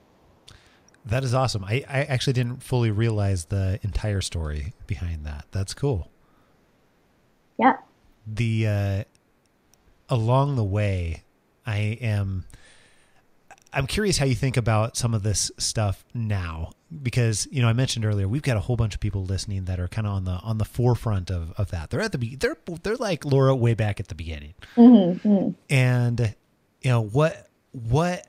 That 1.05 1.23
is 1.23 1.33
awesome. 1.33 1.63
I, 1.63 1.85
I 1.87 2.03
actually 2.03 2.33
didn't 2.33 2.61
fully 2.61 2.91
realize 2.91 3.45
the 3.45 3.79
entire 3.81 4.21
story 4.21 4.73
behind 4.87 5.25
that. 5.25 5.45
That's 5.51 5.73
cool. 5.73 6.11
Yeah. 7.57 7.77
The 8.27 8.67
uh, 8.67 9.03
along 10.09 10.57
the 10.57 10.63
way, 10.63 11.23
I 11.65 11.97
am. 12.01 12.45
I'm 13.71 13.87
curious 13.87 14.17
how 14.17 14.25
you 14.25 14.35
think 14.35 14.57
about 14.57 14.97
some 14.97 15.13
of 15.13 15.23
this 15.23 15.51
stuff 15.57 16.03
now, 16.13 16.71
because 17.01 17.47
you 17.51 17.61
know 17.61 17.69
I 17.69 17.73
mentioned 17.73 18.03
earlier 18.03 18.27
we've 18.27 18.41
got 18.41 18.57
a 18.57 18.61
whole 18.61 18.75
bunch 18.75 18.93
of 18.93 18.99
people 18.99 19.23
listening 19.23 19.65
that 19.65 19.79
are 19.79 19.87
kind 19.87 20.05
of 20.07 20.13
on 20.13 20.25
the 20.25 20.31
on 20.31 20.57
the 20.57 20.65
forefront 20.65 21.31
of, 21.31 21.53
of 21.57 21.71
that. 21.71 21.89
They're 21.89 22.01
at 22.01 22.11
the 22.11 22.35
they're 22.35 22.57
they're 22.83 22.97
like 22.97 23.23
Laura 23.23 23.55
way 23.55 23.73
back 23.75 24.01
at 24.01 24.09
the 24.09 24.15
beginning, 24.15 24.55
mm-hmm, 24.75 25.25
mm-hmm. 25.25 25.51
and 25.69 26.35
you 26.81 26.89
know 26.89 27.01
what 27.01 27.46
what 27.77 28.25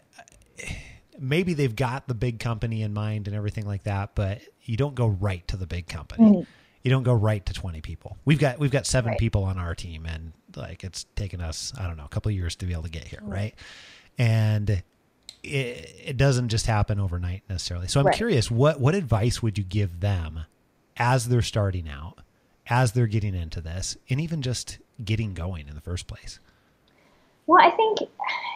maybe 1.18 1.54
they've 1.54 1.74
got 1.74 2.06
the 2.06 2.14
big 2.14 2.38
company 2.38 2.82
in 2.82 2.92
mind 2.92 3.26
and 3.26 3.36
everything 3.36 3.66
like 3.66 3.84
that, 3.84 4.14
but 4.14 4.40
you 4.62 4.76
don't 4.76 4.94
go 4.94 5.06
right 5.06 5.46
to 5.48 5.56
the 5.56 5.66
big 5.66 5.88
company. 5.88 6.24
Mm-hmm. 6.24 6.50
You 6.82 6.90
don't 6.90 7.02
go 7.02 7.14
right 7.14 7.44
to 7.44 7.52
20 7.52 7.80
people. 7.80 8.16
We've 8.24 8.38
got 8.38 8.58
we've 8.58 8.70
got 8.70 8.86
7 8.86 9.10
right. 9.10 9.18
people 9.18 9.44
on 9.44 9.58
our 9.58 9.74
team 9.74 10.06
and 10.06 10.32
like 10.56 10.84
it's 10.84 11.04
taken 11.16 11.40
us, 11.40 11.72
I 11.78 11.86
don't 11.86 11.96
know, 11.96 12.04
a 12.04 12.08
couple 12.08 12.30
years 12.30 12.56
to 12.56 12.66
be 12.66 12.72
able 12.72 12.84
to 12.84 12.90
get 12.90 13.04
here, 13.04 13.20
mm-hmm. 13.20 13.32
right? 13.32 13.54
And 14.16 14.70
it, 14.70 14.84
it 15.42 16.16
doesn't 16.16 16.48
just 16.48 16.66
happen 16.66 17.00
overnight 17.00 17.42
necessarily. 17.48 17.88
So 17.88 18.00
I'm 18.00 18.06
right. 18.06 18.14
curious, 18.14 18.50
what 18.50 18.80
what 18.80 18.94
advice 18.94 19.42
would 19.42 19.58
you 19.58 19.64
give 19.64 20.00
them 20.00 20.40
as 20.96 21.28
they're 21.28 21.42
starting 21.42 21.88
out, 21.88 22.18
as 22.68 22.92
they're 22.92 23.06
getting 23.06 23.34
into 23.34 23.60
this, 23.60 23.96
and 24.08 24.20
even 24.20 24.42
just 24.42 24.78
getting 25.04 25.34
going 25.34 25.68
in 25.68 25.74
the 25.74 25.80
first 25.80 26.06
place? 26.06 26.38
Well, 27.48 27.64
I 27.64 27.70
think, 27.70 28.00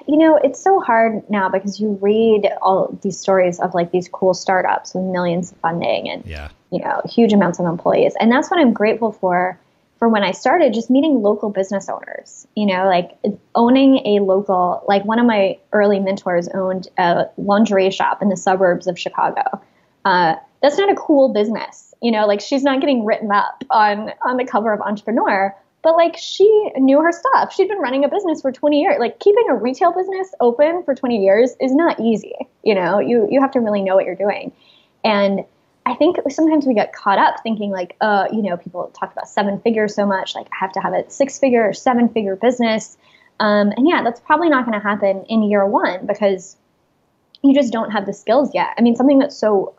you 0.06 0.18
know, 0.18 0.36
it's 0.36 0.62
so 0.62 0.78
hard 0.78 1.28
now 1.30 1.48
because 1.48 1.80
you 1.80 1.98
read 2.02 2.46
all 2.60 2.96
these 3.00 3.18
stories 3.18 3.58
of 3.58 3.72
like 3.72 3.90
these 3.90 4.06
cool 4.06 4.34
startups 4.34 4.92
with 4.92 5.04
millions 5.04 5.50
of 5.50 5.56
funding 5.58 6.10
and, 6.10 6.26
yeah. 6.26 6.50
you 6.70 6.78
know, 6.78 7.00
huge 7.06 7.32
amounts 7.32 7.58
of 7.58 7.64
employees. 7.64 8.12
And 8.20 8.30
that's 8.30 8.50
what 8.50 8.60
I'm 8.60 8.74
grateful 8.74 9.10
for, 9.10 9.58
for 9.98 10.10
when 10.10 10.22
I 10.22 10.32
started, 10.32 10.74
just 10.74 10.90
meeting 10.90 11.22
local 11.22 11.48
business 11.48 11.88
owners, 11.88 12.46
you 12.54 12.66
know, 12.66 12.84
like 12.84 13.18
owning 13.54 14.06
a 14.06 14.20
local, 14.20 14.84
like 14.86 15.06
one 15.06 15.18
of 15.18 15.24
my 15.24 15.58
early 15.72 15.98
mentors 15.98 16.48
owned 16.48 16.88
a 16.98 17.24
lingerie 17.38 17.90
shop 17.90 18.20
in 18.20 18.28
the 18.28 18.36
suburbs 18.36 18.86
of 18.88 18.98
Chicago. 18.98 19.62
Uh, 20.04 20.34
that's 20.60 20.76
not 20.76 20.90
a 20.90 20.96
cool 20.96 21.32
business, 21.32 21.94
you 22.02 22.10
know, 22.10 22.26
like 22.26 22.42
she's 22.42 22.62
not 22.62 22.80
getting 22.80 23.06
written 23.06 23.32
up 23.32 23.64
on, 23.70 24.12
on 24.22 24.36
the 24.36 24.44
cover 24.44 24.70
of 24.70 24.82
Entrepreneur 24.82 25.56
but 25.82 25.94
like 25.96 26.16
she 26.16 26.46
knew 26.76 27.00
her 27.00 27.12
stuff. 27.12 27.52
She'd 27.52 27.68
been 27.68 27.78
running 27.78 28.04
a 28.04 28.08
business 28.08 28.40
for 28.40 28.52
20 28.52 28.80
years. 28.80 28.96
Like 28.98 29.18
keeping 29.18 29.44
a 29.48 29.54
retail 29.54 29.92
business 29.92 30.32
open 30.40 30.82
for 30.84 30.94
20 30.94 31.22
years 31.22 31.54
is 31.60 31.74
not 31.74 31.98
easy. 32.00 32.34
You 32.62 32.74
know, 32.74 33.00
you 33.00 33.28
you 33.30 33.40
have 33.40 33.50
to 33.52 33.60
really 33.60 33.82
know 33.82 33.96
what 33.96 34.04
you're 34.04 34.14
doing. 34.14 34.52
And 35.04 35.44
I 35.84 35.94
think 35.94 36.16
sometimes 36.28 36.64
we 36.64 36.74
get 36.74 36.92
caught 36.92 37.18
up 37.18 37.42
thinking 37.42 37.70
like, 37.70 37.96
uh, 38.00 38.28
you 38.32 38.42
know, 38.42 38.56
people 38.56 38.92
talk 38.98 39.10
about 39.12 39.28
seven 39.28 39.60
figures 39.60 39.94
so 39.94 40.06
much, 40.06 40.34
like 40.36 40.46
I 40.52 40.56
have 40.60 40.72
to 40.72 40.80
have 40.80 40.92
a 40.92 41.10
six 41.10 41.38
figure 41.38 41.68
or 41.68 41.72
seven 41.72 42.08
figure 42.08 42.36
business. 42.36 42.96
Um, 43.40 43.72
and 43.76 43.88
yeah, 43.88 44.02
that's 44.04 44.20
probably 44.20 44.48
not 44.48 44.64
going 44.64 44.80
to 44.80 44.86
happen 44.86 45.24
in 45.28 45.42
year 45.42 45.66
one 45.66 46.06
because 46.06 46.56
you 47.42 47.52
just 47.52 47.72
don't 47.72 47.90
have 47.90 48.06
the 48.06 48.12
skills 48.12 48.54
yet. 48.54 48.68
I 48.78 48.82
mean, 48.82 48.94
something 48.94 49.18
that's 49.18 49.36
so 49.36 49.74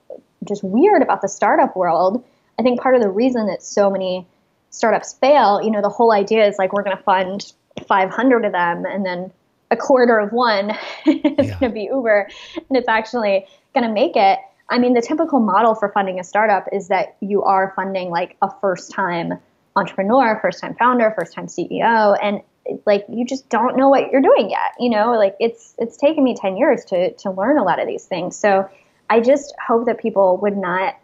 just 0.46 0.64
weird 0.64 1.02
about 1.02 1.22
the 1.22 1.30
startup 1.30 1.78
world, 1.78 2.22
I 2.60 2.64
think 2.64 2.82
part 2.82 2.96
of 2.96 3.02
the 3.02 3.10
reason 3.10 3.48
that 3.48 3.64
so 3.64 3.90
many 3.90 4.28
startups 4.74 5.14
fail, 5.14 5.62
you 5.64 5.72
know, 5.72 5.82
the 5.82 5.90
whole 5.90 6.12
idea 6.12 6.46
is 6.48 6.58
like 6.58 6.74
we're 6.74 6.84
going 6.84 6.98
to 6.98 7.04
fund 7.04 7.54
500 7.88 8.44
of 8.44 8.52
them 8.52 8.86
and 8.86 9.06
then 9.06 9.32
a 9.72 9.78
quarter 9.78 10.18
of 10.18 10.32
one 10.32 10.72
is 11.06 11.22
yeah. 11.24 11.60
going 11.60 11.60
to 11.60 11.70
be 11.70 11.84
Uber 11.84 12.28
and 12.56 12.78
it's 12.78 12.90
actually 12.90 13.46
going 13.74 13.86
to 13.88 13.94
make 13.94 14.16
it. 14.16 14.40
I 14.70 14.80
mean, 14.80 14.94
the 14.94 15.02
typical 15.02 15.40
model 15.40 15.76
for 15.76 15.90
funding 15.90 16.20
a 16.20 16.24
startup 16.24 16.68
is 16.74 16.88
that 16.88 17.18
you 17.22 17.44
are 17.44 17.72
funding 17.76 18.10
like 18.10 18.36
a 18.42 18.50
first 18.62 18.92
time 18.92 19.34
entrepreneur, 19.76 20.40
first 20.42 20.60
time 20.60 20.76
founder, 20.76 21.14
first 21.16 21.34
time 21.34 21.46
CEO 21.46 22.18
and 22.22 22.42
like 22.86 23.06
you 23.10 23.26
just 23.26 23.50
don't 23.50 23.78
know 23.78 23.90
what 23.90 24.12
you're 24.12 24.22
doing 24.22 24.50
yet. 24.50 24.74
You 24.80 24.90
know, 24.90 25.14
like 25.14 25.36
it's 25.40 25.76
it's 25.78 25.98
taken 25.98 26.24
me 26.24 26.36
10 26.36 26.58
years 26.58 26.84
to 26.86 27.14
to 27.14 27.30
learn 27.30 27.60
a 27.60 27.64
lot 27.64 27.80
of 27.80 27.88
these 27.88 28.06
things. 28.06 28.36
So 28.36 28.68
I 29.08 29.20
just 29.20 29.54
hope 29.64 29.86
that 29.86 30.00
people 30.00 30.38
would 30.38 30.58
not 30.58 30.98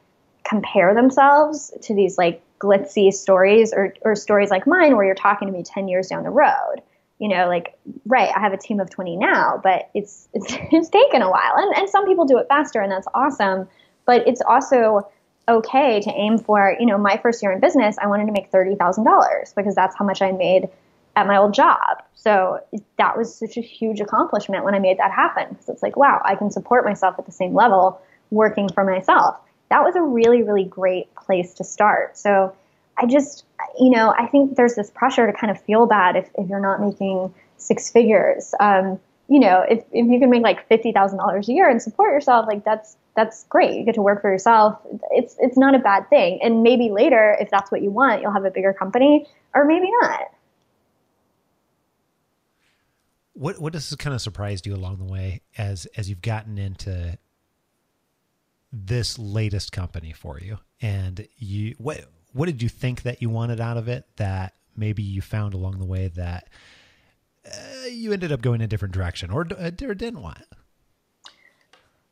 compare 0.43 0.95
themselves 0.95 1.71
to 1.83 1.93
these 1.93 2.17
like 2.17 2.41
glitzy 2.59 3.11
stories 3.11 3.73
or, 3.73 3.93
or 4.01 4.15
stories 4.15 4.49
like 4.49 4.67
mine 4.67 4.95
where 4.95 5.05
you're 5.05 5.15
talking 5.15 5.47
to 5.47 5.53
me 5.53 5.63
10 5.63 5.87
years 5.87 6.07
down 6.07 6.23
the 6.23 6.29
road 6.29 6.81
you 7.19 7.27
know 7.27 7.47
like 7.47 7.77
right 8.05 8.31
i 8.35 8.39
have 8.39 8.53
a 8.53 8.57
team 8.57 8.79
of 8.79 8.89
20 8.89 9.15
now 9.15 9.59
but 9.63 9.89
it's 9.93 10.27
it's, 10.33 10.53
it's 10.71 10.89
taken 10.89 11.21
a 11.21 11.29
while. 11.29 11.53
And, 11.55 11.75
and 11.75 11.89
some 11.89 12.05
people 12.05 12.25
do 12.25 12.37
it 12.37 12.47
faster 12.47 12.81
and 12.81 12.91
that's 12.91 13.07
awesome 13.13 13.67
but 14.05 14.27
it's 14.27 14.41
also 14.41 15.09
okay 15.47 15.99
to 16.01 16.11
aim 16.11 16.37
for 16.37 16.75
you 16.79 16.85
know 16.85 16.97
my 16.97 17.17
first 17.17 17.41
year 17.41 17.51
in 17.51 17.59
business 17.59 17.97
i 17.99 18.07
wanted 18.07 18.25
to 18.25 18.31
make 18.31 18.51
$30000 18.51 19.55
because 19.55 19.75
that's 19.75 19.95
how 19.97 20.05
much 20.05 20.21
i 20.21 20.31
made 20.31 20.69
at 21.15 21.27
my 21.27 21.37
old 21.37 21.53
job. 21.53 22.03
So 22.15 22.59
that 22.97 23.17
was 23.17 23.35
such 23.35 23.57
a 23.57 23.61
huge 23.61 23.99
accomplishment 23.99 24.63
when 24.63 24.75
i 24.75 24.79
made 24.79 24.99
that 24.99 25.11
happen 25.11 25.47
because 25.49 25.69
it's 25.69 25.81
like 25.81 25.95
wow 25.95 26.21
i 26.25 26.35
can 26.35 26.51
support 26.51 26.85
myself 26.85 27.15
at 27.17 27.25
the 27.25 27.31
same 27.31 27.53
level 27.53 28.01
working 28.29 28.69
for 28.69 28.83
myself 28.83 29.37
that 29.69 29.83
was 29.83 29.95
a 29.95 30.01
really, 30.01 30.43
really 30.43 30.65
great 30.65 31.13
place 31.15 31.53
to 31.55 31.63
start. 31.63 32.17
So 32.17 32.55
I 32.97 33.05
just, 33.05 33.45
you 33.79 33.89
know, 33.89 34.13
I 34.17 34.27
think 34.27 34.55
there's 34.55 34.75
this 34.75 34.91
pressure 34.91 35.25
to 35.25 35.33
kind 35.33 35.51
of 35.51 35.61
feel 35.61 35.85
bad 35.85 36.15
if, 36.15 36.29
if 36.35 36.49
you're 36.49 36.59
not 36.59 36.81
making 36.81 37.33
six 37.57 37.89
figures. 37.89 38.53
Um, 38.59 38.99
you 39.29 39.39
know, 39.39 39.63
if, 39.69 39.83
if 39.91 40.07
you 40.07 40.19
can 40.19 40.31
make 40.31 40.41
like 40.41 40.67
fifty 40.67 40.91
thousand 40.91 41.19
dollars 41.19 41.47
a 41.49 41.53
year 41.53 41.69
and 41.69 41.79
support 41.81 42.11
yourself, 42.11 42.47
like 42.47 42.65
that's 42.65 42.97
that's 43.15 43.45
great. 43.45 43.77
You 43.77 43.85
get 43.85 43.95
to 43.95 44.01
work 44.01 44.21
for 44.21 44.31
yourself. 44.31 44.79
It's 45.11 45.35
it's 45.39 45.57
not 45.57 45.75
a 45.75 45.79
bad 45.79 46.09
thing. 46.09 46.39
And 46.41 46.63
maybe 46.63 46.89
later, 46.89 47.37
if 47.39 47.51
that's 47.51 47.71
what 47.71 47.83
you 47.83 47.91
want, 47.91 48.21
you'll 48.21 48.33
have 48.33 48.45
a 48.45 48.49
bigger 48.49 48.73
company, 48.73 49.27
or 49.53 49.65
maybe 49.65 49.87
not. 50.01 50.21
What 53.33 53.61
what 53.61 53.75
has 53.75 53.93
kind 53.95 54.15
of 54.15 54.21
surprised 54.21 54.65
you 54.65 54.73
along 54.73 54.97
the 54.97 55.05
way 55.05 55.41
as 55.57 55.85
as 55.95 56.09
you've 56.09 56.23
gotten 56.23 56.57
into 56.57 57.19
this 58.71 59.17
latest 59.17 59.71
company 59.71 60.13
for 60.13 60.39
you? 60.39 60.59
And 60.81 61.27
you 61.37 61.75
what 61.77 62.05
what 62.33 62.45
did 62.45 62.61
you 62.61 62.69
think 62.69 63.03
that 63.03 63.21
you 63.21 63.29
wanted 63.29 63.59
out 63.59 63.77
of 63.77 63.87
it 63.87 64.05
that 64.17 64.53
maybe 64.75 65.03
you 65.03 65.21
found 65.21 65.53
along 65.53 65.79
the 65.79 65.85
way 65.85 66.07
that 66.09 66.47
uh, 67.45 67.87
you 67.89 68.13
ended 68.13 68.31
up 68.31 68.41
going 68.41 68.61
a 68.61 68.67
different 68.67 68.93
direction 68.93 69.31
or, 69.31 69.47
uh, 69.57 69.71
or 69.81 69.95
didn't 69.95 70.21
want? 70.21 70.45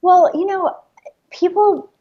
Well 0.02 0.32
you 0.34 0.46
know 0.46 0.76
people 1.30 1.92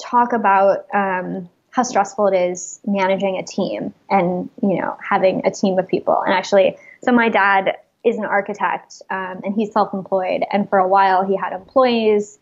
talk 0.00 0.32
about 0.32 0.86
um, 0.94 1.48
how 1.70 1.82
stressful 1.82 2.28
it 2.28 2.36
is 2.50 2.80
managing 2.86 3.36
a 3.36 3.42
team 3.42 3.92
and 4.08 4.48
you 4.62 4.80
know 4.80 4.96
having 5.06 5.44
a 5.44 5.50
team 5.50 5.78
of 5.78 5.86
people. 5.86 6.22
And 6.24 6.34
actually 6.34 6.76
so 7.02 7.12
my 7.12 7.28
dad 7.28 7.76
is 8.04 8.16
an 8.16 8.24
architect 8.24 9.02
um, 9.10 9.40
and 9.44 9.54
he's 9.54 9.72
self-employed. 9.72 10.44
And 10.50 10.68
for 10.68 10.78
a 10.78 10.88
while 10.88 11.24
he 11.26 11.36
had 11.36 11.52
employees 11.52 12.38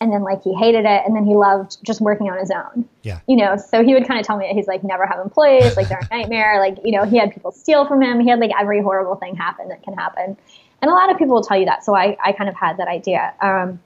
and 0.00 0.12
then 0.12 0.22
like 0.22 0.42
he 0.42 0.54
hated 0.54 0.84
it 0.84 1.02
and 1.04 1.16
then 1.16 1.24
he 1.24 1.34
loved 1.34 1.78
just 1.82 2.00
working 2.00 2.30
on 2.30 2.38
his 2.38 2.50
own. 2.50 2.88
Yeah. 3.02 3.20
You 3.26 3.36
know 3.36 3.56
so 3.56 3.82
he 3.82 3.94
would 3.94 4.06
kind 4.06 4.20
of 4.20 4.26
tell 4.26 4.36
me 4.36 4.46
that 4.46 4.54
he's 4.54 4.68
like 4.68 4.84
never 4.84 5.06
have 5.06 5.18
employees 5.20 5.76
like 5.76 5.88
they're 5.88 6.00
a 6.10 6.14
nightmare 6.14 6.60
like 6.60 6.78
you 6.84 6.92
know 6.92 7.04
he 7.04 7.18
had 7.18 7.32
people 7.32 7.52
steal 7.52 7.86
from 7.86 8.02
him. 8.02 8.20
He 8.20 8.28
had 8.30 8.38
like 8.38 8.52
every 8.58 8.82
horrible 8.82 9.16
thing 9.16 9.34
happen 9.34 9.68
that 9.68 9.82
can 9.82 9.94
happen. 9.94 10.36
And 10.80 10.90
a 10.90 10.94
lot 10.94 11.10
of 11.10 11.18
people 11.18 11.34
will 11.34 11.42
tell 11.42 11.58
you 11.58 11.66
that 11.66 11.84
so 11.84 11.94
i, 11.94 12.16
I 12.24 12.32
kind 12.32 12.48
of 12.48 12.56
had 12.56 12.78
that 12.78 12.88
idea. 12.88 13.34
Um, 13.40 13.80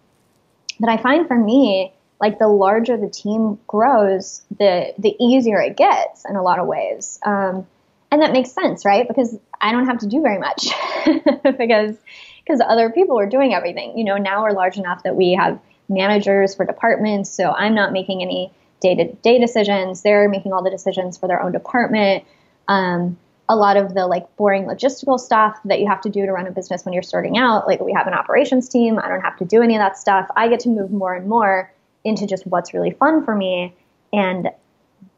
but 0.79 0.89
i 0.89 0.97
find 0.97 1.27
for 1.27 1.37
me 1.37 1.93
like 2.21 2.39
the 2.39 2.49
larger 2.49 2.97
the 2.97 3.09
team 3.09 3.59
grows 3.67 4.43
the 4.59 4.95
the 4.99 5.17
easier 5.19 5.61
it 5.61 5.77
gets 5.77 6.25
in 6.29 6.37
a 6.37 6.43
lot 6.43 6.59
of 6.59 6.67
ways. 6.67 7.19
Um, 7.25 7.67
and 8.11 8.21
that 8.21 8.33
makes 8.33 8.53
sense 8.53 8.85
right? 8.85 9.09
Because 9.09 9.39
i 9.61 9.73
don't 9.73 9.87
have 9.87 9.99
to 9.99 10.07
do 10.07 10.21
very 10.21 10.39
much 10.39 10.69
because 11.59 11.97
because 12.45 12.61
other 12.61 12.91
people 12.91 13.19
are 13.19 13.27
doing 13.27 13.55
everything. 13.55 13.97
You 13.97 14.05
know 14.05 14.19
now 14.19 14.43
we're 14.43 14.53
large 14.53 14.77
enough 14.77 15.05
that 15.05 15.17
we 15.17 15.33
have 15.33 15.59
managers 15.93 16.55
for 16.55 16.65
departments. 16.65 17.31
So 17.31 17.51
I'm 17.51 17.75
not 17.75 17.93
making 17.93 18.23
any 18.23 18.53
day 18.81 18.95
to 18.95 19.13
day 19.13 19.39
decisions. 19.39 20.03
They're 20.03 20.29
making 20.29 20.53
all 20.53 20.63
the 20.63 20.71
decisions 20.71 21.19
for 21.19 21.29
their 21.29 21.43
own 21.43 21.53
department. 21.53 22.25
Um, 22.69 23.19
a 23.49 23.57
lot 23.57 23.77
of 23.77 23.95
the 23.95 24.07
like 24.07 24.35
boring 24.37 24.65
logistical 24.65 25.19
stuff 25.19 25.59
that 25.65 25.81
you 25.81 25.87
have 25.87 26.01
to 26.03 26.09
do 26.09 26.25
to 26.25 26.33
run 26.33 26.47
a 26.47 26.51
business 26.51 26.85
when 26.85 26.95
you're 26.95 27.03
starting 27.03 27.37
out, 27.37 27.67
like 27.67 27.81
we 27.81 27.93
have 27.93 28.07
an 28.07 28.15
operations 28.15 28.69
team. 28.69 28.99
I 28.99 29.09
don't 29.09 29.21
have 29.21 29.37
to 29.39 29.45
do 29.45 29.63
any 29.63 29.77
of 29.77 29.81
that 29.81 29.99
stuff. 29.99 30.27
I 30.37 30.49
get 30.49 30.61
to 30.61 30.69
move 30.69 30.91
more 30.91 31.15
and 31.15 31.29
more 31.29 31.73
into 32.05 32.27
just 32.27 32.47
what's 32.47 32.73
really 32.73 32.93
fun 32.93 33.25
for 33.25 33.35
me. 33.35 33.75
And 34.13 34.51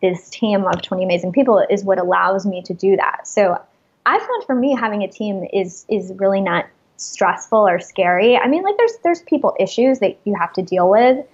this 0.00 0.28
team 0.30 0.64
of 0.64 0.82
20 0.82 1.04
amazing 1.04 1.32
people 1.32 1.64
is 1.70 1.84
what 1.84 1.98
allows 1.98 2.44
me 2.44 2.62
to 2.62 2.74
do 2.74 2.96
that. 2.96 3.26
So 3.26 3.60
I 4.06 4.18
found 4.18 4.44
for 4.44 4.54
me 4.54 4.74
having 4.74 5.02
a 5.02 5.08
team 5.08 5.46
is 5.52 5.86
is 5.88 6.12
really 6.16 6.40
not 6.40 6.66
stressful 6.96 7.58
or 7.58 7.80
scary. 7.80 8.36
I 8.36 8.48
mean, 8.48 8.62
like 8.62 8.76
there's 8.76 8.96
there's 9.02 9.22
people 9.22 9.54
issues 9.58 9.98
that 10.00 10.18
you 10.24 10.34
have 10.38 10.52
to 10.54 10.62
deal 10.62 10.88
with, 10.88 11.24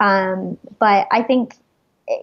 um, 0.00 0.58
but 0.78 1.06
I 1.10 1.22
think 1.22 1.56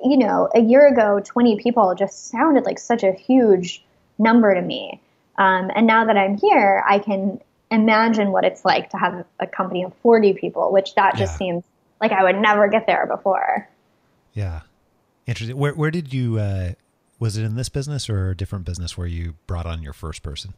you 0.03 0.17
know 0.17 0.49
a 0.53 0.61
year 0.61 0.87
ago, 0.87 1.21
20 1.23 1.57
people 1.57 1.93
just 1.95 2.27
sounded 2.27 2.65
like 2.65 2.79
such 2.79 3.03
a 3.03 3.11
huge 3.11 3.83
number 4.17 4.53
to 4.53 4.61
me. 4.61 5.01
Um, 5.37 5.71
and 5.75 5.87
now 5.87 6.05
that 6.05 6.17
I'm 6.17 6.37
here, 6.37 6.83
I 6.87 6.99
can 6.99 7.41
imagine 7.71 8.31
what 8.31 8.45
it's 8.45 8.63
like 8.63 8.89
to 8.91 8.97
have 8.97 9.25
a 9.39 9.47
company 9.47 9.83
of 9.83 9.93
40 10.03 10.33
people, 10.33 10.71
which 10.71 10.93
that 10.95 11.15
just 11.15 11.33
yeah. 11.33 11.37
seems 11.37 11.63
like 11.99 12.11
I 12.11 12.23
would 12.23 12.37
never 12.37 12.67
get 12.67 12.85
there 12.85 13.07
before. 13.07 13.67
Yeah. 14.33 14.61
Interesting. 15.25 15.57
Where, 15.57 15.73
where 15.73 15.89
did 15.89 16.13
you, 16.13 16.37
uh, 16.37 16.73
was 17.19 17.37
it 17.37 17.43
in 17.43 17.55
this 17.55 17.69
business 17.69 18.09
or 18.09 18.31
a 18.31 18.37
different 18.37 18.65
business 18.65 18.97
where 18.97 19.07
you 19.07 19.35
brought 19.47 19.65
on 19.65 19.81
your 19.81 19.93
first 19.93 20.21
person? 20.21 20.53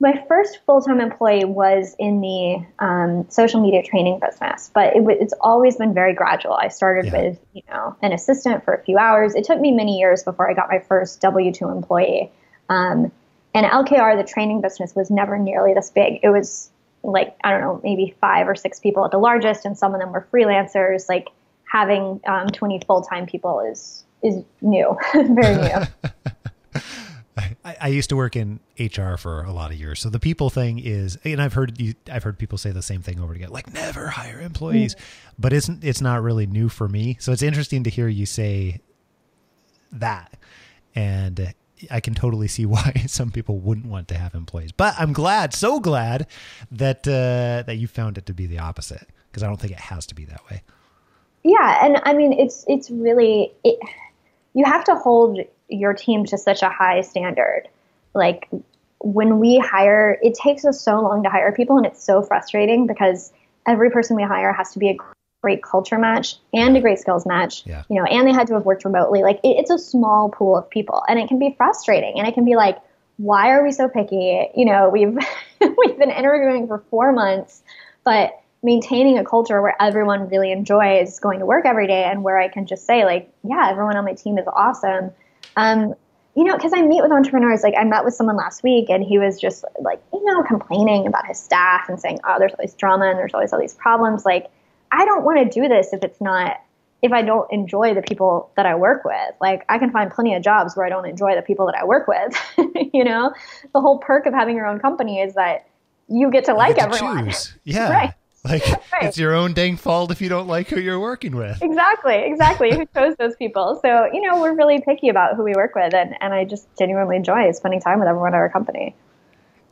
My 0.00 0.24
first 0.28 0.60
full 0.64 0.80
time 0.80 1.00
employee 1.00 1.44
was 1.44 1.96
in 1.98 2.20
the 2.20 2.64
um, 2.78 3.26
social 3.30 3.60
media 3.60 3.82
training 3.82 4.20
business, 4.20 4.70
but 4.72 4.94
it 4.94 5.00
w- 5.00 5.18
it's 5.20 5.34
always 5.40 5.76
been 5.76 5.92
very 5.92 6.14
gradual. 6.14 6.52
I 6.52 6.68
started 6.68 7.06
yeah. 7.06 7.20
with 7.20 7.38
you 7.52 7.62
know 7.68 7.96
an 8.00 8.12
assistant 8.12 8.64
for 8.64 8.74
a 8.74 8.82
few 8.84 8.96
hours. 8.96 9.34
It 9.34 9.44
took 9.44 9.60
me 9.60 9.72
many 9.72 9.98
years 9.98 10.22
before 10.22 10.48
I 10.48 10.54
got 10.54 10.68
my 10.68 10.78
first 10.78 11.20
W 11.20 11.52
two 11.52 11.68
employee. 11.68 12.30
Um, 12.68 13.10
and 13.54 13.66
LKR, 13.66 14.16
the 14.16 14.28
training 14.28 14.60
business, 14.60 14.94
was 14.94 15.10
never 15.10 15.36
nearly 15.36 15.74
this 15.74 15.90
big. 15.90 16.20
It 16.22 16.28
was 16.28 16.70
like 17.02 17.36
I 17.42 17.50
don't 17.50 17.60
know, 17.60 17.80
maybe 17.82 18.14
five 18.20 18.48
or 18.48 18.54
six 18.54 18.78
people 18.78 19.04
at 19.04 19.10
the 19.10 19.18
largest, 19.18 19.64
and 19.64 19.76
some 19.76 19.94
of 19.94 20.00
them 20.00 20.12
were 20.12 20.28
freelancers. 20.32 21.08
Like 21.08 21.28
having 21.64 22.20
um, 22.26 22.48
20 22.48 22.80
full 22.86 23.02
time 23.02 23.26
people 23.26 23.60
is 23.60 24.04
is 24.22 24.44
new, 24.60 24.96
very 25.14 25.56
new. 25.56 26.10
I, 27.64 27.76
I, 27.80 27.88
used 27.88 28.08
to 28.10 28.16
work 28.16 28.36
in 28.36 28.60
HR 28.78 29.16
for 29.16 29.42
a 29.42 29.52
lot 29.52 29.70
of 29.70 29.78
years, 29.78 30.00
so 30.00 30.10
the 30.10 30.18
people 30.18 30.50
thing 30.50 30.78
is, 30.78 31.18
and 31.24 31.40
I've 31.40 31.52
heard 31.52 31.80
you, 31.80 31.94
I've 32.10 32.22
heard 32.22 32.38
people 32.38 32.58
say 32.58 32.70
the 32.70 32.82
same 32.82 33.02
thing 33.02 33.20
over 33.20 33.32
again, 33.32 33.50
like 33.50 33.72
never 33.72 34.08
hire 34.08 34.40
employees, 34.40 34.96
but 35.38 35.52
it's 35.52 35.68
it's 35.82 36.00
not 36.00 36.22
really 36.22 36.46
new 36.46 36.68
for 36.68 36.88
me. 36.88 37.16
So 37.20 37.32
it's 37.32 37.42
interesting 37.42 37.84
to 37.84 37.90
hear 37.90 38.08
you 38.08 38.26
say 38.26 38.80
that, 39.92 40.36
and 40.94 41.54
I 41.90 42.00
can 42.00 42.14
totally 42.14 42.48
see 42.48 42.66
why 42.74 43.04
some 43.06 43.30
people 43.30 43.58
wouldn't 43.58 43.86
want 43.86 44.08
to 44.08 44.14
have 44.14 44.34
employees. 44.34 44.72
But 44.72 44.94
I'm 44.98 45.12
glad, 45.12 45.54
so 45.54 45.80
glad 45.80 46.26
that 46.70 47.06
uh, 47.06 47.62
that 47.66 47.76
you 47.76 47.86
found 47.86 48.18
it 48.18 48.26
to 48.26 48.34
be 48.34 48.46
the 48.46 48.58
opposite 48.58 49.06
because 49.30 49.42
I 49.42 49.46
don't 49.46 49.60
think 49.60 49.72
it 49.72 49.80
has 49.80 50.06
to 50.06 50.14
be 50.14 50.24
that 50.26 50.40
way. 50.50 50.62
Yeah, 51.44 51.84
and 51.84 52.00
I 52.04 52.14
mean 52.14 52.32
it's 52.32 52.64
it's 52.68 52.90
really 52.90 53.52
it, 53.64 53.78
you 54.54 54.64
have 54.64 54.84
to 54.84 54.94
hold 54.96 55.38
your 55.68 55.94
team 55.94 56.24
to 56.26 56.38
such 56.38 56.62
a 56.62 56.68
high 56.68 57.00
standard. 57.00 57.68
Like 58.14 58.48
when 59.00 59.38
we 59.38 59.58
hire, 59.58 60.18
it 60.22 60.34
takes 60.34 60.64
us 60.64 60.80
so 60.80 61.00
long 61.00 61.22
to 61.22 61.30
hire 61.30 61.52
people, 61.52 61.76
and 61.76 61.86
it's 61.86 62.02
so 62.02 62.22
frustrating 62.22 62.86
because 62.86 63.32
every 63.66 63.90
person 63.90 64.16
we 64.16 64.22
hire 64.22 64.52
has 64.52 64.72
to 64.72 64.78
be 64.78 64.88
a 64.90 64.96
great 65.42 65.62
culture 65.62 65.98
match 65.98 66.36
and 66.52 66.76
a 66.76 66.80
great 66.80 66.98
skills 66.98 67.24
match. 67.24 67.64
Yeah. 67.66 67.84
You 67.88 67.96
know, 67.96 68.04
and 68.04 68.26
they 68.26 68.32
had 68.32 68.46
to 68.48 68.54
have 68.54 68.64
worked 68.64 68.84
remotely. 68.84 69.22
Like 69.22 69.36
it, 69.44 69.56
it's 69.58 69.70
a 69.70 69.78
small 69.78 70.30
pool 70.30 70.56
of 70.56 70.68
people, 70.70 71.02
and 71.08 71.18
it 71.18 71.28
can 71.28 71.38
be 71.38 71.54
frustrating, 71.56 72.18
and 72.18 72.26
it 72.26 72.34
can 72.34 72.44
be 72.44 72.56
like, 72.56 72.78
why 73.18 73.50
are 73.50 73.62
we 73.62 73.72
so 73.72 73.88
picky? 73.88 74.48
You 74.56 74.64
know, 74.64 74.88
we've 74.88 75.16
we've 75.60 75.98
been 75.98 76.10
interviewing 76.10 76.66
for 76.66 76.82
four 76.90 77.12
months, 77.12 77.62
but 78.04 78.32
maintaining 78.62 79.18
a 79.18 79.24
culture 79.24 79.62
where 79.62 79.80
everyone 79.80 80.28
really 80.28 80.50
enjoys 80.50 81.20
going 81.20 81.38
to 81.38 81.46
work 81.46 81.64
every 81.64 81.86
day 81.86 82.04
and 82.04 82.24
where 82.24 82.38
I 82.38 82.48
can 82.48 82.66
just 82.66 82.86
say 82.86 83.04
like, 83.04 83.32
yeah, 83.44 83.68
everyone 83.70 83.96
on 83.96 84.04
my 84.04 84.14
team 84.14 84.38
is 84.38 84.46
awesome. 84.52 85.12
Um, 85.56 85.94
you 86.36 86.44
know, 86.44 86.54
because 86.54 86.72
I 86.72 86.82
meet 86.82 87.02
with 87.02 87.10
entrepreneurs. 87.10 87.62
Like 87.62 87.74
I 87.76 87.84
met 87.84 88.04
with 88.04 88.14
someone 88.14 88.36
last 88.36 88.62
week, 88.62 88.90
and 88.90 89.02
he 89.02 89.18
was 89.18 89.40
just 89.40 89.64
like, 89.80 90.00
you 90.12 90.24
know, 90.24 90.42
complaining 90.44 91.06
about 91.06 91.26
his 91.26 91.38
staff 91.38 91.88
and 91.88 91.98
saying, 92.00 92.20
oh, 92.24 92.36
there's 92.38 92.52
always 92.52 92.74
drama 92.74 93.06
and 93.10 93.18
there's 93.18 93.34
always 93.34 93.52
all 93.52 93.58
these 93.58 93.74
problems. 93.74 94.24
Like 94.24 94.46
I 94.92 95.04
don't 95.04 95.24
want 95.24 95.38
to 95.38 95.60
do 95.60 95.68
this 95.68 95.92
if 95.92 96.04
it's 96.04 96.20
not 96.20 96.60
if 97.00 97.12
I 97.12 97.22
don't 97.22 97.50
enjoy 97.52 97.94
the 97.94 98.02
people 98.02 98.50
that 98.56 98.66
I 98.66 98.74
work 98.74 99.04
with. 99.04 99.34
Like 99.40 99.64
I 99.68 99.78
can 99.78 99.90
find 99.90 100.10
plenty 100.10 100.34
of 100.34 100.42
jobs 100.42 100.76
where 100.76 100.84
I 100.84 100.88
don't 100.88 101.06
enjoy 101.06 101.34
the 101.34 101.42
people 101.42 101.66
that 101.66 101.76
I 101.76 101.84
work 101.84 102.08
with. 102.08 102.36
you 102.92 103.04
know, 103.04 103.32
the 103.72 103.80
whole 103.80 103.98
perk 103.98 104.26
of 104.26 104.34
having 104.34 104.56
your 104.56 104.66
own 104.66 104.80
company 104.80 105.20
is 105.20 105.34
that 105.34 105.66
you 106.08 106.30
get 106.30 106.44
to 106.46 106.52
you 106.52 106.58
like 106.58 106.76
get 106.76 106.90
to 106.90 106.96
everyone. 106.96 107.26
Choose. 107.26 107.54
Yeah. 107.64 107.90
right. 107.90 108.14
Like 108.48 108.66
right. 108.66 109.02
it's 109.02 109.18
your 109.18 109.34
own 109.34 109.52
dang 109.52 109.76
fault 109.76 110.10
if 110.10 110.20
you 110.20 110.28
don't 110.28 110.48
like 110.48 110.68
who 110.68 110.80
you're 110.80 111.00
working 111.00 111.36
with. 111.36 111.60
Exactly, 111.62 112.14
exactly. 112.14 112.70
who 112.74 112.86
chose 112.94 113.14
those 113.16 113.36
people? 113.36 113.78
So, 113.82 114.08
you 114.12 114.22
know, 114.22 114.40
we're 114.40 114.54
really 114.54 114.80
picky 114.80 115.08
about 115.08 115.36
who 115.36 115.42
we 115.42 115.52
work 115.54 115.74
with 115.74 115.92
and, 115.94 116.14
and 116.20 116.32
I 116.32 116.44
just 116.44 116.66
genuinely 116.78 117.16
enjoy 117.16 117.50
spending 117.52 117.80
time 117.80 117.98
with 117.98 118.08
everyone 118.08 118.34
at 118.34 118.38
our 118.38 118.48
company. 118.48 118.94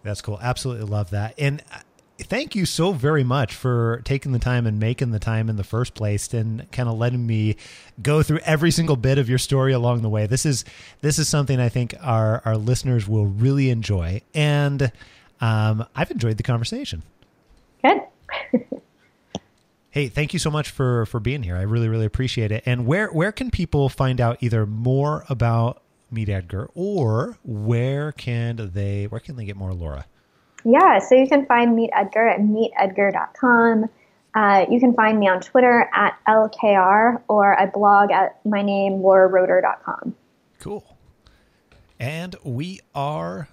That's 0.02 0.20
cool. 0.20 0.38
Absolutely 0.40 0.84
love 0.84 1.10
that. 1.10 1.34
And 1.38 1.62
thank 2.18 2.54
you 2.54 2.64
so 2.64 2.92
very 2.92 3.24
much 3.24 3.54
for 3.54 4.00
taking 4.04 4.32
the 4.32 4.38
time 4.38 4.66
and 4.66 4.78
making 4.78 5.10
the 5.10 5.18
time 5.18 5.48
in 5.48 5.56
the 5.56 5.64
first 5.64 5.94
place 5.94 6.32
and 6.32 6.70
kind 6.72 6.88
of 6.88 6.96
letting 6.96 7.26
me 7.26 7.56
go 8.02 8.22
through 8.22 8.38
every 8.40 8.70
single 8.70 8.96
bit 8.96 9.18
of 9.18 9.28
your 9.28 9.38
story 9.38 9.72
along 9.72 10.02
the 10.02 10.08
way. 10.08 10.26
This 10.26 10.46
is 10.46 10.64
this 11.00 11.18
is 11.18 11.28
something 11.28 11.60
I 11.60 11.68
think 11.68 11.94
our 12.00 12.42
our 12.44 12.56
listeners 12.56 13.08
will 13.08 13.26
really 13.26 13.70
enjoy, 13.70 14.22
and 14.34 14.90
um, 15.40 15.86
I've 15.94 16.10
enjoyed 16.10 16.36
the 16.36 16.42
conversation. 16.42 17.02
Hey, 19.96 20.08
thank 20.08 20.34
you 20.34 20.38
so 20.38 20.50
much 20.50 20.68
for 20.68 21.06
for 21.06 21.20
being 21.20 21.42
here. 21.42 21.56
I 21.56 21.62
really 21.62 21.88
really 21.88 22.04
appreciate 22.04 22.52
it. 22.52 22.62
And 22.66 22.86
where 22.86 23.08
where 23.08 23.32
can 23.32 23.50
people 23.50 23.88
find 23.88 24.20
out 24.20 24.36
either 24.42 24.66
more 24.66 25.24
about 25.30 25.80
Meet 26.10 26.28
Edgar 26.28 26.68
or 26.74 27.38
where 27.42 28.12
can 28.12 28.72
they 28.74 29.04
where 29.04 29.20
can 29.22 29.36
they 29.36 29.46
get 29.46 29.56
more 29.56 29.72
Laura? 29.72 30.04
Yeah, 30.66 30.98
so 30.98 31.14
you 31.14 31.26
can 31.26 31.46
find 31.46 31.74
Meet 31.74 31.92
Edgar 31.94 32.28
at 32.28 32.40
meetedgar.com. 32.40 33.88
Uh, 34.34 34.66
you 34.70 34.80
can 34.80 34.92
find 34.92 35.18
me 35.18 35.28
on 35.28 35.40
Twitter 35.40 35.88
at 35.94 36.18
LKR 36.28 37.22
or 37.28 37.58
I 37.58 37.64
blog 37.64 38.10
at 38.10 38.38
my 38.44 38.60
name, 38.60 39.00
lauraroeder.com. 39.00 40.14
Cool. 40.60 40.98
And 41.98 42.36
we 42.44 42.80
are 42.94 43.48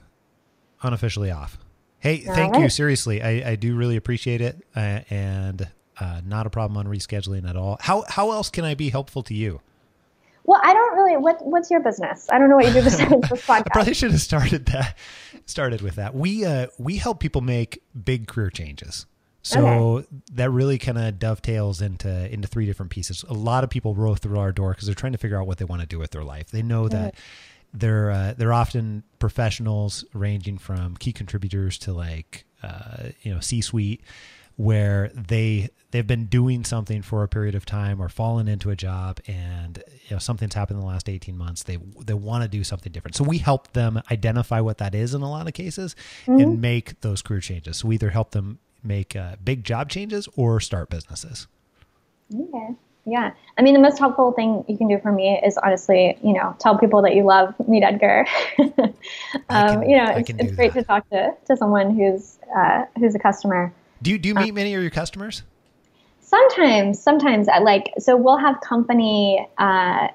unofficially 0.82 1.32
off. 1.32 1.58
Hey, 2.00 2.26
All 2.28 2.36
thank 2.36 2.56
right. 2.56 2.64
you. 2.64 2.70
Seriously, 2.70 3.22
I, 3.22 3.52
I 3.52 3.56
do 3.56 3.78
really 3.78 3.96
appreciate 3.96 4.42
it. 4.42 4.62
Uh, 4.76 5.00
and 5.10 5.70
uh, 6.00 6.22
not 6.26 6.48
a 6.48 6.50
problem 6.50 6.78
on 6.78 6.88
rescheduling 6.88 7.48
at 7.50 7.56
all. 7.56 7.78
How, 7.80 8.04
how 8.08 8.32
else 8.32 8.50
can 8.50 8.66
I 8.66 8.76
be 8.76 8.90
helpful 8.90 9.24
to 9.24 9.34
you? 9.34 9.62
Well, 10.46 10.60
I 10.62 10.74
don't 10.74 10.96
really. 10.98 11.18
What 11.18 11.46
What's 11.46 11.72
your 11.72 11.80
business? 11.80 12.28
I 12.30 12.38
don't 12.38 12.50
know 12.50 12.58
what 12.58 12.68
you 12.68 12.74
do 12.74 12.82
besides 12.84 13.30
this 13.30 13.46
podcast. 13.46 13.64
I 13.66 13.70
probably 13.72 13.94
should 13.94 14.12
have 14.12 14.22
started 14.22 14.66
that. 14.68 14.98
Started 15.46 15.82
with 15.82 15.96
that. 15.96 16.14
We 16.14 16.46
uh, 16.46 16.68
we 16.78 16.98
help 16.98 17.20
people 17.20 17.42
make 17.42 17.82
big 18.04 18.28
career 18.28 18.50
changes. 18.50 19.06
So 19.42 19.66
okay. 19.68 20.08
that 20.34 20.50
really 20.52 20.78
kind 20.78 20.98
of 20.98 21.20
dovetails 21.20 21.82
into 21.82 22.32
into 22.32 22.48
three 22.48 22.66
different 22.66 22.92
pieces. 22.92 23.24
A 23.28 23.34
lot 23.34 23.64
of 23.64 23.70
people 23.70 23.94
roll 23.94 24.16
through 24.16 24.40
our 24.40 24.52
door 24.52 24.72
because 24.72 24.86
they're 24.86 24.96
trying 24.96 25.12
to 25.12 25.18
figure 25.18 25.40
out 25.40 25.48
what 25.48 25.58
they 25.58 25.66
want 25.66 25.82
to 25.82 25.88
do 25.88 26.00
with 26.00 26.12
their 26.12 26.24
life. 26.24 26.50
They 26.50 26.62
know 26.62 26.88
that 26.88 27.16
mm-hmm. 27.16 27.78
they're 27.78 28.12
uh, 28.12 28.34
they're 28.38 28.54
often 28.54 29.04
professionals, 29.20 30.06
ranging 30.14 30.58
from 30.58 30.96
key 30.96 31.12
contributors 31.12 31.78
to 31.80 31.94
like 31.94 32.46
uh, 32.64 33.10
you 33.22 33.34
know 33.34 33.42
C 33.42 33.62
suite 33.62 34.02
where 34.56 35.12
they 35.14 35.70
they've 35.92 36.08
been 36.08 36.26
doing 36.26 36.64
something 36.64 37.02
for 37.02 37.24
a 37.24 37.28
period 37.28 37.56
of 37.56 37.66
time 37.66 38.02
or 38.02 38.10
fallen 38.10 38.48
into 38.48 38.70
a 38.70 38.76
job 38.76 39.20
and 39.28 39.84
you 40.08 40.16
know 40.16 40.20
something's 40.20 40.54
happened 40.54 40.78
in 40.78 40.82
the 40.82 40.88
last 40.88 41.10
18 41.10 41.38
months. 41.38 41.64
They 41.64 41.78
they 42.06 42.14
want 42.14 42.44
to 42.44 42.48
do 42.48 42.64
something 42.64 42.92
different. 42.92 43.16
So 43.16 43.24
we 43.24 43.38
help 43.40 43.74
them 43.74 44.02
identify 44.12 44.60
what 44.60 44.78
that 44.80 44.96
is 44.96 45.14
in 45.14 45.22
a 45.22 45.30
lot 45.30 45.48
of 45.48 45.54
cases 45.54 45.96
mm-hmm. 46.26 46.40
and 46.40 46.62
make 46.62 47.02
those 47.02 47.22
career 47.22 47.42
changes. 47.42 47.78
So 47.78 47.88
we 47.88 47.96
either 47.96 48.10
help 48.10 48.32
them 48.32 48.60
make 48.84 49.16
uh, 49.16 49.36
big 49.44 49.64
job 49.64 49.90
changes 49.90 50.28
or 50.36 50.60
start 50.60 50.90
businesses. 50.90 51.48
Okay 52.34 52.76
yeah. 53.06 53.32
I 53.58 53.62
mean 53.62 53.74
the 53.74 53.80
most 53.80 54.00
helpful 54.00 54.32
thing 54.32 54.64
you 54.68 54.78
can 54.78 54.88
do 54.88 55.00
for 55.00 55.12
me 55.12 55.40
is 55.46 55.58
honestly 55.58 56.18
you 56.24 56.34
know 56.34 56.56
tell 56.60 56.78
people 56.78 57.02
that 57.02 57.16
you 57.16 57.24
love 57.24 57.54
meet 57.68 57.84
edgar. 57.84 58.26
Um, 59.50 59.82
can, 59.82 59.90
you 59.90 59.98
know 59.98 60.12
it's, 60.12 60.30
it's 60.30 60.56
great 60.56 60.74
that. 60.74 60.82
to 60.82 60.86
talk 60.86 61.10
to, 61.10 61.34
to 61.48 61.58
someone 61.58 61.96
who's 61.96 62.38
uh, 62.56 62.86
who's 62.98 63.14
a 63.14 63.20
customer 63.20 63.74
do 64.04 64.12
you 64.12 64.18
do 64.20 64.30
you 64.30 64.36
uh, 64.36 64.42
meet 64.42 64.52
uh, 64.52 64.54
many 64.54 64.76
of 64.76 64.82
your 64.82 64.92
customers? 64.92 65.44
Sometimes, 66.20 67.02
sometimes 67.02 67.48
I 67.48 67.60
like 67.60 67.94
so 68.00 68.18
we'll 68.18 68.38
have 68.38 68.60
company 68.62 69.48
uh, 69.58 70.10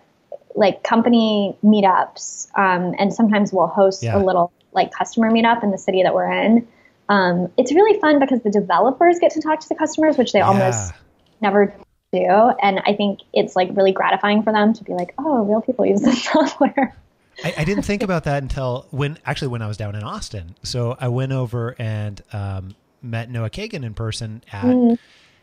like 0.54 0.82
company 0.82 1.56
meetups, 1.64 2.48
um, 2.56 2.94
and 2.98 3.12
sometimes 3.12 3.52
we'll 3.52 3.66
host 3.66 4.02
yeah. 4.02 4.16
a 4.16 4.20
little 4.22 4.52
like 4.72 4.92
customer 4.92 5.30
meetup 5.30 5.62
in 5.62 5.70
the 5.70 5.78
city 5.78 6.02
that 6.02 6.14
we're 6.14 6.30
in. 6.30 6.68
Um, 7.08 7.50
it's 7.56 7.72
really 7.72 7.98
fun 8.00 8.18
because 8.18 8.42
the 8.42 8.50
developers 8.50 9.18
get 9.18 9.32
to 9.32 9.40
talk 9.40 9.60
to 9.60 9.68
the 9.68 9.74
customers, 9.74 10.18
which 10.18 10.32
they 10.32 10.40
yeah. 10.40 10.48
almost 10.48 10.92
never 11.40 11.74
do, 12.12 12.26
and 12.62 12.80
I 12.84 12.94
think 12.94 13.20
it's 13.32 13.56
like 13.56 13.70
really 13.72 13.92
gratifying 13.92 14.42
for 14.42 14.52
them 14.52 14.74
to 14.74 14.84
be 14.84 14.92
like, 14.92 15.14
"Oh, 15.18 15.44
real 15.44 15.62
people 15.62 15.86
use 15.86 16.02
this 16.02 16.24
software." 16.32 16.94
I, 17.42 17.54
I, 17.58 17.64
didn't 17.64 17.84
think 17.84 18.02
about 18.02 18.24
that 18.24 18.42
until 18.42 18.88
when 18.90 19.16
actually 19.24 19.48
when 19.48 19.62
I 19.62 19.68
was 19.68 19.76
down 19.76 19.94
in 19.94 20.02
Austin. 20.02 20.56
So 20.64 20.96
I 20.98 21.06
went 21.06 21.30
over 21.30 21.76
and 21.78 22.20
um, 22.32 22.74
met 23.02 23.30
Noah 23.30 23.50
Kagan 23.50 23.84
in 23.84 23.94
person 23.94 24.42
at 24.52 24.64
mm. 24.64 24.98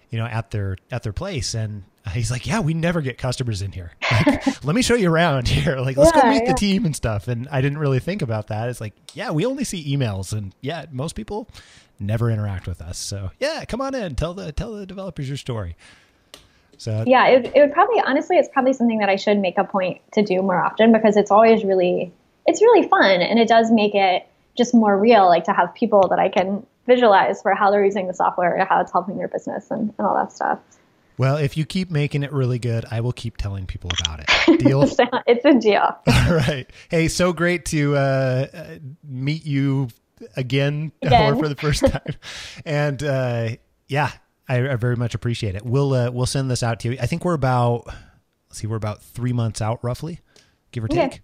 you 0.09 0.19
know, 0.19 0.25
at 0.25 0.51
their 0.51 0.77
at 0.91 1.03
their 1.03 1.13
place, 1.13 1.53
and 1.53 1.83
he's 2.11 2.31
like, 2.31 2.45
"Yeah, 2.45 2.59
we 2.59 2.73
never 2.73 3.01
get 3.01 3.17
customers 3.17 3.61
in 3.61 3.71
here. 3.71 3.91
Like, 4.11 4.63
let 4.63 4.75
me 4.75 4.81
show 4.81 4.95
you 4.95 5.11
around 5.11 5.47
here. 5.49 5.77
Like, 5.77 5.97
let's 5.97 6.11
Yeah, 6.15 6.21
go 6.21 6.29
meet 6.29 6.43
yeah. 6.43 6.51
the 6.51 6.57
team 6.57 6.85
and 6.85 6.95
stuff." 6.95 7.27
And 7.27 7.47
I 7.49 7.61
didn't 7.61 7.79
really 7.79 7.99
think 7.99 8.21
about 8.21 8.47
that. 8.47 8.69
It's 8.69 8.81
like, 8.81 8.93
yeah, 9.13 9.31
we 9.31 9.45
only 9.45 9.63
see 9.63 9.95
emails, 9.95 10.33
and 10.33 10.53
yeah, 10.61 10.85
most 10.91 11.15
people 11.15 11.47
never 11.99 12.29
interact 12.29 12.67
with 12.67 12.81
us. 12.81 12.97
So 12.97 13.31
yeah, 13.39 13.65
come 13.65 13.81
on 13.81 13.95
in, 13.95 14.15
tell 14.15 14.33
the 14.33 14.51
tell 14.51 14.73
the 14.73 14.85
developers 14.85 15.27
your 15.27 15.37
story. 15.37 15.75
So 16.77 17.03
yeah, 17.07 17.27
it, 17.27 17.51
it 17.55 17.59
would 17.59 17.73
probably 17.73 18.01
honestly, 18.05 18.37
it's 18.37 18.49
probably 18.49 18.73
something 18.73 18.99
that 18.99 19.09
I 19.09 19.15
should 19.15 19.37
make 19.37 19.57
a 19.57 19.63
point 19.63 20.01
to 20.13 20.23
do 20.23 20.41
more 20.41 20.61
often 20.61 20.91
because 20.91 21.17
it's 21.17 21.31
always 21.31 21.63
really, 21.63 22.11
it's 22.45 22.61
really 22.61 22.87
fun 22.87 23.21
and 23.21 23.39
it 23.39 23.47
does 23.47 23.71
make 23.71 23.95
it 23.95 24.27
just 24.57 24.73
more 24.73 24.97
real, 24.97 25.25
like 25.27 25.45
to 25.45 25.53
have 25.53 25.73
people 25.73 26.07
that 26.09 26.19
I 26.19 26.29
can 26.29 26.65
visualize 26.87 27.41
for 27.41 27.53
how 27.55 27.71
they're 27.71 27.83
using 27.85 28.07
the 28.07 28.13
software 28.13 28.57
or 28.59 28.65
how 28.65 28.81
it's 28.81 28.91
helping 28.91 29.17
their 29.17 29.27
business 29.27 29.71
and, 29.71 29.93
and 29.97 30.07
all 30.07 30.15
that 30.15 30.31
stuff. 30.31 30.59
Well, 31.17 31.37
if 31.37 31.55
you 31.55 31.65
keep 31.65 31.89
making 31.89 32.23
it 32.23 32.33
really 32.33 32.59
good, 32.59 32.85
I 32.91 32.99
will 33.01 33.13
keep 33.13 33.37
telling 33.37 33.65
people 33.65 33.89
about 34.01 34.19
it. 34.19 34.59
Deal? 34.59 34.83
It's 34.83 35.45
a 35.45 35.53
deal. 35.53 35.81
All 36.07 36.33
right. 36.35 36.69
Hey, 36.89 37.07
so 37.07 37.31
great 37.31 37.63
to 37.67 37.95
uh, 37.95 38.47
uh, 38.53 38.65
meet 39.03 39.45
you 39.45 39.87
again, 40.35 40.91
Again. 41.01 41.33
or 41.33 41.35
for 41.37 41.47
the 41.47 41.55
first 41.55 41.85
time. 41.87 42.01
and 42.65 43.01
uh, 43.01 43.49
yeah, 43.87 44.11
I, 44.49 44.69
I 44.71 44.75
very 44.75 44.97
much 44.97 45.15
appreciate 45.15 45.55
it. 45.55 45.65
We'll 45.65 45.93
uh, 45.93 46.11
we'll 46.11 46.25
send 46.25 46.51
this 46.51 46.63
out 46.63 46.81
to 46.81 46.91
you. 46.91 46.97
I 47.01 47.05
think 47.05 47.23
we're 47.23 47.33
about 47.33 47.85
let's 48.49 48.59
see, 48.59 48.67
we're 48.67 48.75
about 48.75 49.01
three 49.01 49.33
months 49.33 49.61
out, 49.61 49.81
roughly, 49.83 50.19
give 50.73 50.83
or 50.83 50.87
Okay. 50.87 51.09
take. 51.09 51.21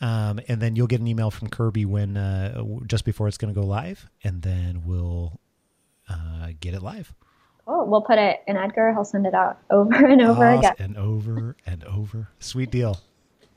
Um, 0.00 0.40
and 0.48 0.60
then 0.62 0.76
you'll 0.76 0.86
get 0.86 1.00
an 1.00 1.06
email 1.06 1.30
from 1.30 1.48
Kirby 1.48 1.84
when 1.84 2.16
uh, 2.16 2.62
just 2.86 3.04
before 3.04 3.28
it's 3.28 3.36
going 3.36 3.52
to 3.54 3.60
go 3.60 3.66
live, 3.66 4.08
and 4.24 4.40
then 4.42 4.82
we'll 4.86 5.38
uh, 6.08 6.48
get 6.58 6.72
it 6.74 6.82
live. 6.82 7.12
Cool. 7.66 7.86
We'll 7.86 8.00
put 8.02 8.18
it 8.18 8.40
in 8.46 8.56
Edgar. 8.56 8.92
He'll 8.92 9.04
send 9.04 9.26
it 9.26 9.34
out 9.34 9.58
over 9.70 9.94
and 9.94 10.22
over 10.22 10.44
Awesome. 10.44 10.58
again. 10.58 10.74
and 10.78 10.96
over 10.96 11.56
and 11.66 11.84
over. 11.84 12.28
Sweet 12.38 12.70
deal. 12.70 12.98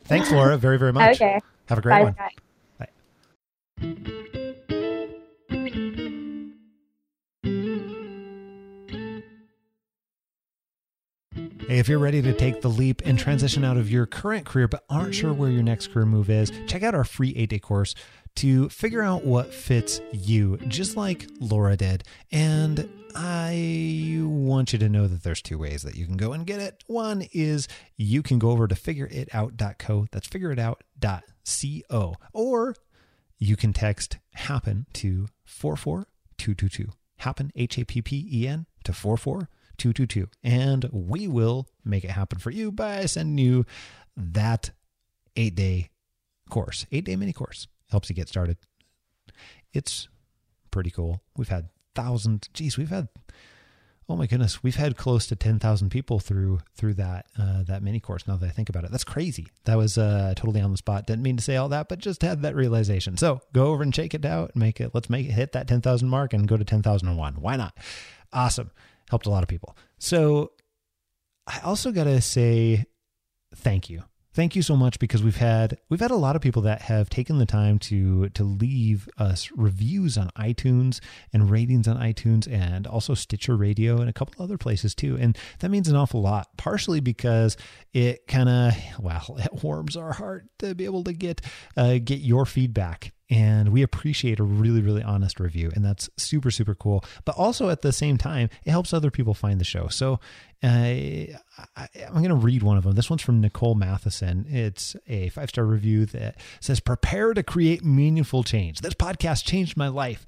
Thanks, 0.04 0.32
Laura, 0.32 0.58
very 0.58 0.78
very 0.78 0.92
much. 0.94 1.16
Okay. 1.16 1.40
Have 1.68 1.78
a 1.78 1.82
great 1.82 2.14
Bye. 2.14 2.88
one. 3.80 4.28
Bye. 4.34 4.40
Hey, 11.74 11.80
if 11.80 11.90
you're 11.90 11.98
ready 11.98 12.22
to 12.22 12.34
take 12.34 12.62
the 12.62 12.70
leap 12.70 13.02
and 13.04 13.18
transition 13.18 13.66
out 13.66 13.78
of 13.78 13.90
your 13.90 14.06
current 14.06 14.46
career 14.46 14.68
but 14.68 14.84
aren't 14.92 15.16
sure 15.16 15.34
where 15.34 15.50
your 15.50 15.64
next 15.64 15.88
career 15.88 16.06
move 16.06 16.30
is, 16.30 16.52
check 16.68 16.84
out 16.84 16.94
our 16.94 17.04
free 17.04 17.34
eight 17.36 17.50
day 17.50 17.58
course 17.58 17.96
to 18.36 18.70
figure 18.70 19.02
out 19.02 19.26
what 19.26 19.52
fits 19.52 20.00
you, 20.12 20.58
just 20.68 20.96
like 20.96 21.28
Laura 21.40 21.76
did. 21.76 22.04
And 22.32 22.88
I 23.16 24.20
want 24.22 24.72
you 24.72 24.78
to 24.78 24.88
know 24.88 25.08
that 25.08 25.24
there's 25.24 25.42
two 25.42 25.58
ways 25.58 25.82
that 25.82 25.96
you 25.96 26.06
can 26.06 26.16
go 26.16 26.32
and 26.32 26.46
get 26.46 26.60
it. 26.60 26.84
One 26.86 27.24
is 27.34 27.68
you 27.98 28.22
can 28.22 28.38
go 28.38 28.52
over 28.52 28.68
to 28.68 28.76
figureitout.co, 28.76 30.06
that's 30.12 30.28
figureitout.co, 30.28 32.16
or 32.34 32.76
you 33.40 33.56
can 33.56 33.74
text 33.74 34.20
happen 34.36 34.86
to 34.94 35.26
44222. 35.46 36.92
Happen, 37.18 37.52
H 37.56 37.80
A 37.80 37.86
P 37.86 38.04
P 38.04 38.30
E 38.32 38.48
N, 38.48 38.68
to 38.84 38.94
44222. 38.94 39.63
And 40.44 40.90
we 40.92 41.28
will 41.28 41.68
make 41.84 42.04
it 42.04 42.12
happen 42.12 42.40
for 42.40 42.52
you 42.52 42.72
by 42.72 43.06
sending 43.06 43.44
you 43.44 43.66
that 44.16 44.72
eight 45.36 45.56
day 45.56 45.90
course, 46.50 46.86
eight 46.92 47.06
day 47.06 47.16
mini 47.16 47.34
course. 47.34 47.68
Helps 47.90 48.10
you 48.10 48.16
get 48.16 48.30
started. 48.30 48.58
It's 49.74 50.08
pretty 50.72 50.90
cool. 50.90 51.22
We've 51.38 51.50
had 51.50 51.70
thousands, 51.96 52.48
geez, 52.54 52.78
we've 52.78 52.90
had 52.90 53.08
Oh 54.10 54.18
my 54.18 54.28
goodness, 54.28 54.62
we've 54.62 54.76
had 54.76 54.98
close 54.98 55.28
to 55.28 55.36
ten 55.36 55.60
thousand 55.60 55.90
people 55.90 56.20
through 56.20 56.60
through 56.76 56.96
that 56.96 57.26
uh, 57.40 57.64
that 57.64 57.82
mini 57.82 58.02
course. 58.02 58.28
Now 58.28 58.36
that 58.36 58.46
I 58.46 58.52
think 58.52 58.68
about 58.68 58.84
it, 58.84 58.92
that's 58.92 59.06
crazy. 59.06 59.48
That 59.64 59.78
was 59.78 59.98
uh, 59.98 60.34
totally 60.36 60.60
on 60.60 60.72
the 60.72 60.78
spot. 60.78 61.08
Didn't 61.08 61.24
mean 61.24 61.38
to 61.38 61.44
say 61.44 61.56
all 61.56 61.70
that, 61.70 61.88
but 61.88 62.00
just 62.00 62.22
had 62.22 62.42
that 62.42 62.56
realization. 62.56 63.16
So 63.16 63.40
go 63.54 63.68
over 63.68 63.82
and 63.82 63.94
check 63.94 64.14
it 64.14 64.26
out. 64.26 64.56
Make 64.56 64.82
it. 64.82 64.92
Let's 64.94 65.10
make 65.10 65.28
it 65.28 65.32
hit 65.32 65.54
that 65.54 65.70
ten 65.70 65.80
thousand 65.82 66.10
mark 66.10 66.34
and 66.34 66.48
go 66.48 66.58
to 66.58 66.66
ten 66.66 66.84
thousand 66.84 67.08
and 67.08 67.18
one. 67.18 67.36
Why 67.36 67.56
not? 67.56 67.78
Awesome. 68.34 68.72
Helped 69.14 69.28
a 69.28 69.30
lot 69.30 69.44
of 69.44 69.48
people. 69.48 69.78
So 70.00 70.54
I 71.46 71.60
also 71.60 71.92
got 71.92 72.06
to 72.06 72.20
say 72.20 72.86
thank 73.54 73.88
you. 73.88 74.02
Thank 74.34 74.56
you 74.56 74.64
so 74.64 74.76
much 74.76 74.98
because 74.98 75.22
we've 75.22 75.38
had 75.38 75.78
we've 75.88 76.00
had 76.00 76.10
a 76.10 76.16
lot 76.16 76.36
of 76.36 76.42
people 76.42 76.64
that 76.64 76.82
have 76.82 77.12
taken 77.12 77.38
the 77.38 77.46
time 77.46 77.78
to 77.78 78.30
to 78.30 78.44
leave 78.44 79.08
us 79.20 79.52
reviews 79.56 80.18
on 80.18 80.32
iTunes 80.36 81.00
and 81.32 81.52
ratings 81.52 81.88
on 81.88 81.98
iTunes 81.98 82.52
and 82.52 82.88
also 82.88 83.14
Stitcher 83.14 83.56
Radio 83.56 84.00
and 84.00 84.10
a 84.10 84.14
couple 84.14 84.44
other 84.44 84.58
places 84.58 84.96
too. 84.96 85.16
And 85.20 85.38
that 85.60 85.70
means 85.70 85.88
an 85.88 85.96
awful 85.96 86.24
lot, 86.24 86.48
partially 86.58 87.00
because 87.00 87.56
it 87.94 88.26
kind 88.26 88.50
of 88.50 88.74
well, 88.98 89.38
it 89.38 89.64
warms 89.64 89.96
our 89.96 90.14
heart 90.14 90.48
to 90.58 90.74
be 90.74 90.86
able 90.86 91.04
to 91.04 91.14
get 91.14 91.42
uh, 91.78 92.00
get 92.04 92.18
your 92.18 92.48
feedback 92.48 93.14
and 93.34 93.70
we 93.70 93.82
appreciate 93.82 94.40
a 94.40 94.44
really 94.44 94.82
really 94.82 95.02
honest 95.02 95.40
review 95.40 95.72
and 95.74 95.84
that's 95.84 96.10
super 96.18 96.52
super 96.52 96.76
cool. 96.76 97.04
But 97.26 97.36
also 97.36 97.70
at 97.70 97.82
the 97.82 97.92
same 97.92 98.18
time 98.18 98.50
it 98.64 98.72
helps 98.72 98.94
other 98.94 99.10
people 99.10 99.34
find 99.34 99.60
the 99.60 99.66
show. 99.66 99.88
So 99.88 100.20
uh, 100.64 100.68
I, 100.68 101.88
i'm 102.08 102.14
going 102.14 102.30
to 102.30 102.36
read 102.36 102.64
one 102.64 102.78
of 102.78 102.84
them. 102.84 102.94
This 102.94 103.10
one's 103.10 103.24
from 103.24 103.42
nicole 103.42 103.76
matheson. 103.76 104.46
It's 104.48 104.96
a 105.08 105.30
five 105.30 105.50
star 105.50 105.66
review 105.66 106.06
that 106.08 106.40
says 106.60 106.80
prepare 106.80 107.34
to 107.34 107.42
create 107.44 107.84
meaningful 107.84 108.44
change. 108.44 108.82
This 108.82 108.94
podcast 108.94 109.46
changed 109.46 109.76
my 109.76 109.88
life. 109.88 110.26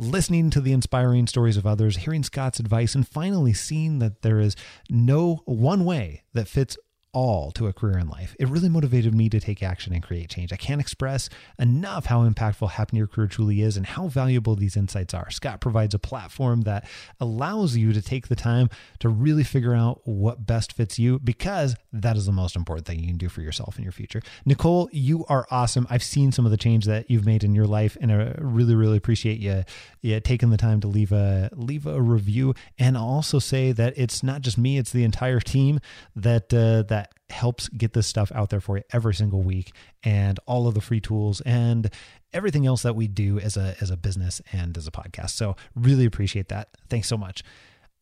Listening 0.00 0.50
to 0.50 0.60
the 0.60 0.72
inspiring 0.72 1.26
stories 1.26 1.56
of 1.56 1.66
others 1.66 1.98
hearing 1.98 2.22
scott's 2.22 2.60
advice 2.60 2.94
and 2.94 3.06
finally 3.06 3.52
seeing 3.52 3.98
that 3.98 4.22
there 4.22 4.38
is 4.38 4.54
no 4.88 5.42
one 5.44 5.84
way 5.84 6.22
that 6.34 6.46
fits 6.46 6.76
all 7.12 7.50
to 7.52 7.66
a 7.66 7.72
career 7.72 7.98
in 7.98 8.08
life. 8.08 8.36
It 8.38 8.48
really 8.48 8.68
motivated 8.68 9.14
me 9.14 9.28
to 9.30 9.40
take 9.40 9.62
action 9.62 9.92
and 9.92 10.02
create 10.02 10.30
change. 10.30 10.52
I 10.52 10.56
can't 10.56 10.80
express 10.80 11.28
enough 11.58 12.06
how 12.06 12.28
impactful 12.28 12.70
Happen 12.70 12.96
Your 12.96 13.06
Career 13.06 13.28
truly 13.28 13.62
is 13.62 13.76
and 13.76 13.86
how 13.86 14.08
valuable 14.08 14.54
these 14.54 14.76
insights 14.76 15.14
are. 15.14 15.30
Scott 15.30 15.60
provides 15.60 15.94
a 15.94 15.98
platform 15.98 16.62
that 16.62 16.86
allows 17.20 17.76
you 17.76 17.92
to 17.92 18.02
take 18.02 18.28
the 18.28 18.36
time 18.36 18.68
to 19.00 19.08
really 19.08 19.44
figure 19.44 19.74
out 19.74 20.00
what 20.04 20.46
best 20.46 20.72
fits 20.72 20.98
you 20.98 21.18
because 21.18 21.76
that 21.92 22.16
is 22.16 22.26
the 22.26 22.32
most 22.32 22.56
important 22.56 22.86
thing 22.86 23.00
you 23.00 23.06
can 23.06 23.16
do 23.16 23.28
for 23.28 23.40
yourself 23.40 23.78
in 23.78 23.82
your 23.82 23.92
future. 23.92 24.20
Nicole, 24.44 24.88
you 24.92 25.24
are 25.28 25.46
awesome. 25.50 25.86
I've 25.88 26.02
seen 26.02 26.32
some 26.32 26.44
of 26.44 26.50
the 26.50 26.56
change 26.56 26.84
that 26.84 27.10
you've 27.10 27.26
made 27.26 27.44
in 27.44 27.54
your 27.54 27.66
life 27.66 27.96
and 28.00 28.12
I 28.12 28.34
really, 28.38 28.74
really 28.74 28.96
appreciate 28.96 29.38
you, 29.38 29.64
you 30.02 30.20
taking 30.20 30.50
the 30.50 30.56
time 30.56 30.80
to 30.80 30.88
leave 30.88 31.12
a 31.12 31.50
leave 31.54 31.86
a 31.86 32.00
review. 32.00 32.54
And 32.78 32.96
I'll 32.96 33.04
also 33.04 33.38
say 33.38 33.72
that 33.72 33.94
it's 33.96 34.22
not 34.22 34.42
just 34.42 34.58
me, 34.58 34.78
it's 34.78 34.92
the 34.92 35.04
entire 35.04 35.40
team 35.40 35.80
that 36.14 36.52
uh, 36.52 36.82
that 36.88 36.97
helps 37.30 37.68
get 37.68 37.92
this 37.92 38.06
stuff 38.06 38.32
out 38.34 38.50
there 38.50 38.60
for 38.60 38.78
you 38.78 38.82
every 38.92 39.14
single 39.14 39.42
week 39.42 39.72
and 40.02 40.40
all 40.46 40.66
of 40.66 40.74
the 40.74 40.80
free 40.80 41.00
tools 41.00 41.40
and 41.42 41.90
everything 42.32 42.66
else 42.66 42.82
that 42.82 42.96
we 42.96 43.06
do 43.06 43.38
as 43.38 43.56
a 43.56 43.76
as 43.80 43.90
a 43.90 43.96
business 43.96 44.40
and 44.52 44.76
as 44.76 44.86
a 44.86 44.90
podcast. 44.90 45.30
So 45.30 45.56
really 45.74 46.04
appreciate 46.04 46.48
that. 46.48 46.68
Thanks 46.88 47.08
so 47.08 47.16
much. 47.16 47.42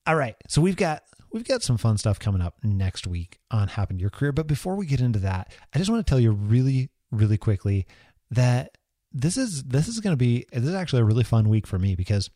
All 0.06 0.16
right. 0.16 0.36
So 0.48 0.60
we've 0.60 0.76
got 0.76 1.02
we've 1.32 1.46
got 1.46 1.62
some 1.62 1.76
fun 1.76 1.98
stuff 1.98 2.18
coming 2.18 2.40
up 2.40 2.56
next 2.62 3.06
week 3.06 3.38
on 3.50 3.68
Happen 3.68 3.96
to 3.96 4.00
Your 4.00 4.10
Career. 4.10 4.32
But 4.32 4.46
before 4.46 4.76
we 4.76 4.86
get 4.86 5.00
into 5.00 5.18
that, 5.20 5.52
I 5.74 5.78
just 5.78 5.90
want 5.90 6.06
to 6.06 6.10
tell 6.10 6.20
you 6.20 6.32
really, 6.32 6.90
really 7.10 7.38
quickly 7.38 7.86
that 8.30 8.78
this 9.12 9.36
is 9.36 9.64
this 9.64 9.88
is 9.88 10.00
gonna 10.00 10.16
be 10.16 10.46
this 10.52 10.64
is 10.64 10.74
actually 10.74 11.02
a 11.02 11.04
really 11.04 11.24
fun 11.24 11.48
week 11.48 11.66
for 11.66 11.78
me 11.78 11.94
because 11.94 12.30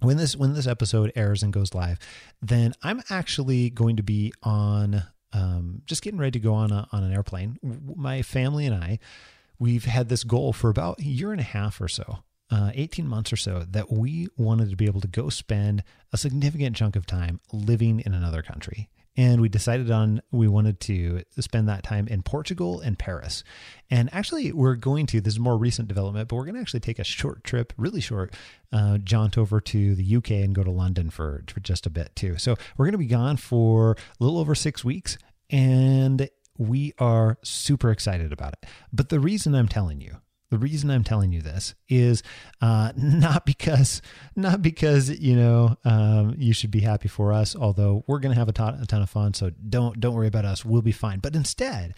when 0.00 0.16
this 0.16 0.36
when 0.36 0.54
this 0.54 0.66
episode 0.66 1.12
airs 1.16 1.42
and 1.42 1.52
goes 1.52 1.74
live, 1.74 1.98
then 2.42 2.74
I'm 2.82 3.02
actually 3.10 3.70
going 3.70 3.96
to 3.96 4.02
be 4.02 4.32
on 4.42 5.04
um, 5.36 5.82
just 5.84 6.02
getting 6.02 6.18
ready 6.18 6.32
to 6.32 6.38
go 6.38 6.54
on 6.54 6.72
a, 6.72 6.88
on 6.92 7.04
an 7.04 7.12
airplane. 7.12 7.58
My 7.62 8.22
family 8.22 8.66
and 8.66 8.74
I, 8.74 8.98
we've 9.58 9.84
had 9.84 10.08
this 10.08 10.24
goal 10.24 10.52
for 10.52 10.70
about 10.70 10.98
a 10.98 11.04
year 11.04 11.30
and 11.30 11.40
a 11.40 11.44
half 11.44 11.80
or 11.80 11.88
so, 11.88 12.20
uh, 12.50 12.70
18 12.74 13.06
months 13.06 13.32
or 13.32 13.36
so, 13.36 13.64
that 13.70 13.92
we 13.92 14.28
wanted 14.38 14.70
to 14.70 14.76
be 14.76 14.86
able 14.86 15.02
to 15.02 15.08
go 15.08 15.28
spend 15.28 15.84
a 16.12 16.16
significant 16.16 16.74
chunk 16.74 16.96
of 16.96 17.04
time 17.04 17.40
living 17.52 18.00
in 18.00 18.14
another 18.14 18.40
country. 18.40 18.88
And 19.18 19.40
we 19.40 19.48
decided 19.48 19.90
on 19.90 20.20
we 20.30 20.46
wanted 20.46 20.78
to 20.80 21.22
spend 21.40 21.68
that 21.68 21.82
time 21.82 22.06
in 22.06 22.22
Portugal 22.22 22.80
and 22.80 22.98
Paris. 22.98 23.44
And 23.90 24.12
actually, 24.12 24.52
we're 24.52 24.74
going 24.74 25.06
to, 25.06 25.22
this 25.22 25.34
is 25.34 25.40
more 25.40 25.56
recent 25.56 25.88
development, 25.88 26.28
but 26.28 26.36
we're 26.36 26.44
going 26.44 26.56
to 26.56 26.60
actually 26.60 26.80
take 26.80 26.98
a 26.98 27.04
short 27.04 27.42
trip, 27.42 27.72
really 27.78 28.02
short, 28.02 28.34
uh, 28.72 28.98
jaunt 28.98 29.38
over 29.38 29.58
to 29.60 29.94
the 29.94 30.16
UK 30.16 30.32
and 30.32 30.54
go 30.54 30.62
to 30.62 30.70
London 30.70 31.08
for, 31.08 31.44
for 31.48 31.60
just 31.60 31.86
a 31.86 31.90
bit 31.90 32.14
too. 32.14 32.36
So 32.36 32.56
we're 32.76 32.84
going 32.84 32.92
to 32.92 32.98
be 32.98 33.06
gone 33.06 33.38
for 33.38 33.92
a 33.92 34.24
little 34.24 34.38
over 34.38 34.54
six 34.54 34.84
weeks. 34.84 35.16
And 35.50 36.28
we 36.58 36.92
are 36.98 37.38
super 37.42 37.90
excited 37.90 38.32
about 38.32 38.54
it. 38.54 38.68
But 38.92 39.08
the 39.08 39.20
reason 39.20 39.54
I'm 39.54 39.68
telling 39.68 40.00
you, 40.00 40.16
the 40.50 40.58
reason 40.58 40.90
I'm 40.90 41.04
telling 41.04 41.32
you 41.32 41.42
this 41.42 41.74
is 41.88 42.22
uh, 42.60 42.92
not 42.96 43.44
because 43.46 44.00
not 44.34 44.62
because 44.62 45.10
you 45.10 45.36
know 45.36 45.76
um, 45.84 46.34
you 46.38 46.52
should 46.52 46.70
be 46.70 46.80
happy 46.80 47.08
for 47.08 47.32
us. 47.32 47.56
Although 47.56 48.04
we're 48.06 48.20
going 48.20 48.32
to 48.34 48.38
have 48.38 48.48
a 48.48 48.52
ton, 48.52 48.78
a 48.80 48.86
ton 48.86 49.02
of 49.02 49.10
fun, 49.10 49.34
so 49.34 49.50
don't 49.68 50.00
don't 50.00 50.14
worry 50.14 50.28
about 50.28 50.44
us. 50.44 50.64
We'll 50.64 50.82
be 50.82 50.92
fine. 50.92 51.18
But 51.18 51.34
instead, 51.34 51.94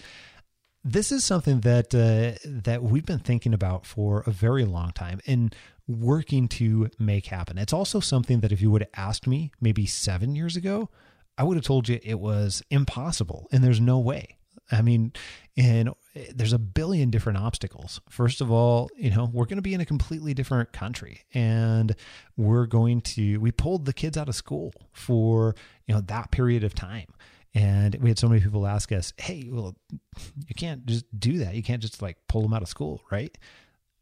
this 0.84 1.12
is 1.12 1.24
something 1.24 1.60
that 1.60 1.94
uh, 1.94 2.38
that 2.44 2.82
we've 2.82 3.06
been 3.06 3.18
thinking 3.18 3.54
about 3.54 3.86
for 3.86 4.22
a 4.26 4.30
very 4.30 4.64
long 4.64 4.92
time 4.92 5.20
and 5.26 5.54
working 5.86 6.48
to 6.48 6.90
make 6.98 7.26
happen. 7.26 7.58
It's 7.58 7.72
also 7.72 8.00
something 8.00 8.40
that 8.40 8.52
if 8.52 8.60
you 8.60 8.70
would 8.70 8.82
have 8.82 9.08
asked 9.08 9.26
me 9.26 9.52
maybe 9.60 9.86
seven 9.86 10.36
years 10.36 10.54
ago, 10.54 10.90
I 11.38 11.44
would 11.44 11.56
have 11.56 11.64
told 11.64 11.88
you 11.88 12.00
it 12.02 12.18
was 12.18 12.62
impossible 12.68 13.48
and 13.52 13.62
there's 13.62 13.80
no 13.80 13.98
way. 13.98 14.36
I 14.70 14.82
mean, 14.82 15.12
and 15.56 15.90
eh, 16.14 16.26
there's 16.34 16.52
a 16.52 16.58
billion 16.58 17.10
different 17.10 17.38
obstacles. 17.38 18.00
First 18.10 18.40
of 18.40 18.50
all, 18.50 18.90
you 18.96 19.10
know, 19.10 19.30
we're 19.32 19.46
going 19.46 19.56
to 19.56 19.62
be 19.62 19.72
in 19.72 19.80
a 19.80 19.86
completely 19.86 20.34
different 20.34 20.72
country 20.72 21.22
and 21.32 21.94
we're 22.36 22.66
going 22.66 23.00
to, 23.02 23.38
we 23.38 23.52
pulled 23.52 23.86
the 23.86 23.92
kids 23.92 24.18
out 24.18 24.28
of 24.28 24.34
school 24.34 24.72
for, 24.92 25.54
you 25.86 25.94
know, 25.94 26.00
that 26.02 26.30
period 26.32 26.64
of 26.64 26.74
time. 26.74 27.06
And 27.54 27.94
we 27.96 28.10
had 28.10 28.18
so 28.18 28.28
many 28.28 28.42
people 28.42 28.66
ask 28.66 28.92
us, 28.92 29.14
hey, 29.16 29.48
well, 29.50 29.74
you 30.46 30.54
can't 30.54 30.84
just 30.86 31.06
do 31.18 31.38
that. 31.38 31.54
You 31.54 31.62
can't 31.62 31.80
just 31.80 32.02
like 32.02 32.18
pull 32.28 32.42
them 32.42 32.52
out 32.52 32.62
of 32.62 32.68
school, 32.68 33.02
right? 33.10 33.36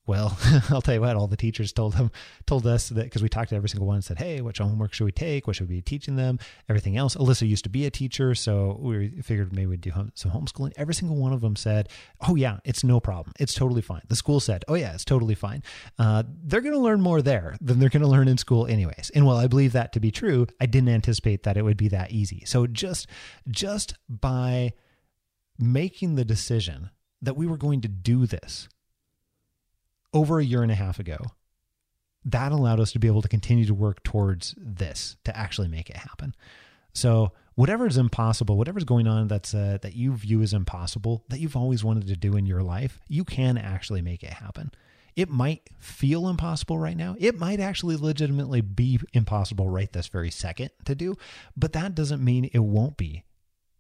Well, 0.07 0.39
I'll 0.71 0.83
tell 0.83 0.95
you 0.95 1.01
what, 1.01 1.17
all 1.17 1.27
the 1.27 1.37
teachers 1.37 1.73
told 1.73 1.95
them, 1.95 2.13
told 2.47 2.67
us 2.67 2.91
that 2.91 3.05
because 3.05 3.23
we 3.23 3.29
talked 3.29 3.51
to 3.51 3.57
every 3.57 3.69
single 3.69 3.89
one 3.89 3.97
and 3.97 4.05
said, 4.05 4.19
Hey, 4.19 4.41
which 4.41 4.59
homework 4.59 4.93
should 4.93 5.05
we 5.05 5.13
take? 5.13 5.47
What 5.47 5.57
should 5.57 5.69
we 5.69 5.77
be 5.77 5.83
teaching 5.83 6.15
them? 6.15 6.39
Everything 6.69 6.97
else. 6.97 7.17
Alyssa 7.17 7.49
used 7.49 7.65
to 7.65 7.71
be 7.71 7.87
a 7.87 7.91
teacher, 7.91 8.35
so 8.35 8.79
we 8.81 9.21
figured 9.23 9.53
maybe 9.53 9.67
we'd 9.67 9.81
do 9.81 9.93
some 10.15 10.31
homeschooling. 10.31 10.73
Every 10.77 10.95
single 10.95 11.17
one 11.17 11.33
of 11.33 11.41
them 11.41 11.57
said, 11.57 11.89
Oh, 12.29 12.37
yeah, 12.37 12.59
it's 12.65 12.85
no 12.85 13.01
problem. 13.01 13.33
It's 13.41 13.55
totally 13.55 13.83
fine. 13.83 14.03
The 14.09 14.17
school 14.17 14.39
said, 14.39 14.65
Oh, 14.69 14.75
yeah, 14.75 14.95
it's 14.95 15.05
totally 15.05 15.35
fine. 15.35 15.63
Uh, 15.99 16.23
they're 16.45 16.61
going 16.61 16.75
to 16.75 16.81
learn 16.81 17.01
more 17.01 17.21
there 17.21 17.57
than 17.61 17.81
they're 17.81 17.89
going 17.89 18.03
to 18.03 18.09
learn 18.09 18.29
in 18.29 18.39
school, 18.39 18.67
anyways. 18.67 19.11
And 19.15 19.27
while 19.27 19.39
I 19.39 19.49
believe 19.49 19.73
that 19.73 19.93
to 19.95 20.01
be 20.01 20.13
true, 20.13 20.47
I 20.61 20.67
didn't 20.67 20.91
anticipate 20.91 21.43
that 21.43 21.57
it 21.57 21.63
would 21.63 21.77
be 21.77 21.89
that 21.89 22.13
easy. 22.13 22.45
So 22.47 22.69
just, 22.69 23.09
just 23.51 23.95
by 24.09 24.73
making 25.59 26.15
the 26.15 26.25
decision 26.25 26.91
that 27.23 27.37
we 27.37 27.47
were 27.47 27.57
going 27.57 27.81
to 27.81 27.89
do 27.89 28.27
this, 28.27 28.69
over 30.17 30.39
a 30.39 30.45
year 30.45 30.63
and 30.63 30.73
a 30.73 30.77
half 30.77 30.99
ago, 30.99 31.19
that 32.25 32.51
allowed 32.51 32.81
us 32.81 32.91
to 32.93 32.99
be 32.99 33.07
able 33.07 33.21
to 33.21 33.29
continue 33.29 33.67
to 33.67 33.75
work 33.75 34.03
towards 34.03 34.55
this 34.57 35.17
to 35.25 35.37
actually 35.37 35.69
make 35.69 35.91
it 35.91 35.97
happen. 35.97 36.35
So 36.95 37.33
whatever 37.55 37.87
is 37.87 37.99
impossible, 37.99 38.57
whatever's 38.57 38.85
going 38.85 39.07
on 39.07 39.29
that's 39.29 39.53
uh, 39.55 39.77
that 39.83 39.95
you 39.95 40.15
view 40.15 40.41
as 40.41 40.55
impossible, 40.55 41.23
that 41.29 41.39
you've 41.39 41.57
always 41.57 41.85
wanted 41.85 42.07
to 42.07 42.17
do 42.17 42.35
in 42.35 42.47
your 42.47 42.63
life, 42.63 42.99
you 43.09 43.25
can 43.25 43.59
actually 43.59 44.01
make 44.01 44.23
it 44.23 44.33
happen. 44.33 44.71
It 45.15 45.29
might 45.29 45.69
feel 45.79 46.29
impossible 46.29 46.79
right 46.79 46.97
now. 46.97 47.15
It 47.19 47.39
might 47.39 47.61
actually 47.61 47.97
legitimately 47.97 48.63
be 48.63 48.99
impossible 49.13 49.69
right 49.69 49.93
this 49.93 50.09
very 50.09 50.31
second 50.31 50.71
to 50.87 50.95
do, 50.95 51.17
but 51.57 51.75
that 51.75 51.95
doesn't 51.95 52.25
mean 52.25 52.49
it 52.53 52.61
won't 52.61 52.97
be 52.97 53.25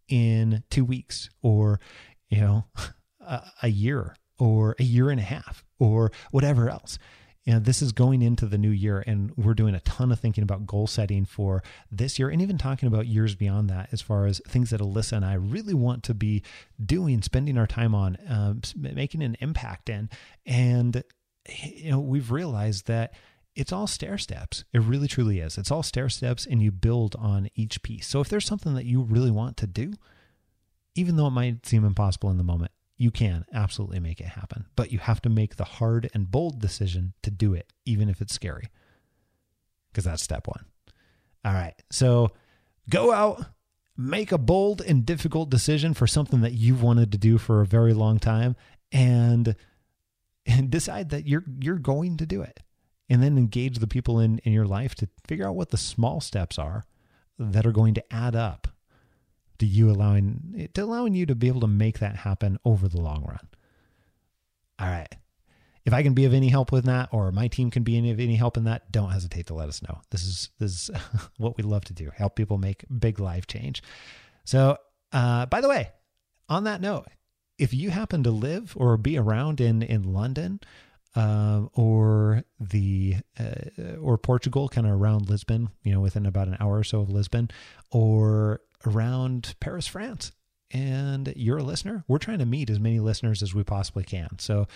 in 0.08 0.64
two 0.70 0.84
weeks 0.84 1.30
or, 1.42 1.80
you 2.28 2.40
know, 2.40 2.66
a, 3.20 3.42
a 3.62 3.68
year 3.68 4.16
or 4.38 4.76
a 4.78 4.82
year 4.82 5.10
and 5.10 5.20
a 5.20 5.24
half 5.24 5.64
or 5.78 6.10
whatever 6.30 6.68
else. 6.68 6.98
You 7.44 7.52
know, 7.52 7.60
this 7.60 7.80
is 7.80 7.92
going 7.92 8.22
into 8.22 8.46
the 8.46 8.58
new 8.58 8.70
year, 8.70 9.04
and 9.06 9.30
we're 9.36 9.54
doing 9.54 9.76
a 9.76 9.80
ton 9.80 10.10
of 10.10 10.18
thinking 10.18 10.42
about 10.42 10.66
goal 10.66 10.88
setting 10.88 11.24
for 11.24 11.62
this 11.92 12.18
year 12.18 12.28
and 12.28 12.42
even 12.42 12.58
talking 12.58 12.88
about 12.88 13.06
years 13.06 13.36
beyond 13.36 13.70
that 13.70 13.88
as 13.92 14.02
far 14.02 14.26
as 14.26 14.40
things 14.48 14.70
that 14.70 14.80
Alyssa 14.80 15.12
and 15.12 15.24
I 15.24 15.34
really 15.34 15.74
want 15.74 16.02
to 16.04 16.14
be 16.14 16.42
doing, 16.84 17.22
spending 17.22 17.56
our 17.56 17.68
time 17.68 17.94
on, 17.94 18.16
um, 18.28 18.62
making 18.76 19.22
an 19.22 19.36
impact 19.40 19.88
in. 19.88 20.10
And, 20.44 21.04
you 21.48 21.92
know, 21.92 22.00
we've 22.00 22.32
realized 22.32 22.88
that 22.88 23.14
it's 23.54 23.72
all 23.72 23.86
stair 23.86 24.18
steps. 24.18 24.64
It 24.72 24.82
really 24.82 25.06
truly 25.06 25.38
is. 25.38 25.56
It's 25.56 25.70
all 25.70 25.84
stair 25.84 26.08
steps, 26.08 26.46
and 26.46 26.60
you 26.60 26.72
build 26.72 27.14
on 27.16 27.48
each 27.54 27.80
piece. 27.82 28.08
So 28.08 28.20
if 28.20 28.28
there's 28.28 28.44
something 28.44 28.74
that 28.74 28.86
you 28.86 29.02
really 29.02 29.30
want 29.30 29.56
to 29.58 29.68
do, 29.68 29.92
even 30.96 31.14
though 31.14 31.28
it 31.28 31.30
might 31.30 31.64
seem 31.64 31.84
impossible 31.84 32.28
in 32.30 32.38
the 32.38 32.44
moment, 32.44 32.72
you 32.96 33.10
can 33.10 33.44
absolutely 33.52 34.00
make 34.00 34.20
it 34.20 34.26
happen, 34.26 34.66
but 34.74 34.90
you 34.90 34.98
have 34.98 35.20
to 35.22 35.28
make 35.28 35.56
the 35.56 35.64
hard 35.64 36.08
and 36.14 36.30
bold 36.30 36.60
decision 36.60 37.12
to 37.22 37.30
do 37.30 37.52
it, 37.52 37.72
even 37.84 38.08
if 38.08 38.20
it's 38.20 38.34
scary, 38.34 38.68
because 39.90 40.04
that's 40.04 40.22
step 40.22 40.46
one. 40.46 40.64
All 41.44 41.52
right. 41.52 41.74
So 41.90 42.30
go 42.88 43.12
out, 43.12 43.44
make 43.96 44.32
a 44.32 44.38
bold 44.38 44.80
and 44.80 45.04
difficult 45.04 45.50
decision 45.50 45.94
for 45.94 46.06
something 46.06 46.40
that 46.40 46.54
you've 46.54 46.82
wanted 46.82 47.12
to 47.12 47.18
do 47.18 47.38
for 47.38 47.60
a 47.60 47.66
very 47.66 47.92
long 47.92 48.18
time, 48.18 48.56
and 48.90 49.54
and 50.46 50.70
decide 50.70 51.10
that 51.10 51.26
you're 51.26 51.44
you're 51.60 51.78
going 51.78 52.16
to 52.16 52.26
do 52.26 52.42
it. 52.42 52.60
And 53.08 53.22
then 53.22 53.38
engage 53.38 53.78
the 53.78 53.86
people 53.86 54.18
in, 54.18 54.38
in 54.38 54.52
your 54.52 54.66
life 54.66 54.96
to 54.96 55.08
figure 55.28 55.46
out 55.46 55.54
what 55.54 55.70
the 55.70 55.76
small 55.76 56.20
steps 56.20 56.58
are 56.58 56.84
that 57.38 57.64
are 57.64 57.72
going 57.72 57.94
to 57.94 58.12
add 58.12 58.34
up 58.34 58.66
to 59.58 59.66
you 59.66 59.90
allowing 59.90 60.68
to 60.74 60.80
allowing 60.82 61.14
you 61.14 61.26
to 61.26 61.34
be 61.34 61.48
able 61.48 61.60
to 61.60 61.66
make 61.66 61.98
that 61.98 62.16
happen 62.16 62.58
over 62.64 62.88
the 62.88 63.00
long 63.00 63.24
run. 63.24 63.48
All 64.78 64.88
right. 64.88 65.12
If 65.84 65.92
I 65.92 66.02
can 66.02 66.14
be 66.14 66.24
of 66.24 66.34
any 66.34 66.48
help 66.48 66.72
with 66.72 66.84
that, 66.86 67.10
or 67.12 67.30
my 67.30 67.46
team 67.46 67.70
can 67.70 67.84
be 67.84 67.96
any 67.96 68.10
of 68.10 68.18
any 68.18 68.34
help 68.34 68.56
in 68.56 68.64
that, 68.64 68.90
don't 68.90 69.12
hesitate 69.12 69.46
to 69.46 69.54
let 69.54 69.68
us 69.68 69.82
know. 69.82 70.00
This 70.10 70.22
is 70.22 70.50
this 70.58 70.72
is 70.72 70.90
what 71.38 71.56
we 71.56 71.62
love 71.62 71.84
to 71.84 71.92
do: 71.92 72.10
help 72.14 72.34
people 72.34 72.58
make 72.58 72.84
big 72.98 73.20
life 73.20 73.46
change. 73.46 73.82
So, 74.44 74.78
uh, 75.12 75.46
by 75.46 75.60
the 75.60 75.68
way, 75.68 75.90
on 76.48 76.64
that 76.64 76.80
note, 76.80 77.06
if 77.56 77.72
you 77.72 77.90
happen 77.90 78.24
to 78.24 78.30
live 78.30 78.74
or 78.76 78.96
be 78.96 79.16
around 79.16 79.60
in 79.60 79.82
in 79.82 80.02
London, 80.02 80.60
uh, 81.16 81.62
or 81.72 82.44
the 82.60 83.16
uh, 83.40 83.96
or 84.00 84.18
Portugal, 84.18 84.68
kind 84.68 84.86
of 84.86 84.92
around 84.92 85.30
Lisbon, 85.30 85.70
you 85.82 85.92
know, 85.92 86.00
within 86.00 86.26
about 86.26 86.46
an 86.46 86.56
hour 86.60 86.78
or 86.78 86.84
so 86.84 87.00
of 87.00 87.10
Lisbon, 87.10 87.50
or 87.90 88.60
Paris, 89.76 89.86
France, 89.86 90.32
and 90.70 91.34
you're 91.36 91.58
a 91.58 91.62
listener, 91.62 92.02
we're 92.08 92.16
trying 92.16 92.38
to 92.38 92.46
meet 92.46 92.70
as 92.70 92.80
many 92.80 92.98
listeners 92.98 93.42
as 93.42 93.54
we 93.54 93.62
possibly 93.62 94.04
can. 94.04 94.38
So 94.38 94.66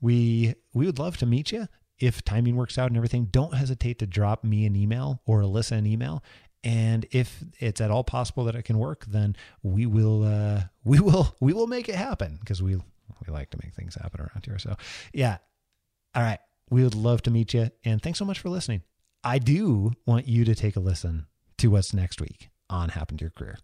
we 0.00 0.54
we 0.72 0.86
would 0.86 0.98
love 0.98 1.18
to 1.18 1.26
meet 1.26 1.52
you. 1.52 1.68
If 1.98 2.24
timing 2.24 2.56
works 2.56 2.78
out 2.78 2.88
and 2.88 2.96
everything, 2.96 3.26
don't 3.26 3.52
hesitate 3.52 3.98
to 3.98 4.06
drop 4.06 4.44
me 4.44 4.64
an 4.64 4.74
email 4.74 5.20
or 5.26 5.42
Alyssa 5.42 5.72
an 5.72 5.84
email. 5.84 6.24
And 6.64 7.04
if 7.10 7.44
it's 7.58 7.82
at 7.82 7.90
all 7.90 8.02
possible 8.02 8.44
that 8.44 8.54
it 8.54 8.62
can 8.62 8.78
work, 8.78 9.04
then 9.04 9.36
we 9.62 9.84
will 9.84 10.24
uh, 10.24 10.62
we 10.84 11.00
will 11.00 11.36
we 11.38 11.52
will 11.52 11.66
make 11.66 11.90
it 11.90 11.96
happen 11.96 12.38
because 12.40 12.62
we 12.62 12.76
we 12.76 13.30
like 13.30 13.50
to 13.50 13.58
make 13.62 13.74
things 13.74 13.94
happen 13.94 14.22
around 14.22 14.42
here. 14.46 14.58
So 14.58 14.74
yeah. 15.12 15.36
All 16.14 16.22
right. 16.22 16.40
We 16.70 16.82
would 16.82 16.94
love 16.94 17.20
to 17.24 17.30
meet 17.30 17.52
you. 17.52 17.68
And 17.84 18.00
thanks 18.00 18.18
so 18.18 18.24
much 18.24 18.38
for 18.38 18.48
listening. 18.48 18.84
I 19.22 19.38
do 19.38 19.92
want 20.06 20.26
you 20.26 20.46
to 20.46 20.54
take 20.54 20.76
a 20.76 20.80
listen 20.80 21.26
to 21.58 21.68
what's 21.68 21.92
next 21.92 22.22
week 22.22 22.48
on 22.70 22.88
Happen 22.88 23.18
to 23.18 23.24
Your 23.24 23.30
Career. 23.30 23.58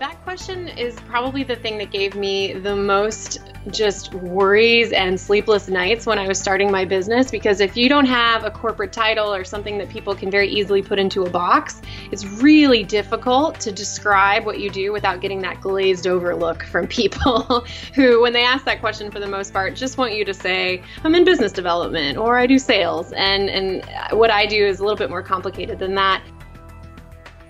That 0.00 0.22
question 0.22 0.66
is 0.66 0.98
probably 1.00 1.44
the 1.44 1.56
thing 1.56 1.76
that 1.76 1.90
gave 1.90 2.14
me 2.14 2.54
the 2.54 2.74
most 2.74 3.40
just 3.70 4.14
worries 4.14 4.92
and 4.92 5.20
sleepless 5.20 5.68
nights 5.68 6.06
when 6.06 6.18
I 6.18 6.26
was 6.26 6.40
starting 6.40 6.70
my 6.70 6.86
business 6.86 7.30
because 7.30 7.60
if 7.60 7.76
you 7.76 7.86
don't 7.90 8.06
have 8.06 8.44
a 8.44 8.50
corporate 8.50 8.94
title 8.94 9.30
or 9.30 9.44
something 9.44 9.76
that 9.76 9.90
people 9.90 10.14
can 10.14 10.30
very 10.30 10.48
easily 10.48 10.80
put 10.80 10.98
into 10.98 11.24
a 11.24 11.28
box, 11.28 11.82
it's 12.10 12.24
really 12.24 12.82
difficult 12.82 13.60
to 13.60 13.70
describe 13.70 14.46
what 14.46 14.58
you 14.58 14.70
do 14.70 14.90
without 14.90 15.20
getting 15.20 15.42
that 15.42 15.60
glazed 15.60 16.06
over 16.06 16.34
look 16.34 16.62
from 16.62 16.86
people 16.86 17.66
who, 17.94 18.22
when 18.22 18.32
they 18.32 18.42
ask 18.42 18.64
that 18.64 18.80
question 18.80 19.10
for 19.10 19.20
the 19.20 19.28
most 19.28 19.52
part, 19.52 19.76
just 19.76 19.98
want 19.98 20.14
you 20.14 20.24
to 20.24 20.32
say, 20.32 20.82
I'm 21.04 21.14
in 21.14 21.24
business 21.26 21.52
development 21.52 22.16
or 22.16 22.38
I 22.38 22.46
do 22.46 22.58
sales. 22.58 23.12
And, 23.12 23.50
and 23.50 24.18
what 24.18 24.30
I 24.30 24.46
do 24.46 24.66
is 24.66 24.80
a 24.80 24.82
little 24.82 24.96
bit 24.96 25.10
more 25.10 25.22
complicated 25.22 25.78
than 25.78 25.94
that. 25.96 26.22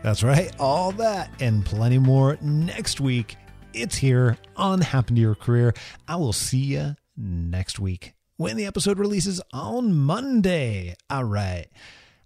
That's 0.03 0.23
right. 0.23 0.51
All 0.59 0.93
that 0.93 1.31
and 1.41 1.65
plenty 1.65 1.99
more 1.99 2.39
next 2.41 3.01
week. 3.01 3.37
It's 3.73 3.97
here 3.97 4.39
on 4.57 4.81
Happen 4.81 5.15
to 5.15 5.21
Your 5.21 5.35
Career. 5.35 5.75
I 6.09 6.17
will 6.17 6.33
see 6.33 6.59
you 6.59 6.97
next 7.17 7.79
week 7.79 8.15
when 8.37 8.57
the 8.57 8.67
episode 8.67 8.99
releases 8.99 9.41
on 9.53 9.95
Monday. 9.95 10.97
All 11.09 11.25
right. 11.25 11.67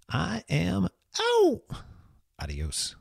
I 0.09 0.45
am 0.49 0.89
out. 1.43 1.63
Adios. 2.41 2.95